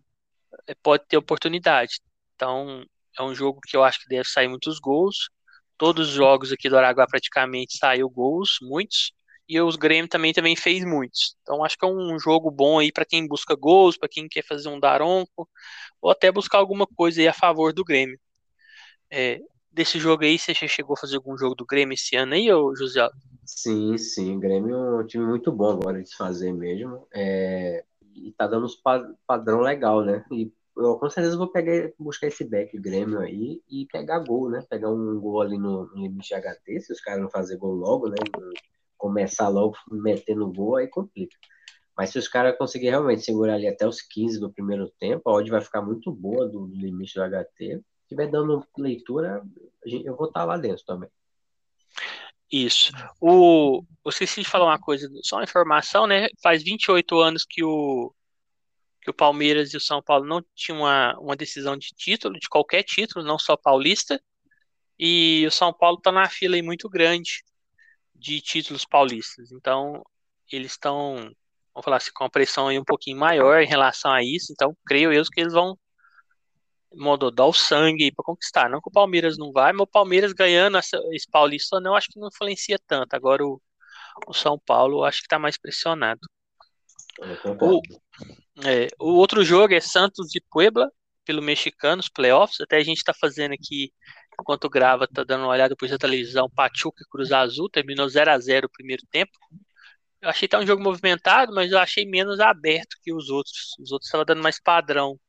pode 0.75 1.05
ter 1.07 1.17
oportunidade. 1.17 1.99
Então, 2.35 2.83
é 3.17 3.23
um 3.23 3.33
jogo 3.35 3.59
que 3.61 3.75
eu 3.75 3.83
acho 3.83 3.99
que 3.99 4.09
deve 4.09 4.27
sair 4.27 4.47
muitos 4.47 4.79
gols 4.79 5.29
todos 5.79 6.09
os 6.09 6.13
jogos 6.13 6.51
aqui 6.51 6.69
do 6.69 6.77
Araguá 6.77 7.07
praticamente 7.07 7.77
saiu 7.77 8.09
gols, 8.09 8.57
muitos, 8.61 9.13
e 9.47 9.59
os 9.59 9.77
Grêmio 9.77 10.09
também 10.09 10.33
também 10.33 10.55
fez 10.55 10.83
muitos. 10.83 11.35
Então 11.41 11.63
acho 11.63 11.77
que 11.77 11.85
é 11.85 11.87
um 11.87 12.19
jogo 12.19 12.51
bom 12.51 12.77
aí 12.77 12.91
para 12.91 13.05
quem 13.05 13.25
busca 13.25 13.55
gols, 13.55 13.97
para 13.97 14.09
quem 14.09 14.27
quer 14.27 14.43
fazer 14.45 14.67
um 14.67 14.79
daronco, 14.79 15.49
ou 16.01 16.11
até 16.11 16.31
buscar 16.31 16.59
alguma 16.59 16.85
coisa 16.85 17.21
aí 17.21 17.27
a 17.27 17.33
favor 17.33 17.73
do 17.73 17.83
Grêmio. 17.83 18.19
É, 19.09 19.39
desse 19.71 19.97
jogo 19.97 20.23
aí, 20.23 20.37
você 20.37 20.53
chegou 20.53 20.95
a 20.95 20.99
fazer 20.99 21.15
algum 21.15 21.35
jogo 21.37 21.55
do 21.55 21.65
Grêmio 21.65 21.93
esse 21.93 22.15
ano 22.15 22.33
aí, 22.33 22.51
ou 22.51 22.75
José? 22.75 23.09
Sim, 23.45 23.97
sim, 23.97 24.35
o 24.35 24.39
Grêmio 24.39 24.75
é 24.75 25.01
um 25.01 25.07
time 25.07 25.25
muito 25.25 25.51
bom 25.51 25.71
agora 25.71 26.03
de 26.03 26.15
fazer 26.15 26.51
mesmo. 26.51 27.07
É, 27.11 27.85
e 28.13 28.31
tá 28.33 28.45
dando 28.45 28.65
uns 28.65 28.79
padrão 29.25 29.61
legal, 29.61 30.03
né? 30.03 30.25
E 30.29 30.51
eu 30.79 30.97
com 30.97 31.09
certeza 31.09 31.37
vou 31.37 31.51
pegar, 31.51 31.91
buscar 31.99 32.27
esse 32.27 32.43
back 32.43 32.77
Grêmio 32.79 33.19
aí 33.19 33.61
e 33.69 33.85
pegar 33.91 34.19
gol, 34.19 34.49
né? 34.49 34.65
Pegar 34.69 34.89
um 34.89 35.19
gol 35.19 35.41
ali 35.41 35.57
no, 35.57 35.87
no 35.87 36.03
limite 36.03 36.33
HT, 36.33 36.81
se 36.81 36.93
os 36.93 37.01
caras 37.01 37.21
não 37.21 37.29
fazer 37.29 37.57
gol 37.57 37.73
logo, 37.73 38.09
né? 38.09 38.15
Começar 38.97 39.49
logo 39.49 39.75
metendo 39.91 40.51
gol, 40.51 40.77
aí 40.77 40.87
complica. 40.87 41.37
Mas 41.97 42.11
se 42.11 42.17
os 42.17 42.27
caras 42.27 42.57
conseguirem 42.57 42.91
realmente 42.91 43.23
segurar 43.23 43.55
ali 43.55 43.67
até 43.67 43.85
os 43.85 44.01
15 44.01 44.39
do 44.39 44.51
primeiro 44.51 44.89
tempo, 44.99 45.29
a 45.29 45.33
odd 45.33 45.49
vai 45.51 45.61
ficar 45.61 45.81
muito 45.81 46.11
boa 46.11 46.47
do, 46.47 46.67
do 46.67 46.77
limite 46.77 47.15
do 47.15 47.23
HT. 47.23 47.45
Se 47.57 47.83
estiver 48.03 48.27
dando 48.27 48.65
leitura, 48.77 49.43
eu 49.85 50.15
vou 50.15 50.27
estar 50.27 50.45
lá 50.45 50.57
dentro 50.57 50.85
também. 50.85 51.09
Isso. 52.51 52.91
O, 53.21 53.83
eu 54.05 54.09
esqueci 54.09 54.41
de 54.41 54.49
falar 54.49 54.65
uma 54.65 54.79
coisa, 54.79 55.07
só 55.23 55.35
uma 55.35 55.43
informação, 55.43 56.07
né? 56.07 56.29
Faz 56.41 56.63
28 56.63 57.19
anos 57.19 57.45
que 57.47 57.63
o, 57.63 58.13
que 59.01 59.09
o 59.09 59.13
Palmeiras 59.13 59.73
e 59.73 59.77
o 59.77 59.81
São 59.81 60.01
Paulo 60.01 60.25
não 60.25 60.43
tinham 60.55 60.79
uma, 60.79 61.17
uma 61.19 61.35
decisão 61.35 61.77
de 61.77 61.89
título, 61.95 62.39
de 62.39 62.49
qualquer 62.49 62.83
título, 62.83 63.25
não 63.25 63.39
só 63.39 63.55
paulista. 63.55 64.21
E 64.97 65.45
o 65.47 65.51
São 65.51 65.73
Paulo 65.73 65.97
está 65.97 66.11
na 66.11 66.27
fila 66.29 66.55
aí 66.55 66.61
muito 66.61 66.89
grande 66.89 67.43
de 68.13 68.41
títulos 68.41 68.85
paulistas. 68.85 69.51
Então, 69.51 70.03
eles 70.51 70.71
estão, 70.73 71.15
vamos 71.73 71.85
falar 71.85 71.97
assim, 71.97 72.11
com 72.13 72.25
uma 72.25 72.29
pressão 72.29 72.67
aí 72.67 72.77
um 72.77 72.83
pouquinho 72.83 73.17
maior 73.17 73.61
em 73.61 73.67
relação 73.67 74.11
a 74.11 74.21
isso. 74.21 74.51
Então, 74.51 74.75
creio 74.85 75.13
eu 75.13 75.23
que 75.23 75.39
eles 75.39 75.53
vão 75.53 75.77
modo, 76.93 77.31
dar 77.31 77.45
o 77.45 77.53
sangue 77.53 78.11
para 78.11 78.25
conquistar. 78.25 78.69
Não 78.69 78.81
que 78.81 78.89
o 78.89 78.91
Palmeiras 78.91 79.37
não 79.37 79.51
vai, 79.51 79.71
mas 79.71 79.81
o 79.81 79.87
Palmeiras 79.87 80.33
ganhando 80.33 80.77
esse 80.77 81.29
paulista 81.31 81.79
não, 81.79 81.95
acho 81.95 82.09
que 82.09 82.19
não 82.19 82.27
influencia 82.27 82.79
tanto. 82.87 83.13
Agora 83.13 83.45
o, 83.45 83.61
o 84.27 84.33
São 84.33 84.59
Paulo 84.59 85.03
acho 85.03 85.19
que 85.19 85.25
está 85.27 85.39
mais 85.39 85.57
pressionado. 85.57 86.21
O, 87.61 87.81
é, 88.65 88.87
o 88.99 89.13
outro 89.13 89.43
jogo 89.43 89.73
é 89.73 89.79
Santos 89.79 90.35
e 90.35 90.41
Puebla, 90.51 90.91
pelo 91.25 91.41
Mexicanos, 91.41 92.09
playoffs. 92.09 92.59
Até 92.61 92.77
a 92.77 92.83
gente 92.83 92.97
está 92.97 93.13
fazendo 93.13 93.53
aqui, 93.53 93.91
enquanto 94.39 94.69
grava, 94.69 95.07
tá 95.07 95.23
dando 95.23 95.41
uma 95.41 95.51
olhada 95.51 95.69
depois 95.69 95.91
da 95.91 95.97
televisão, 95.97 96.49
Pachuca 96.49 97.03
e 97.03 97.09
Cruz 97.09 97.31
Azul, 97.31 97.69
terminou 97.69 98.09
0 98.09 98.31
a 98.31 98.39
0 98.39 98.67
o 98.67 98.71
primeiro 98.71 99.03
tempo. 99.11 99.31
Eu 100.21 100.29
achei 100.29 100.47
que 100.47 100.51
tá 100.51 100.59
um 100.59 100.67
jogo 100.67 100.83
movimentado, 100.83 101.53
mas 101.53 101.71
eu 101.71 101.79
achei 101.79 102.05
menos 102.05 102.39
aberto 102.39 102.97
que 103.03 103.13
os 103.13 103.29
outros. 103.29 103.75
Os 103.79 103.91
outros 103.91 104.07
estavam 104.07 104.25
dando 104.25 104.43
mais 104.43 104.59
padrão. 104.59 105.19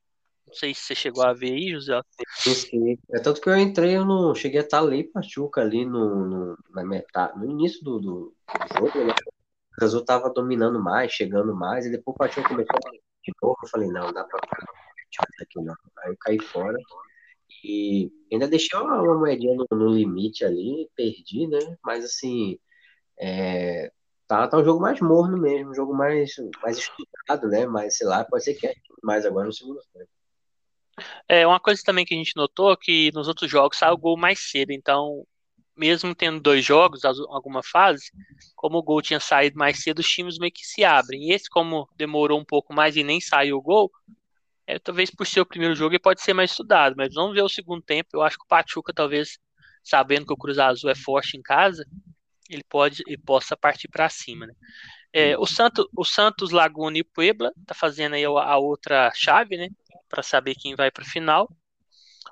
Não 0.46 0.54
sei 0.54 0.74
se 0.74 0.80
você 0.80 0.94
chegou 0.96 1.22
a 1.22 1.32
ver 1.32 1.52
aí, 1.52 1.70
José. 1.70 2.00
Sim, 2.38 2.54
sim. 2.54 2.98
É 3.12 3.20
tanto 3.20 3.40
que 3.40 3.48
eu 3.48 3.56
entrei, 3.56 3.96
eu 3.96 4.04
não 4.04 4.34
cheguei 4.34 4.60
a 4.60 4.64
estar 4.64 4.80
ali 4.80 5.04
Pachuca 5.04 5.60
ali 5.60 5.84
no, 5.84 6.26
no, 6.26 6.58
na 6.70 6.84
metade, 6.84 7.38
no 7.38 7.48
início 7.48 7.84
do, 7.84 8.00
do 8.00 8.34
jogo, 8.76 9.04
né? 9.04 9.14
O 9.80 9.84
Azul 9.84 10.04
tava 10.04 10.28
dominando 10.28 10.82
mais, 10.82 11.12
chegando 11.12 11.54
mais, 11.54 11.86
e 11.86 11.90
depois 11.90 12.16
o 12.16 12.18
Pachuca 12.18 12.48
começou 12.48 12.76
a 12.76 12.90
de 13.22 13.32
novo. 13.42 13.56
Eu 13.62 13.68
falei, 13.68 13.88
não, 13.88 14.12
dá 14.12 14.24
pra 14.24 14.40
ficar 14.40 15.26
aqui 15.42 15.60
não. 15.60 15.74
Aí 15.98 16.10
eu 16.10 16.16
caí 16.20 16.38
fora. 16.40 16.78
E 17.64 18.10
ainda 18.32 18.48
deixei 18.48 18.78
uma, 18.78 19.02
uma 19.02 19.18
moedinha 19.18 19.54
no, 19.54 19.66
no, 19.70 19.88
limite 19.90 20.44
ali, 20.44 20.88
perdi, 20.96 21.46
né? 21.46 21.76
Mas 21.84 22.04
assim, 22.04 22.58
é, 23.18 23.92
tá, 24.26 24.46
tá 24.48 24.58
um 24.58 24.64
jogo 24.64 24.80
mais 24.80 25.00
morno 25.00 25.36
mesmo, 25.36 25.70
um 25.70 25.74
jogo 25.74 25.94
mais, 25.94 26.32
mais 26.62 26.78
estudado, 26.78 27.48
né? 27.48 27.66
Mas 27.66 27.96
sei 27.96 28.06
lá, 28.06 28.24
pode 28.24 28.44
ser 28.44 28.54
que 28.54 28.66
é 28.66 28.74
mais 29.02 29.26
agora 29.26 29.46
no 29.46 29.52
segundo 29.52 29.80
tempo. 29.92 30.08
É, 31.28 31.46
uma 31.46 31.60
coisa 31.60 31.82
também 31.84 32.04
que 32.04 32.14
a 32.14 32.16
gente 32.16 32.36
notou 32.36 32.72
é 32.72 32.76
que 32.76 33.10
nos 33.12 33.28
outros 33.28 33.50
jogos 33.50 33.78
saiu 33.78 33.94
o 33.94 33.98
gol 33.98 34.16
mais 34.16 34.38
cedo, 34.38 34.70
então 34.70 35.24
mesmo 35.80 36.14
tendo 36.14 36.40
dois 36.40 36.64
jogos, 36.64 37.04
alguma 37.04 37.62
fase, 37.62 38.10
como 38.54 38.78
o 38.78 38.82
gol 38.82 39.02
tinha 39.02 39.20
saído 39.20 39.58
mais 39.58 39.82
cedo, 39.82 40.00
os 40.00 40.08
times 40.08 40.38
meio 40.38 40.52
que 40.52 40.66
se 40.66 40.84
abrem. 40.84 41.30
E 41.30 41.32
esse, 41.32 41.48
como 41.48 41.88
demorou 41.96 42.38
um 42.38 42.44
pouco 42.44 42.74
mais 42.74 42.96
e 42.96 43.02
nem 43.04 43.20
saiu 43.20 43.56
o 43.58 43.62
gol, 43.62 43.90
É, 44.66 44.78
talvez 44.78 45.10
por 45.10 45.26
ser 45.26 45.40
o 45.40 45.46
primeiro 45.46 45.74
jogo 45.74 45.92
ele 45.94 46.00
pode 46.00 46.22
ser 46.22 46.34
mais 46.34 46.50
estudado, 46.52 46.94
mas 46.96 47.14
vamos 47.14 47.34
ver 47.34 47.42
o 47.42 47.48
segundo 47.48 47.82
tempo. 47.82 48.10
Eu 48.14 48.22
acho 48.22 48.38
que 48.38 48.44
o 48.44 48.48
Pachuca, 48.48 48.92
talvez, 48.94 49.38
sabendo 49.84 50.26
que 50.26 50.32
o 50.32 50.36
Cruz 50.36 50.58
Azul 50.58 50.90
é 50.90 50.94
forte 50.94 51.36
em 51.36 51.42
casa, 51.42 51.84
ele 52.48 52.64
pode 52.68 53.02
e 53.08 53.16
possa 53.18 53.56
partir 53.56 53.88
para 53.88 54.08
cima. 54.08 54.46
Né? 54.46 54.54
É, 55.12 55.38
o, 55.38 55.46
Santo, 55.46 55.88
o 55.96 56.04
Santos, 56.04 56.50
Laguna 56.52 56.98
e 56.98 57.04
Puebla 57.04 57.52
tá 57.66 57.74
fazendo 57.74 58.14
aí 58.14 58.24
a, 58.24 58.58
outra 58.58 59.10
chave, 59.14 59.56
né? 59.56 59.68
Para 60.08 60.22
saber 60.22 60.54
quem 60.56 60.74
vai 60.76 60.90
para 60.90 61.04
final. 61.04 61.48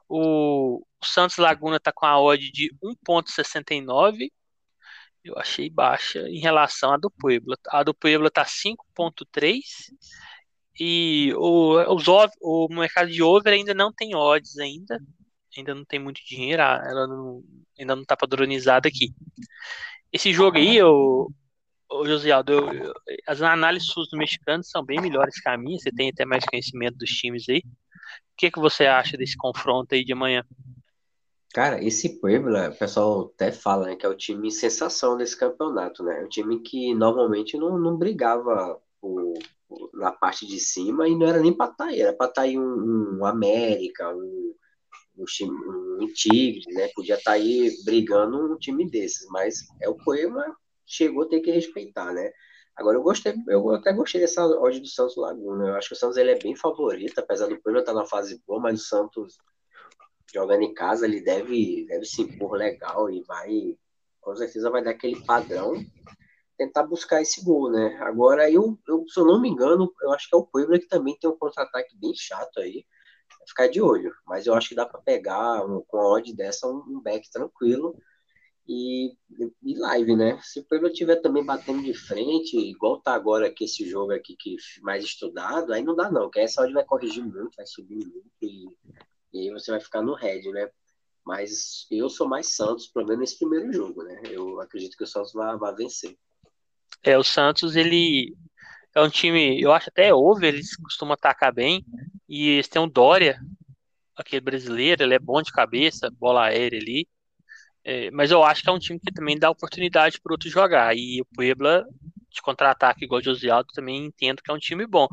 O, 0.08 0.84
Santos 1.02 1.36
Laguna 1.36 1.78
tá 1.78 1.92
com 1.92 2.06
a 2.06 2.20
odd 2.20 2.50
de 2.50 2.70
1.69. 2.82 4.30
Eu 5.24 5.38
achei 5.38 5.68
baixa 5.68 6.20
em 6.28 6.38
relação 6.38 6.92
à 6.92 6.96
do 6.96 7.10
Puebla. 7.10 7.56
A 7.68 7.82
do 7.82 7.94
Puebla 7.94 8.30
tá 8.30 8.44
5.3 8.44 9.60
e 10.78 11.32
o, 11.36 11.94
os, 11.94 12.04
o 12.40 12.68
mercado 12.70 13.10
de 13.10 13.22
over 13.22 13.52
ainda 13.52 13.74
não 13.74 13.92
tem 13.92 14.14
odds 14.14 14.58
ainda. 14.58 15.00
Ainda 15.56 15.74
não 15.74 15.84
tem 15.84 15.98
muito 15.98 16.20
dinheiro, 16.24 16.62
ela 16.62 17.06
não, 17.06 17.42
ainda 17.78 17.96
não 17.96 18.04
tá 18.04 18.16
padronizada 18.16 18.88
aqui. 18.88 19.12
Esse 20.12 20.32
jogo 20.32 20.56
aí, 20.56 20.80
o, 20.82 21.30
o 21.90 22.06
Josialdo, 22.06 22.52
eu, 22.52 22.72
eu, 22.72 22.94
as 23.26 23.42
análises 23.42 23.88
do 24.10 24.16
mexicano 24.16 24.62
são 24.62 24.84
bem 24.84 25.00
melhores 25.00 25.40
que 25.40 25.48
a 25.48 25.58
minha, 25.58 25.78
você 25.78 25.90
tem 25.90 26.10
até 26.10 26.24
mais 26.24 26.44
conhecimento 26.44 26.96
dos 26.98 27.10
times 27.10 27.48
aí. 27.48 27.62
O 28.32 28.36
que, 28.36 28.50
que 28.50 28.60
você 28.60 28.86
acha 28.86 29.16
desse 29.16 29.36
confronto 29.36 29.94
aí 29.94 30.04
de 30.04 30.12
amanhã? 30.12 30.44
Cara, 31.52 31.82
esse 31.82 32.20
Puebla, 32.20 32.68
o 32.68 32.78
pessoal 32.78 33.32
até 33.34 33.50
fala 33.50 33.86
né, 33.86 33.96
que 33.96 34.04
é 34.04 34.08
o 34.08 34.16
time 34.16 34.50
sensação 34.50 35.16
desse 35.16 35.36
campeonato, 35.36 36.04
né? 36.04 36.20
É 36.20 36.24
um 36.24 36.28
time 36.28 36.60
que 36.60 36.94
normalmente 36.94 37.56
não, 37.56 37.78
não 37.78 37.96
brigava 37.96 38.80
na 39.94 40.12
parte 40.12 40.46
de 40.46 40.60
cima 40.60 41.08
e 41.08 41.16
não 41.16 41.26
era 41.26 41.40
nem 41.40 41.52
para 41.52 41.70
estar 41.70 41.84
tá 41.84 41.90
aí, 41.90 42.00
era 42.00 42.12
para 42.12 42.28
estar 42.28 42.42
tá 42.42 42.46
aí 42.46 42.58
um, 42.58 43.18
um 43.18 43.24
América, 43.24 44.14
um, 44.14 44.54
um, 45.16 45.24
time, 45.24 45.50
um 46.00 46.06
Tigre, 46.12 46.62
né? 46.72 46.88
Podia 46.94 47.16
estar 47.16 47.32
tá 47.32 47.36
aí 47.36 47.74
brigando 47.84 48.52
um 48.52 48.58
time 48.58 48.88
desses, 48.88 49.26
mas 49.30 49.66
é 49.80 49.88
o 49.88 49.96
Puebla 49.96 50.44
chegou 50.86 51.24
a 51.24 51.28
ter 51.28 51.40
que 51.40 51.50
respeitar, 51.50 52.12
né? 52.12 52.30
Agora 52.78 52.96
eu 52.96 53.02
gostei, 53.02 53.34
eu 53.48 53.74
até 53.74 53.92
gostei 53.92 54.20
dessa 54.20 54.46
odd 54.46 54.78
do 54.78 54.86
Santos 54.86 55.16
Laguna. 55.16 55.68
Eu 55.68 55.74
acho 55.74 55.88
que 55.88 55.94
o 55.94 55.98
Santos 55.98 56.16
ele 56.16 56.30
é 56.30 56.38
bem 56.38 56.54
favorito, 56.54 57.18
apesar 57.18 57.48
do 57.48 57.60
Puebla 57.60 57.80
estar 57.80 57.92
tá 57.92 57.98
na 57.98 58.06
fase 58.06 58.40
boa, 58.46 58.60
mas 58.60 58.80
o 58.80 58.84
Santos 58.84 59.36
jogando 60.32 60.62
em 60.62 60.72
casa 60.72 61.04
ele 61.04 61.20
deve, 61.20 61.86
deve 61.86 62.04
se 62.04 62.22
impor 62.22 62.52
legal 62.52 63.10
e 63.10 63.20
vai, 63.22 63.76
com 64.20 64.36
certeza 64.36 64.70
vai 64.70 64.84
dar 64.84 64.90
aquele 64.90 65.20
padrão, 65.24 65.74
tentar 66.56 66.84
buscar 66.84 67.20
esse 67.20 67.44
gol, 67.44 67.68
né? 67.68 67.98
Agora 68.00 68.48
eu, 68.48 68.78
eu 68.86 69.04
se 69.08 69.18
eu 69.18 69.24
não 69.24 69.40
me 69.40 69.48
engano, 69.48 69.92
eu 70.00 70.12
acho 70.12 70.28
que 70.28 70.36
é 70.36 70.38
o 70.38 70.46
Puebla 70.46 70.78
que 70.78 70.86
também 70.86 71.18
tem 71.18 71.28
um 71.28 71.36
contra-ataque 71.36 71.96
bem 71.98 72.12
chato 72.14 72.60
aí. 72.60 72.86
Ficar 73.48 73.66
de 73.68 73.80
olho, 73.80 74.12
mas 74.26 74.46
eu 74.46 74.54
acho 74.54 74.68
que 74.68 74.74
dá 74.74 74.86
para 74.86 75.00
pegar 75.00 75.64
um, 75.64 75.82
com 75.86 75.98
a 75.98 76.08
odd 76.12 76.32
dessa 76.36 76.68
um, 76.68 76.82
um 76.86 77.00
back 77.00 77.28
tranquilo 77.30 77.96
e, 78.68 79.16
e 79.62 79.78
live, 79.78 80.14
né? 80.14 80.38
Se 80.42 80.60
o 80.60 80.64
Puebla 80.64 80.90
estiver 80.90 81.16
também 81.16 81.44
batendo 81.44 81.82
de 81.82 81.94
frente, 81.94 82.58
igual 82.58 83.00
tá 83.00 83.14
agora 83.14 83.46
aqui 83.46 83.64
esse 83.64 83.88
jogo 83.88 84.12
aqui 84.12 84.36
que 84.38 84.56
mais 84.82 85.02
estudado, 85.02 85.72
aí 85.72 85.82
não 85.82 85.96
dá 85.96 86.10
não, 86.10 86.28
que 86.28 86.38
essa 86.38 86.60
hora 86.60 86.72
vai 86.72 86.84
corrigir 86.84 87.24
muito, 87.24 87.56
vai 87.56 87.66
subir 87.66 87.96
muito 87.96 88.30
e, 88.42 88.68
e 89.32 89.40
aí 89.40 89.50
você 89.50 89.70
vai 89.70 89.80
ficar 89.80 90.02
no 90.02 90.14
head, 90.14 90.46
né? 90.50 90.68
Mas 91.24 91.86
eu 91.90 92.10
sou 92.10 92.28
mais 92.28 92.54
Santos, 92.54 92.88
pelo 92.88 93.06
menos 93.06 93.20
nesse 93.20 93.38
primeiro 93.38 93.72
jogo, 93.72 94.02
né? 94.02 94.20
Eu 94.30 94.60
acredito 94.60 94.96
que 94.96 95.04
o 95.04 95.06
Santos 95.06 95.32
vai, 95.32 95.56
vai 95.56 95.74
vencer. 95.74 96.16
É, 97.02 97.16
o 97.16 97.24
Santos, 97.24 97.74
ele 97.74 98.36
é 98.94 99.00
um 99.00 99.08
time, 99.08 99.60
eu 99.60 99.72
acho 99.72 99.88
até 99.88 100.12
over, 100.12 100.52
eles 100.52 100.76
costumam 100.76 101.14
atacar 101.14 101.52
bem, 101.52 101.84
e 102.28 102.50
eles 102.50 102.68
têm 102.68 102.82
o 102.82 102.86
Dória, 102.86 103.40
aquele 104.16 104.40
brasileiro, 104.40 105.02
ele 105.02 105.14
é 105.14 105.18
bom 105.18 105.40
de 105.40 105.52
cabeça, 105.52 106.10
bola 106.10 106.46
aérea 106.46 106.78
ali, 106.78 107.06
é, 107.90 108.10
mas 108.10 108.30
eu 108.30 108.44
acho 108.44 108.62
que 108.62 108.68
é 108.68 108.72
um 108.72 108.78
time 108.78 109.00
que 109.00 109.10
também 109.10 109.38
dá 109.38 109.48
oportunidade 109.48 110.20
para 110.20 110.34
outro 110.34 110.50
jogar. 110.50 110.94
E 110.94 111.22
o 111.22 111.24
Puebla, 111.34 111.86
de 112.28 112.42
contra-ataque 112.42 113.06
igual 113.06 113.18
o 113.18 113.24
Josialdo, 113.24 113.72
também 113.72 114.04
entendo 114.04 114.42
que 114.42 114.50
é 114.50 114.54
um 114.54 114.58
time 114.58 114.86
bom. 114.86 115.08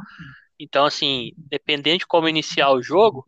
Então, 0.60 0.84
assim, 0.84 1.32
dependendo 1.38 2.00
de 2.00 2.06
como 2.06 2.28
iniciar 2.28 2.72
o 2.72 2.84
jogo, 2.84 3.26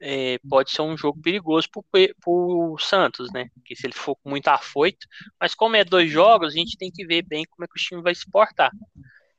é, 0.00 0.38
pode 0.48 0.70
ser 0.70 0.82
um 0.82 0.96
jogo 0.96 1.20
perigoso 1.20 1.68
para 1.72 2.08
o 2.24 2.78
Santos, 2.78 3.32
né? 3.32 3.48
Porque 3.52 3.74
se 3.74 3.84
ele 3.84 3.94
for 3.94 4.14
com 4.14 4.30
muito 4.30 4.46
afoito. 4.46 5.08
Mas 5.40 5.56
como 5.56 5.74
é 5.74 5.84
dois 5.84 6.08
jogos, 6.08 6.54
a 6.54 6.56
gente 6.56 6.78
tem 6.78 6.88
que 6.88 7.04
ver 7.04 7.22
bem 7.22 7.44
como 7.50 7.64
é 7.64 7.66
que 7.66 7.80
o 7.80 7.82
time 7.82 8.00
vai 8.00 8.14
se 8.14 8.30
portar. 8.30 8.70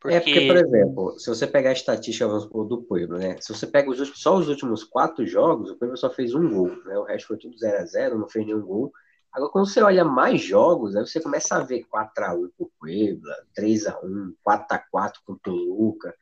Porque... 0.01 0.15
É 0.17 0.19
porque, 0.19 0.47
por 0.47 0.57
exemplo, 0.57 1.17
se 1.17 1.29
você 1.29 1.47
pegar 1.47 1.69
a 1.69 1.73
estatística 1.73 2.27
do 2.27 2.83
Puebla, 2.83 3.17
né? 3.17 3.37
Se 3.39 3.53
você 3.53 3.65
pega 3.65 3.89
os, 3.89 4.19
só 4.19 4.35
os 4.35 4.49
últimos 4.49 4.83
quatro 4.83 5.25
jogos, 5.25 5.69
o 5.69 5.77
Puebla 5.77 5.95
só 5.95 6.09
fez 6.09 6.33
um 6.33 6.49
gol, 6.49 6.75
né? 6.83 6.97
O 6.97 7.05
resto 7.05 7.27
foi 7.27 7.37
tudo 7.37 7.57
0 7.57 7.77
a 7.77 7.85
0 7.85 8.19
não 8.19 8.27
fez 8.27 8.45
nenhum 8.45 8.61
gol. 8.61 8.91
Agora, 9.32 9.51
quando 9.51 9.67
você 9.67 9.82
olha 9.82 10.03
mais 10.03 10.41
jogos, 10.41 10.95
aí 10.95 11.05
você 11.05 11.21
começa 11.21 11.55
a 11.55 11.63
ver 11.63 11.86
4x1 11.86 12.49
pro 12.57 12.71
Puebla, 12.80 13.36
3x1, 13.57 14.34
4x4 14.45 15.13
com 15.25 15.34
o 15.34 15.39
Toluca. 15.39 16.15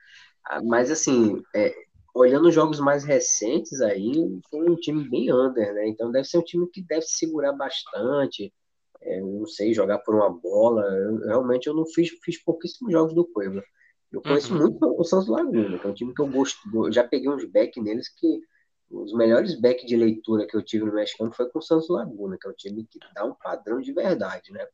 Ah, 0.45 0.61
mas, 0.61 0.91
assim, 0.91 1.41
é, 1.55 1.73
olhando 2.13 2.47
os 2.49 2.55
jogos 2.55 2.79
mais 2.79 3.03
recentes 3.03 3.81
aí, 3.81 4.39
foi 4.49 4.69
um 4.69 4.75
time 4.75 5.07
bem 5.07 5.31
under, 5.31 5.73
né? 5.73 5.87
Então 5.87 6.11
deve 6.11 6.27
ser 6.27 6.37
um 6.37 6.43
time 6.43 6.67
que 6.67 6.81
deve 6.81 7.03
segurar 7.03 7.53
bastante. 7.53 8.53
É, 9.01 9.21
não 9.21 9.45
sei, 9.45 9.73
jogar 9.73 9.99
por 9.99 10.15
uma 10.15 10.29
bola. 10.29 10.83
Eu, 10.83 11.17
realmente 11.19 11.67
eu 11.67 11.73
não 11.73 11.85
fiz, 11.85 12.09
fiz 12.23 12.43
pouquíssimos 12.43 12.91
jogos 12.91 13.13
do 13.13 13.25
Puebla. 13.25 13.63
Eu 14.11 14.21
conheço 14.21 14.53
uhum. 14.53 14.61
muito 14.61 14.95
o 14.99 15.03
Santos 15.03 15.27
Laguna, 15.27 15.77
que 15.77 15.85
é 15.85 15.89
um 15.89 15.93
time 15.93 16.13
que 16.13 16.21
eu 16.21 16.27
gosto. 16.27 16.59
Já 16.91 17.03
peguei 17.03 17.29
uns 17.29 17.45
back 17.45 17.79
neles 17.79 18.09
que 18.09 18.41
os 18.89 19.13
melhores 19.13 19.59
back 19.59 19.85
de 19.85 19.95
leitura 19.95 20.47
que 20.47 20.55
eu 20.55 20.63
tive 20.63 20.85
no 20.85 20.93
mexicano 20.93 21.31
foi 21.31 21.49
com 21.49 21.59
o 21.59 21.61
Santos 21.61 21.89
Laguna, 21.89 22.37
que 22.39 22.47
é 22.47 22.51
um 22.51 22.55
time 22.55 22.85
que 22.85 22.99
dá 23.13 23.25
um 23.25 23.33
padrão 23.33 23.81
de 23.81 23.93
verdade, 23.93 24.51
né? 24.51 24.65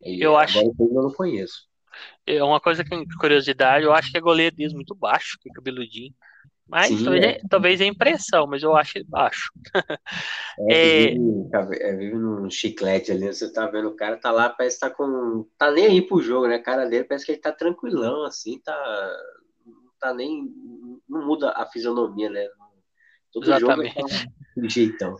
E 0.00 0.20
eu 0.20 0.36
acho. 0.36 0.58
eu 0.58 0.74
não 0.78 1.12
conheço. 1.12 1.68
É 2.26 2.42
uma 2.42 2.60
coisa 2.60 2.82
que, 2.84 2.90
curiosidade, 3.18 3.84
eu 3.84 3.92
acho 3.92 4.10
que 4.10 4.18
é 4.18 4.20
goleiro 4.20 4.56
deles 4.56 4.72
muito 4.72 4.94
baixo, 4.94 5.38
que 5.40 5.50
é 5.50 5.52
cabeludinho. 5.52 6.14
Mas 6.68 6.88
Sim, 6.88 7.04
talvez, 7.04 7.24
é. 7.24 7.40
talvez 7.50 7.80
é 7.80 7.84
impressão, 7.84 8.46
mas 8.46 8.62
eu 8.62 8.74
acho 8.74 8.98
ele 8.98 9.06
baixo. 9.08 9.52
É, 10.68 11.04
é... 11.04 11.08
Vive, 11.12 11.82
é, 11.82 11.96
vive 11.96 12.14
num 12.14 12.50
chiclete 12.50 13.10
ali, 13.10 13.26
você 13.26 13.50
tá 13.50 13.66
vendo 13.66 13.88
o 13.88 13.96
cara 13.96 14.18
tá 14.18 14.30
lá, 14.30 14.50
parece 14.50 14.78
que 14.78 14.80
tá 14.86 14.90
com. 14.90 15.46
tá 15.56 15.70
nem 15.70 15.86
aí 15.86 16.02
pro 16.02 16.20
jogo, 16.20 16.46
né? 16.46 16.56
A 16.56 16.62
cara 16.62 16.84
dele 16.84 17.04
parece 17.04 17.24
que 17.24 17.32
ele 17.32 17.40
tá 17.40 17.50
tranquilão, 17.50 18.24
assim, 18.24 18.58
tá. 18.58 19.16
Tá 19.98 20.12
nem. 20.12 20.52
Não 21.08 21.26
muda 21.26 21.52
a 21.52 21.64
fisionomia, 21.66 22.28
né? 22.28 22.46
Todo 23.32 23.44
Exatamente. 23.44 23.94
jogo 23.94 24.08
é 24.56 24.60
um 24.60 24.68
jeitão. 24.68 25.16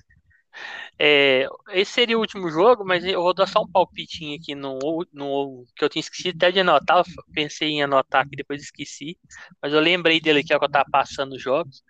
É, 0.98 1.48
esse 1.70 1.92
seria 1.92 2.16
o 2.16 2.20
último 2.20 2.48
jogo, 2.50 2.84
mas 2.84 3.04
eu 3.04 3.22
vou 3.22 3.34
dar 3.34 3.46
só 3.46 3.62
um 3.62 3.68
palpitinho 3.68 4.38
aqui 4.38 4.54
no, 4.54 4.78
no 5.12 5.64
que 5.74 5.84
eu 5.84 5.88
tinha 5.88 6.00
esquecido 6.00 6.36
até 6.36 6.52
de 6.52 6.60
anotar. 6.60 7.04
Pensei 7.32 7.70
em 7.70 7.82
anotar 7.82 8.22
aqui, 8.22 8.36
depois 8.36 8.62
esqueci. 8.62 9.18
Mas 9.60 9.72
eu 9.72 9.80
lembrei 9.80 10.20
dele 10.20 10.40
aqui, 10.40 10.54
ó, 10.54 10.58
que 10.58 10.64
eu 10.64 10.70
tava 10.70 10.88
passando 10.90 11.32
os 11.32 11.42
jogos. 11.42 11.82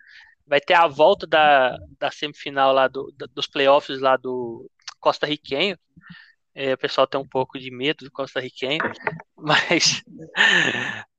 Vai 0.47 0.59
ter 0.59 0.73
a 0.73 0.87
volta 0.87 1.27
da, 1.27 1.77
da 1.99 2.09
semifinal 2.09 2.73
lá 2.73 2.87
do, 2.87 3.13
da, 3.17 3.27
dos 3.27 3.47
playoffs 3.47 3.99
lá 3.99 4.17
do 4.17 4.69
Costa 4.99 5.27
Riquenho. 5.27 5.77
É, 6.55 6.73
o 6.73 6.77
pessoal 6.77 7.07
tem 7.07 7.19
um 7.19 7.27
pouco 7.27 7.59
de 7.59 7.71
medo 7.71 8.05
do 8.05 8.11
Costa 8.11 8.39
Riquenho, 8.39 8.79
mas 9.35 10.03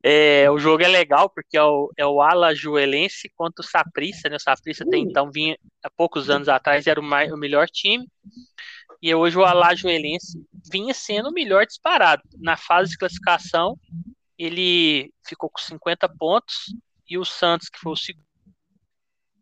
é, 0.06 0.50
o 0.50 0.58
jogo 0.58 0.82
é 0.82 0.88
legal 0.88 1.30
porque 1.30 1.56
é 1.56 1.62
o, 1.62 1.90
é 1.96 2.04
o 2.04 2.20
Alajuelense 2.20 3.30
contra 3.34 3.64
o 3.64 3.66
Saprissa, 3.66 4.28
né? 4.28 4.36
O 4.36 4.40
Saprissa 4.40 4.84
tem 4.84 5.02
então 5.02 5.30
vinha 5.32 5.56
há 5.82 5.88
poucos 5.88 6.28
anos 6.28 6.46
atrás 6.46 6.86
era 6.86 7.00
o, 7.00 7.02
mais, 7.02 7.32
o 7.32 7.38
melhor 7.38 7.66
time 7.68 8.06
e 9.00 9.14
hoje 9.14 9.38
o 9.38 9.44
Alajuelense 9.44 10.46
vinha 10.70 10.92
sendo 10.92 11.30
o 11.30 11.32
melhor 11.32 11.64
disparado 11.64 12.22
na 12.38 12.54
fase 12.54 12.90
de 12.90 12.98
classificação. 12.98 13.78
Ele 14.38 15.10
ficou 15.26 15.48
com 15.48 15.58
50 15.58 16.06
pontos 16.18 16.66
e 17.08 17.16
o 17.16 17.24
Santos 17.24 17.70
que 17.70 17.78
foi 17.78 17.92
o 17.92 17.96
segundo, 17.96 18.24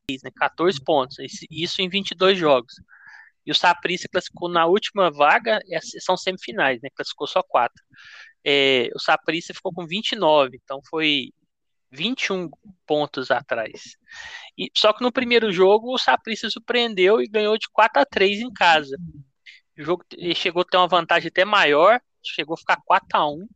né, 0.09 0.31
14 0.37 0.81
pontos, 0.85 1.17
isso 1.51 1.83
em 1.83 1.89
22 1.89 2.39
jogos. 2.39 2.75
E 3.45 3.51
o 3.51 3.55
Saprissa 3.55 4.09
classificou 4.09 4.49
na 4.49 4.67
última 4.67 5.11
vaga, 5.11 5.61
são 6.01 6.17
semifinais, 6.17 6.81
né? 6.81 6.89
Classificou 6.95 7.27
só 7.27 7.43
quatro. 7.43 7.83
É, 8.45 8.91
o 8.95 8.99
Saprissa 8.99 9.55
ficou 9.55 9.73
com 9.73 9.87
29, 9.87 10.59
então 10.63 10.81
foi 10.89 11.33
21 11.93 12.51
pontos 12.87 13.31
atrás. 13.31 13.97
E, 14.57 14.71
só 14.77 14.93
que 14.93 15.03
no 15.03 15.13
primeiro 15.13 15.53
jogo 15.53 15.93
o 15.95 15.99
Saprissa 15.99 16.51
surpreendeu 16.51 17.21
e 17.21 17.29
ganhou 17.29 17.57
de 17.57 17.69
4 17.71 18.03
a 18.03 18.07
3 18.07 18.41
em 18.41 18.53
casa. 18.53 18.97
O 19.79 19.83
jogo 19.83 20.05
chegou 20.35 20.63
a 20.63 20.65
ter 20.65 20.77
uma 20.77 20.89
vantagem 20.89 21.29
até 21.29 21.45
maior, 21.45 22.01
chegou 22.23 22.55
a 22.55 22.59
ficar 22.59 22.79
4 22.85 23.07
a 23.13 23.29
1 23.29 23.47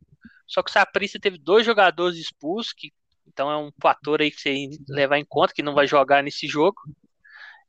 Só 0.45 0.61
que 0.61 0.69
o 0.69 0.73
Saprissa 0.73 1.19
teve 1.19 1.37
dois 1.37 1.65
jogadores 1.65 2.17
expulsos, 2.17 2.73
que, 2.73 2.93
então 3.27 3.51
é 3.51 3.57
um 3.57 3.71
fator 3.81 4.21
aí 4.21 4.31
que 4.31 4.39
você 4.39 4.69
levar 4.89 5.17
em 5.17 5.25
conta, 5.25 5.53
que 5.53 5.63
não 5.63 5.73
vai 5.73 5.87
jogar 5.87 6.23
nesse 6.23 6.47
jogo. 6.47 6.77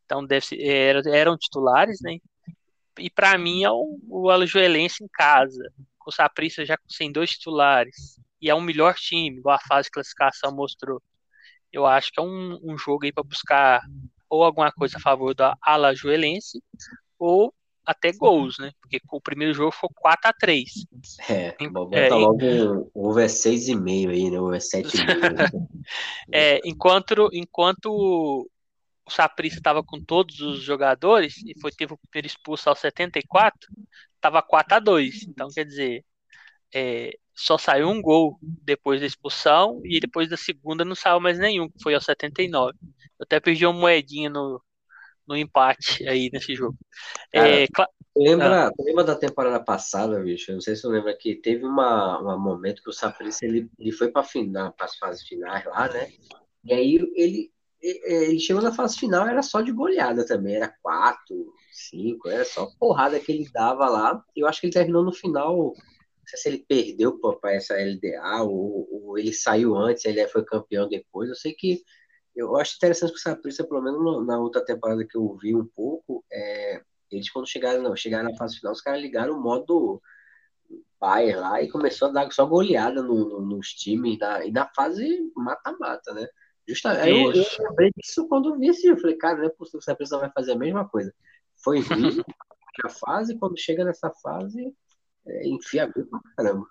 Então 0.04 0.26
ser, 0.40 0.60
era, 0.62 1.02
eram 1.10 1.36
titulares, 1.36 2.00
né? 2.00 2.18
E 2.98 3.10
para 3.10 3.36
mim 3.38 3.62
é 3.62 3.70
o, 3.70 3.98
o 4.08 4.30
Alajuelense 4.30 5.04
em 5.04 5.08
casa, 5.08 5.72
com 6.08 6.10
o 6.10 6.12
Saprissa 6.12 6.64
já 6.64 6.78
sem 6.88 7.12
dois 7.12 7.30
titulares. 7.30 8.18
E 8.40 8.48
é 8.48 8.54
um 8.54 8.62
melhor 8.62 8.94
time, 8.94 9.38
igual 9.38 9.56
a 9.56 9.68
fase 9.68 9.86
de 9.86 9.90
classificação 9.90 10.54
mostrou. 10.54 11.02
eu 11.70 11.84
acho 11.84 12.10
que 12.10 12.18
é 12.18 12.22
um, 12.22 12.58
um 12.62 12.78
jogo 12.78 13.04
aí 13.04 13.12
para 13.12 13.22
buscar 13.22 13.82
ou 14.30 14.42
alguma 14.42 14.72
coisa 14.72 14.96
a 14.96 15.00
favor 15.00 15.34
da 15.34 15.54
Alajuelense 15.62 16.62
ou 17.18 17.52
até 17.84 18.12
gols, 18.12 18.58
né? 18.58 18.70
Porque 18.80 19.00
o 19.10 19.20
primeiro 19.20 19.54
jogo 19.54 19.72
foi 19.72 19.88
4 19.94 20.28
a 20.28 20.32
3 20.32 20.70
É, 21.28 21.68
bota 21.68 21.96
é, 21.98 22.10
logo 22.10 22.44
um 22.44 22.90
over 22.94 23.26
6,5 23.26 24.10
aí, 24.10 24.30
né? 24.30 24.40
Over 24.40 24.60
7,5. 24.60 25.68
é, 26.32 26.60
enquanto, 26.64 27.30
enquanto 27.32 27.86
o 27.90 29.10
Saprissa 29.10 29.56
estava 29.56 29.82
com 29.82 30.02
todos 30.02 30.40
os 30.40 30.60
jogadores 30.60 31.36
e 31.44 31.58
foi 31.58 31.72
teve 31.72 31.94
o 31.94 31.98
primeiro 32.10 32.26
expulso 32.26 32.68
aos 32.68 32.78
74, 32.78 33.58
estava 34.18 34.42
4 34.42 34.76
a 34.76 34.78
2 34.78 35.24
Então, 35.28 35.48
quer 35.48 35.64
dizer, 35.64 36.04
é, 36.74 37.16
só 37.34 37.56
saiu 37.56 37.88
um 37.88 38.02
gol 38.02 38.38
depois 38.42 39.00
da 39.00 39.06
expulsão 39.06 39.80
e 39.84 40.00
depois 40.00 40.28
da 40.28 40.36
segunda 40.36 40.84
não 40.84 40.94
saiu 40.94 41.20
mais 41.20 41.38
nenhum, 41.38 41.68
que 41.68 41.82
foi 41.82 41.94
aos 41.94 42.04
79. 42.04 42.76
Eu 42.82 43.24
até 43.24 43.40
perdi 43.40 43.64
uma 43.64 43.78
moedinha 43.78 44.28
no, 44.28 44.62
no 45.26 45.36
empate 45.36 46.06
aí 46.08 46.30
nesse 46.32 46.54
jogo. 46.54 46.76
Cara, 47.32 47.48
é, 47.48 47.66
cl... 47.66 47.86
lembra, 48.16 48.68
ah. 48.68 48.72
lembra 48.80 49.04
da 49.04 49.14
temporada 49.14 49.62
passada, 49.62 50.20
bicho? 50.20 50.50
Eu 50.50 50.54
não 50.56 50.60
sei 50.60 50.74
se 50.74 50.82
você 50.82 50.88
lembra 50.88 51.16
que 51.16 51.36
teve 51.36 51.64
uma, 51.64 52.20
um 52.20 52.40
momento 52.40 52.82
que 52.82 52.90
o 52.90 52.92
Saprissa 52.92 53.44
ele, 53.44 53.70
ele 53.78 53.92
foi 53.92 54.10
para 54.10 54.24
final, 54.24 54.72
para 54.72 54.86
as 54.86 54.96
fases 54.96 55.26
finais 55.26 55.64
lá, 55.66 55.88
né? 55.88 56.10
E 56.64 56.72
aí 56.72 56.96
ele, 57.14 57.52
ele 57.80 58.40
chegou 58.40 58.62
na 58.62 58.72
fase 58.72 58.98
final, 58.98 59.26
era 59.26 59.42
só 59.42 59.60
de 59.60 59.72
goleada 59.72 60.26
também, 60.26 60.56
era 60.56 60.74
4, 60.82 61.54
5, 61.72 62.28
era 62.28 62.44
só 62.44 62.68
porrada 62.78 63.20
que 63.20 63.30
ele 63.30 63.48
dava 63.52 63.88
lá. 63.88 64.22
Eu 64.34 64.46
acho 64.46 64.60
que 64.60 64.66
ele 64.66 64.74
terminou 64.74 65.04
no 65.04 65.12
final, 65.12 65.72
se 66.26 66.48
ele 66.48 66.64
perdeu 66.68 67.18
para 67.18 67.54
essa 67.54 67.74
LDA 67.74 68.42
ou, 68.42 68.88
ou, 68.90 69.18
ele 69.18 69.32
saiu 69.32 69.76
antes, 69.76 70.04
ele 70.04 70.26
foi 70.28 70.44
campeão 70.44 70.88
depois. 70.88 71.28
Eu 71.28 71.36
sei 71.36 71.52
que 71.54 71.82
eu 72.34 72.56
acho 72.56 72.76
interessante 72.76 73.12
que 73.12 73.18
o 73.18 73.20
Saprissa, 73.20 73.64
pelo 73.64 73.82
menos 73.82 74.26
na 74.26 74.38
outra 74.38 74.64
temporada 74.64 75.04
que 75.06 75.16
eu 75.16 75.36
vi 75.36 75.54
um 75.54 75.66
pouco, 75.66 76.24
é, 76.30 76.82
eles 77.10 77.30
quando 77.30 77.48
chegaram, 77.48 77.82
não, 77.82 77.96
chegaram 77.96 78.30
na 78.30 78.36
fase 78.36 78.58
final, 78.58 78.72
os 78.72 78.80
caras 78.80 79.00
ligaram 79.00 79.34
o 79.34 79.42
modo 79.42 80.00
Bayer 81.00 81.38
lá 81.38 81.62
e 81.62 81.68
começou 81.68 82.08
a 82.08 82.12
dar 82.12 82.30
só 82.32 82.44
goleada 82.44 83.02
no, 83.02 83.28
no, 83.28 83.40
nos 83.40 83.68
times 83.68 84.18
na, 84.18 84.44
e 84.44 84.50
na 84.50 84.68
fase 84.74 85.32
mata-mata, 85.34 86.12
né? 86.12 86.28
Justamente, 86.68 87.08
eu, 87.08 87.32
eu 87.32 87.68
lembrei 87.70 87.90
disso 87.96 88.28
quando 88.28 88.58
vi 88.58 88.68
esse 88.68 88.86
Eu 88.86 88.98
falei, 88.98 89.16
cara, 89.16 89.38
não 89.38 89.46
é 89.46 89.48
possível 89.48 89.80
que 89.80 89.84
essa 89.90 89.96
pessoa 89.96 90.20
vai 90.20 90.30
fazer 90.32 90.52
a 90.52 90.58
mesma 90.58 90.86
coisa. 90.86 91.12
Foi 91.64 91.80
ruim 91.88 92.22
na 92.84 92.90
fase, 92.90 93.38
quando 93.38 93.58
chega 93.58 93.84
nessa 93.84 94.10
fase, 94.22 94.72
é, 95.26 95.48
enfia 95.48 95.90
pra 95.90 96.20
caramba. 96.36 96.66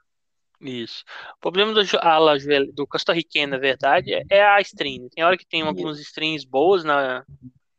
Isso. 0.61 1.03
O 1.35 1.39
problema 1.39 1.73
do 1.73 1.81
ala 1.99 2.37
do 2.73 2.87
costarriqueno, 2.87 3.53
na 3.53 3.57
verdade, 3.57 4.13
é, 4.13 4.23
é 4.29 4.43
a 4.43 4.61
stream. 4.61 5.09
Tem 5.09 5.23
hora 5.23 5.37
que 5.37 5.45
tem 5.45 5.61
alguns 5.61 5.99
streams 5.99 6.45
boas 6.47 6.83
na 6.83 7.25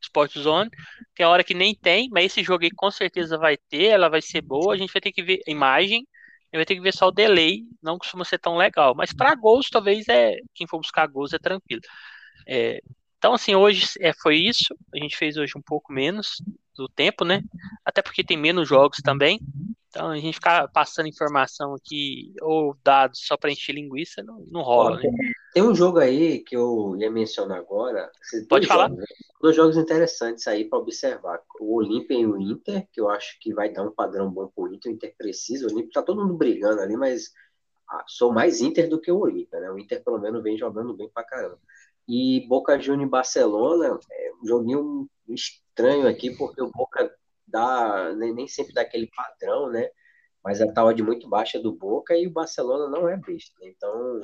Sport 0.00 0.38
Zone, 0.38 0.70
tem 1.14 1.26
hora 1.26 1.42
que 1.42 1.54
nem 1.54 1.74
tem, 1.74 2.08
mas 2.10 2.26
esse 2.26 2.42
jogo 2.42 2.64
aí 2.64 2.70
com 2.70 2.90
certeza 2.90 3.36
vai 3.36 3.56
ter, 3.56 3.86
ela 3.86 4.08
vai 4.08 4.22
ser 4.22 4.40
boa, 4.40 4.74
a 4.74 4.76
gente 4.76 4.92
vai 4.92 5.00
ter 5.00 5.12
que 5.12 5.22
ver 5.22 5.40
a 5.46 5.50
imagem, 5.50 6.06
vai 6.56 6.64
ter 6.64 6.74
que 6.74 6.80
ver 6.80 6.94
só 6.94 7.08
o 7.08 7.12
delay, 7.12 7.62
não 7.82 7.98
costuma 7.98 8.24
ser 8.24 8.38
tão 8.38 8.56
legal. 8.56 8.94
Mas 8.94 9.12
para 9.12 9.34
gols, 9.34 9.68
talvez 9.70 10.08
é 10.08 10.36
quem 10.54 10.66
for 10.66 10.78
buscar 10.78 11.06
gols 11.06 11.32
é 11.32 11.38
tranquilo. 11.38 11.82
É, 12.46 12.80
então, 13.18 13.34
assim, 13.34 13.54
hoje 13.54 13.86
é, 14.00 14.12
foi 14.12 14.36
isso. 14.36 14.74
A 14.94 14.98
gente 14.98 15.16
fez 15.16 15.36
hoje 15.36 15.52
um 15.56 15.62
pouco 15.62 15.92
menos 15.92 16.42
do 16.76 16.88
tempo, 16.88 17.24
né? 17.24 17.42
Até 17.84 18.00
porque 18.00 18.24
tem 18.24 18.36
menos 18.36 18.68
jogos 18.68 18.98
também. 19.02 19.40
Então, 19.88 20.10
a 20.10 20.16
gente 20.16 20.34
ficar 20.34 20.68
passando 20.68 21.08
informação 21.08 21.74
aqui 21.74 22.32
ou 22.40 22.76
dados 22.84 23.20
só 23.26 23.36
para 23.36 23.50
encher 23.50 23.74
linguiça 23.74 24.22
não, 24.22 24.44
não 24.50 24.62
rola, 24.62 24.98
né? 24.98 25.10
Tem 25.58 25.66
um 25.66 25.74
jogo 25.74 25.98
aí 25.98 26.38
que 26.38 26.56
eu 26.56 26.94
ia 26.96 27.10
mencionar 27.10 27.58
agora. 27.58 28.08
Pode 28.48 28.68
falar. 28.68 28.90
Jogos, 28.90 29.04
dois 29.40 29.56
jogos 29.56 29.76
interessantes 29.76 30.46
aí 30.46 30.64
para 30.64 30.78
observar. 30.78 31.42
O 31.58 31.74
Olímpia 31.74 32.14
e 32.14 32.24
o 32.24 32.40
Inter, 32.40 32.86
que 32.92 33.00
eu 33.00 33.10
acho 33.10 33.36
que 33.40 33.52
vai 33.52 33.68
dar 33.68 33.82
um 33.82 33.90
padrão 33.90 34.30
bom 34.30 34.46
para 34.46 34.62
o 34.62 34.72
Inter. 34.72 34.92
O 34.92 34.94
Inter 34.94 35.12
precisa. 35.18 35.66
O 35.66 35.72
Olímpia 35.72 35.94
tá 35.94 36.02
todo 36.04 36.22
mundo 36.22 36.36
brigando 36.36 36.80
ali, 36.80 36.96
mas 36.96 37.32
ah, 37.90 38.04
sou 38.06 38.32
mais 38.32 38.60
Inter 38.60 38.88
do 38.88 39.00
que 39.00 39.10
o 39.10 39.18
Olímpia, 39.18 39.58
né? 39.58 39.68
O 39.68 39.76
Inter, 39.80 40.00
pelo 40.04 40.20
menos, 40.20 40.44
vem 40.44 40.56
jogando 40.56 40.96
bem 40.96 41.10
para 41.12 41.24
caramba. 41.24 41.58
E 42.06 42.46
Boca 42.46 42.78
Juniors 42.78 43.08
e 43.08 43.10
Barcelona, 43.10 43.98
é 44.12 44.32
um 44.40 44.46
joguinho 44.46 45.10
estranho 45.28 46.06
aqui, 46.06 46.36
porque 46.36 46.62
o 46.62 46.70
Boca 46.70 47.12
dá, 47.44 48.14
nem 48.14 48.46
sempre 48.46 48.72
dá 48.72 48.82
aquele 48.82 49.08
padrão, 49.08 49.68
né? 49.68 49.90
Mas 50.44 50.60
a 50.60 50.72
tal 50.72 50.92
de 50.92 51.02
muito 51.02 51.28
baixa 51.28 51.58
do 51.58 51.72
Boca 51.72 52.16
e 52.16 52.28
o 52.28 52.32
Barcelona 52.32 52.88
não 52.88 53.08
é 53.08 53.16
besta. 53.16 53.56
Né? 53.60 53.72
Então, 53.76 54.22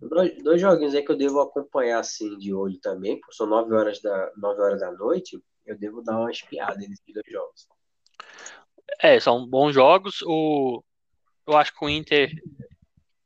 dois, 0.00 0.60
joguinhos 0.60 0.94
aí 0.94 1.04
que 1.04 1.12
eu 1.12 1.16
devo 1.16 1.40
acompanhar 1.40 2.00
assim 2.00 2.36
de 2.38 2.52
olho 2.52 2.78
também, 2.80 3.18
porque 3.18 3.34
são 3.34 3.46
9 3.46 3.74
horas 3.74 4.00
da, 4.00 4.32
9 4.36 4.60
horas 4.60 4.80
da 4.80 4.92
noite, 4.92 5.42
eu 5.66 5.78
devo 5.78 6.02
dar 6.02 6.18
uma 6.18 6.30
espiada 6.30 6.76
nesses 6.76 7.00
dois 7.12 7.26
jogos. 7.26 7.68
É, 9.00 9.18
são 9.18 9.46
bons 9.46 9.72
jogos. 9.72 10.22
O, 10.22 10.82
eu 11.46 11.56
acho 11.56 11.72
que 11.72 11.84
o 11.84 11.88
Inter 11.88 12.30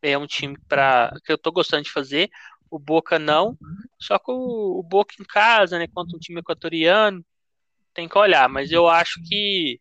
é 0.02 0.16
um 0.16 0.26
time 0.26 0.56
para 0.68 1.12
que 1.24 1.32
eu 1.32 1.38
tô 1.38 1.50
gostando 1.50 1.82
de 1.82 1.92
fazer 1.92 2.30
o 2.70 2.78
Boca 2.78 3.18
não. 3.18 3.56
Só 3.98 4.18
que 4.18 4.30
o, 4.30 4.78
o 4.78 4.82
Boca 4.82 5.14
em 5.20 5.24
casa, 5.24 5.78
né, 5.78 5.86
contra 5.92 6.16
um 6.16 6.20
time 6.20 6.40
equatoriano, 6.40 7.24
tem 7.94 8.08
que 8.08 8.18
olhar. 8.18 8.48
Mas 8.48 8.70
eu 8.70 8.88
acho 8.88 9.20
que 9.24 9.80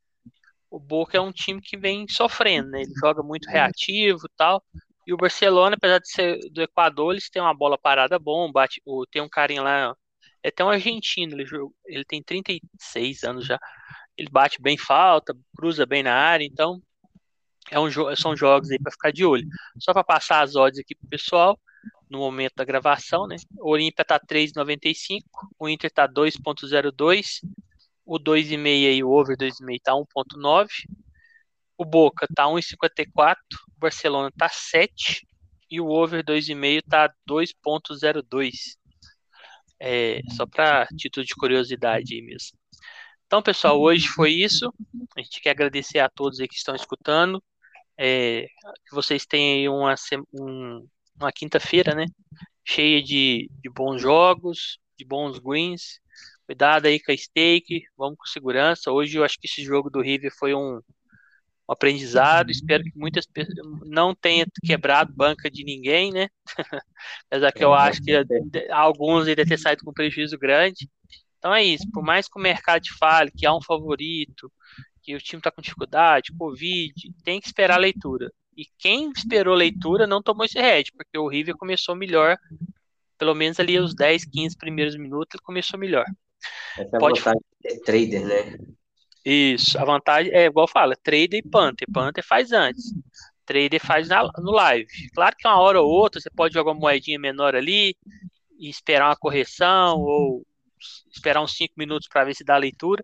o 0.70 0.80
Boca 0.80 1.18
é 1.18 1.22
um 1.22 1.32
time 1.32 1.62
que 1.62 1.78
vem 1.78 2.08
sofrendo, 2.08 2.70
né? 2.70 2.82
Ele 2.82 2.94
joga 3.00 3.22
muito 3.22 3.50
reativo 3.50 4.28
tal. 4.36 4.64
E 5.08 5.14
o 5.14 5.18
Barcelona, 5.18 5.78
apesar 5.78 6.00
de 6.00 6.12
ser 6.12 6.38
do 6.52 6.62
Equador, 6.62 7.14
eles 7.14 7.30
têm 7.30 7.42
uma 7.42 7.54
bola 7.54 7.78
parada 7.78 8.20
bom, 8.20 8.52
bate, 8.52 8.82
tem 9.10 9.22
um 9.22 9.30
carinha 9.30 9.62
lá, 9.62 9.96
é 10.44 10.50
até 10.50 10.66
um 10.66 10.70
argentino, 10.70 11.34
ele, 11.34 11.48
ele 11.86 12.04
tem 12.04 12.22
36 12.22 13.24
anos 13.24 13.46
já. 13.46 13.58
Ele 14.18 14.30
bate 14.30 14.62
bem 14.62 14.78
falta, 14.78 15.34
cruza 15.56 15.86
bem 15.86 16.04
na 16.04 16.14
área, 16.14 16.44
então 16.44 16.82
é 17.72 17.80
um, 17.80 17.90
são 18.18 18.36
jogos 18.36 18.70
aí 18.70 18.78
para 18.78 18.92
ficar 18.92 19.12
de 19.12 19.24
olho. 19.24 19.48
Só 19.80 19.94
para 19.94 20.04
passar 20.04 20.42
as 20.42 20.56
odds 20.58 20.80
aqui 20.80 20.94
pro 20.94 21.08
pessoal, 21.08 21.58
no 22.10 22.20
momento 22.20 22.56
da 22.56 22.66
gravação, 22.66 23.28
né? 23.28 23.38
O 23.60 23.72
Olímpia 23.72 24.04
tá 24.04 24.20
3,95, 24.20 25.22
o 25.58 25.70
Inter 25.70 25.92
tá 25.92 26.06
2,02, 26.06 27.40
o 28.06 28.20
2,5 28.20 28.68
e 28.94 29.04
o 29.04 29.10
over 29.10 29.38
2,5 29.38 29.82
tá 29.82 29.94
1,9, 29.94 30.68
o 31.78 31.86
Boca 31.86 32.28
tá 32.36 32.46
1,54, 32.46 33.36
o 33.76 33.80
Barcelona 33.80 34.32
tá 34.36 34.50
7 34.50 35.26
e 35.70 35.80
o 35.80 35.88
over 35.88 36.24
2,5 36.24 36.82
tá 36.90 37.14
2,02. 37.30 38.78
É, 39.80 40.22
só 40.36 40.46
para 40.48 40.88
título 40.98 41.26
de 41.26 41.36
curiosidade 41.36 42.16
aí 42.16 42.22
mesmo. 42.22 42.58
Então, 43.28 43.42
pessoal, 43.42 43.80
hoje 43.80 44.08
foi 44.08 44.32
isso. 44.32 44.74
A 45.16 45.22
gente 45.22 45.42
quer 45.42 45.52
agradecer 45.52 46.00
a 46.00 46.10
todos 46.10 46.40
que 46.40 46.56
estão 46.56 46.76
escutando. 46.76 47.44
É, 48.00 48.48
que 48.88 48.94
vocês 48.94 49.26
tenham 49.26 49.76
uma, 49.76 49.96
um, 50.34 50.88
uma 51.20 51.32
quinta-feira, 51.32 51.94
né? 51.94 52.06
Cheia 52.66 53.02
de, 53.04 53.50
de 53.62 53.70
bons 53.70 54.02
jogos, 54.02 54.80
de 54.98 55.06
bons 55.06 55.40
greens. 55.40 56.00
Cuidado 56.46 56.86
aí 56.86 57.00
com 57.00 57.12
a 57.12 57.18
stake, 57.18 57.84
vamos 57.98 58.18
com 58.18 58.26
segurança. 58.26 58.92
Hoje 58.92 59.18
eu 59.18 59.24
acho 59.24 59.38
que 59.40 59.48
esse 59.48 59.64
jogo 59.64 59.90
do 59.90 60.02
River 60.02 60.32
foi 60.38 60.54
um, 60.54 60.80
um 61.68 61.74
aprendizado. 61.74 62.52
Espero 62.52 62.84
que 62.84 62.92
muitas 62.96 63.26
pessoas 63.26 63.56
não 63.86 64.16
tenha 64.16 64.46
quebrado 64.64 65.14
banca 65.14 65.50
de 65.50 65.64
ninguém, 65.64 66.12
né? 66.12 66.30
Apesar 67.30 67.52
que 67.52 67.64
eu 67.64 67.74
é, 67.74 67.78
acho 67.78 68.02
que 68.02 68.12
alguns 68.72 69.28
ainda 69.28 69.46
ter 69.46 69.58
saído 69.58 69.84
com 69.84 69.94
prejuízo 69.94 70.38
grande. 70.38 70.90
Então 71.38 71.54
é 71.54 71.64
isso. 71.64 71.90
Por 71.92 72.04
mais 72.04 72.28
que 72.28 72.40
o 72.40 72.42
mercado 72.42 72.86
fale 72.98 73.32
que 73.32 73.46
há 73.46 73.56
um 73.56 73.62
favorito, 73.62 74.52
que 75.02 75.16
o 75.16 75.20
time 75.20 75.40
está 75.40 75.52
com 75.52 75.62
dificuldade, 75.62 76.34
Covid, 76.38 76.94
tem 77.24 77.40
que 77.40 77.48
esperar 77.48 77.76
a 77.76 77.80
leitura. 77.80 78.32
E 78.56 78.66
quem 78.80 79.12
esperou 79.12 79.54
leitura 79.54 80.08
não 80.08 80.22
tomou 80.22 80.46
esse 80.46 80.60
head, 80.60 80.92
porque 80.94 81.18
o 81.18 81.28
River 81.28 81.56
começou 81.56 81.96
melhor, 81.96 82.38
pelo 83.18 83.36
menos 83.36 83.60
ali 83.60 83.80
os 83.80 83.94
10, 83.94 84.26
15 84.26 84.58
primeiros 84.58 84.96
minutos, 84.96 85.36
ele 85.36 85.44
começou 85.44 85.80
melhor. 85.80 86.06
Essa 86.78 86.98
é 86.98 87.00
Pode... 87.00 87.20
a 87.20 87.24
vantagem 87.24 87.42
de 87.62 87.70
ser 87.70 87.80
trader, 87.82 88.26
né? 88.26 88.58
Isso, 89.30 89.78
a 89.78 89.84
vantagem 89.84 90.32
é 90.34 90.46
igual 90.46 90.70
fala, 90.70 90.96
trader 90.96 91.40
e 91.40 91.42
Panther. 91.42 91.86
Panther 91.92 92.24
faz 92.26 92.54
antes, 92.54 92.94
trader 93.46 93.78
faz 93.86 94.08
na, 94.08 94.24
no 94.38 94.52
live. 94.52 94.88
Claro 95.14 95.36
que 95.38 95.46
uma 95.46 95.60
hora 95.60 95.82
ou 95.82 95.90
outra 95.90 96.22
você 96.22 96.30
pode 96.30 96.54
jogar 96.54 96.72
uma 96.72 96.80
moedinha 96.80 97.20
menor 97.20 97.54
ali 97.54 97.94
e 98.58 98.70
esperar 98.70 99.10
uma 99.10 99.18
correção 99.18 100.00
ou 100.00 100.48
esperar 101.12 101.42
uns 101.42 101.58
5 101.58 101.74
minutos 101.76 102.08
para 102.08 102.24
ver 102.24 102.36
se 102.36 102.46
dá 102.46 102.56
a 102.56 102.58
leitura, 102.58 103.04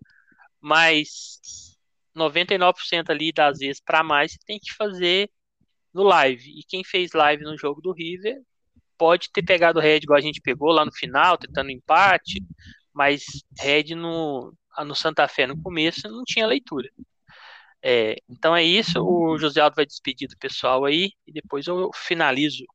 mas 0.61 1.41
99% 2.15 3.09
ali 3.09 3.33
das 3.33 3.59
vezes 3.59 3.81
para 3.81 4.01
mais 4.01 4.31
você 4.31 4.37
tem 4.45 4.59
que 4.59 4.73
fazer 4.73 5.29
no 5.93 6.03
live. 6.03 6.57
E 6.57 6.63
quem 6.63 6.85
fez 6.85 7.11
live 7.11 7.43
no 7.43 7.57
jogo 7.57 7.81
do 7.81 7.91
River 7.91 8.41
pode 8.97 9.29
ter 9.33 9.43
pegado 9.43 9.77
o 9.77 9.81
Red 9.81 9.97
igual 9.97 10.19
a 10.19 10.21
gente 10.21 10.39
pegou 10.39 10.71
lá 10.71 10.85
no 10.85 10.93
final, 10.93 11.37
tentando 11.37 11.69
empate, 11.69 12.41
mas 12.93 13.25
Red 13.59 13.93
no, 13.93 14.53
no 14.85 14.95
Santa 14.95 15.27
Fé 15.27 15.45
no 15.45 15.61
começo 15.61 16.07
não 16.09 16.23
tinha 16.23 16.47
leitura. 16.47 16.89
É, 17.85 18.15
então 18.29 18.55
é 18.55 18.63
isso, 18.63 19.03
o 19.03 19.37
José 19.37 19.59
Aldo 19.59 19.75
vai 19.75 19.85
despedir 19.85 20.29
do 20.29 20.37
pessoal 20.37 20.85
aí 20.85 21.11
e 21.27 21.33
depois 21.33 21.67
eu 21.67 21.91
finalizo. 21.93 22.65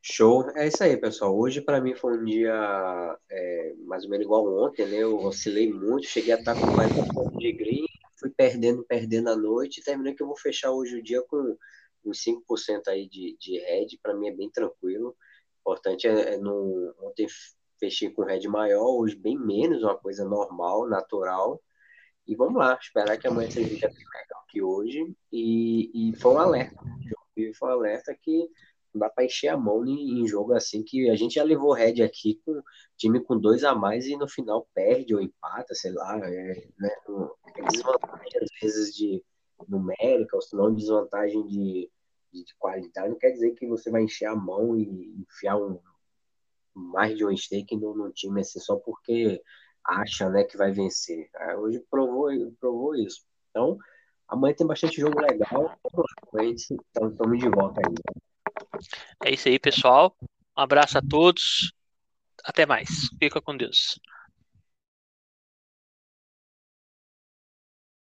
Show. 0.00 0.48
É 0.54 0.68
isso 0.68 0.82
aí, 0.82 0.96
pessoal. 0.96 1.36
Hoje, 1.36 1.60
para 1.60 1.80
mim, 1.80 1.94
foi 1.94 2.16
um 2.16 2.24
dia 2.24 3.18
é, 3.30 3.74
mais 3.84 4.04
ou 4.04 4.10
menos 4.10 4.24
igual 4.24 4.64
ontem, 4.64 4.86
né? 4.86 4.98
Eu 4.98 5.18
oscilei 5.18 5.70
muito, 5.72 6.06
cheguei 6.06 6.32
a 6.32 6.38
estar 6.38 6.54
com 6.54 6.72
40 6.72 7.38
de 7.38 7.52
green, 7.52 7.84
fui 8.18 8.30
perdendo, 8.30 8.84
perdendo 8.84 9.28
a 9.28 9.36
noite, 9.36 9.82
terminei 9.82 10.14
que 10.14 10.22
eu 10.22 10.26
vou 10.26 10.36
fechar 10.36 10.70
hoje 10.70 10.96
o 10.96 11.02
dia 11.02 11.20
com 11.22 11.56
uns 12.04 12.22
5% 12.22 12.88
aí 12.88 13.08
de, 13.08 13.36
de 13.38 13.58
head. 13.58 13.98
Para 14.02 14.14
mim 14.14 14.28
é 14.28 14.32
bem 14.32 14.48
tranquilo. 14.50 15.08
O 15.08 15.60
importante 15.60 16.06
é, 16.06 16.34
é 16.34 16.38
ontem 16.38 17.26
fechei 17.78 18.10
com 18.10 18.24
head 18.24 18.46
maior, 18.48 18.98
hoje 18.98 19.16
bem 19.16 19.38
menos, 19.38 19.82
uma 19.82 19.96
coisa 19.96 20.24
normal, 20.24 20.88
natural. 20.88 21.60
E 22.26 22.34
vamos 22.34 22.56
lá, 22.56 22.78
esperar 22.80 23.16
que 23.16 23.26
amanhã 23.26 23.50
seja 23.50 23.68
dia 23.68 23.88
legal 23.88 24.44
que 24.48 24.62
hoje. 24.62 25.14
E, 25.32 26.10
e 26.10 26.16
foi 26.16 26.34
um 26.34 26.38
alerta. 26.38 26.76
Foi 27.58 27.68
um 27.68 27.72
alerta 27.72 28.14
que 28.20 28.48
não 28.92 29.00
dá 29.00 29.10
para 29.10 29.24
encher 29.24 29.48
a 29.48 29.56
mão 29.56 29.86
em, 29.86 30.20
em, 30.20 30.26
jogo 30.26 30.52
assim 30.52 30.82
que 30.82 31.08
a 31.10 31.16
gente 31.16 31.34
já 31.34 31.44
levou 31.44 31.72
red 31.72 32.02
aqui 32.02 32.40
com 32.44 32.60
time 32.96 33.20
com 33.20 33.38
dois 33.38 33.62
a 33.62 33.74
mais 33.74 34.06
e 34.06 34.16
no 34.16 34.28
final 34.28 34.68
perde 34.74 35.14
ou 35.14 35.20
empata, 35.20 35.74
sei 35.74 35.92
lá, 35.92 36.18
é, 36.24 36.68
né, 36.78 36.90
desvantagem 37.70 38.40
às 38.42 38.48
vezes 38.60 38.94
de 38.94 39.22
numérica, 39.68 40.36
ou 40.36 40.42
se 40.42 40.56
não 40.56 40.74
desvantagem 40.74 41.46
de, 41.46 41.90
de, 42.32 42.44
de, 42.44 42.54
qualidade, 42.58 43.10
não 43.10 43.18
quer 43.18 43.30
dizer 43.30 43.52
que 43.52 43.66
você 43.66 43.90
vai 43.90 44.02
encher 44.02 44.26
a 44.26 44.36
mão 44.36 44.76
e 44.76 45.24
enfiar 45.28 45.56
um, 45.56 45.78
mais 46.78 47.16
de 47.16 47.24
um 47.24 47.36
stake 47.36 47.76
no, 47.76 47.94
no 47.94 48.10
time 48.12 48.40
assim, 48.40 48.60
só 48.60 48.76
porque 48.76 49.42
acha 49.84 50.28
né, 50.28 50.44
que 50.44 50.56
vai 50.56 50.70
vencer. 50.70 51.30
Hoje 51.58 51.82
provou, 51.90 52.30
provou 52.60 52.94
isso. 52.94 53.22
Então, 53.50 53.78
amanhã 54.28 54.54
tem 54.54 54.66
bastante 54.66 55.00
jogo 55.00 55.20
legal. 55.20 55.78
Então, 56.34 57.08
estamos 57.08 57.38
de 57.38 57.48
volta 57.48 57.80
aí. 57.80 57.94
É 59.24 59.32
isso 59.32 59.48
aí, 59.48 59.58
pessoal. 59.58 60.14
Um 60.56 60.60
abraço 60.60 60.98
a 60.98 61.02
todos. 61.02 61.72
Até 62.44 62.66
mais. 62.66 62.88
Fica 63.18 63.40
com 63.40 63.56
Deus. 63.56 63.98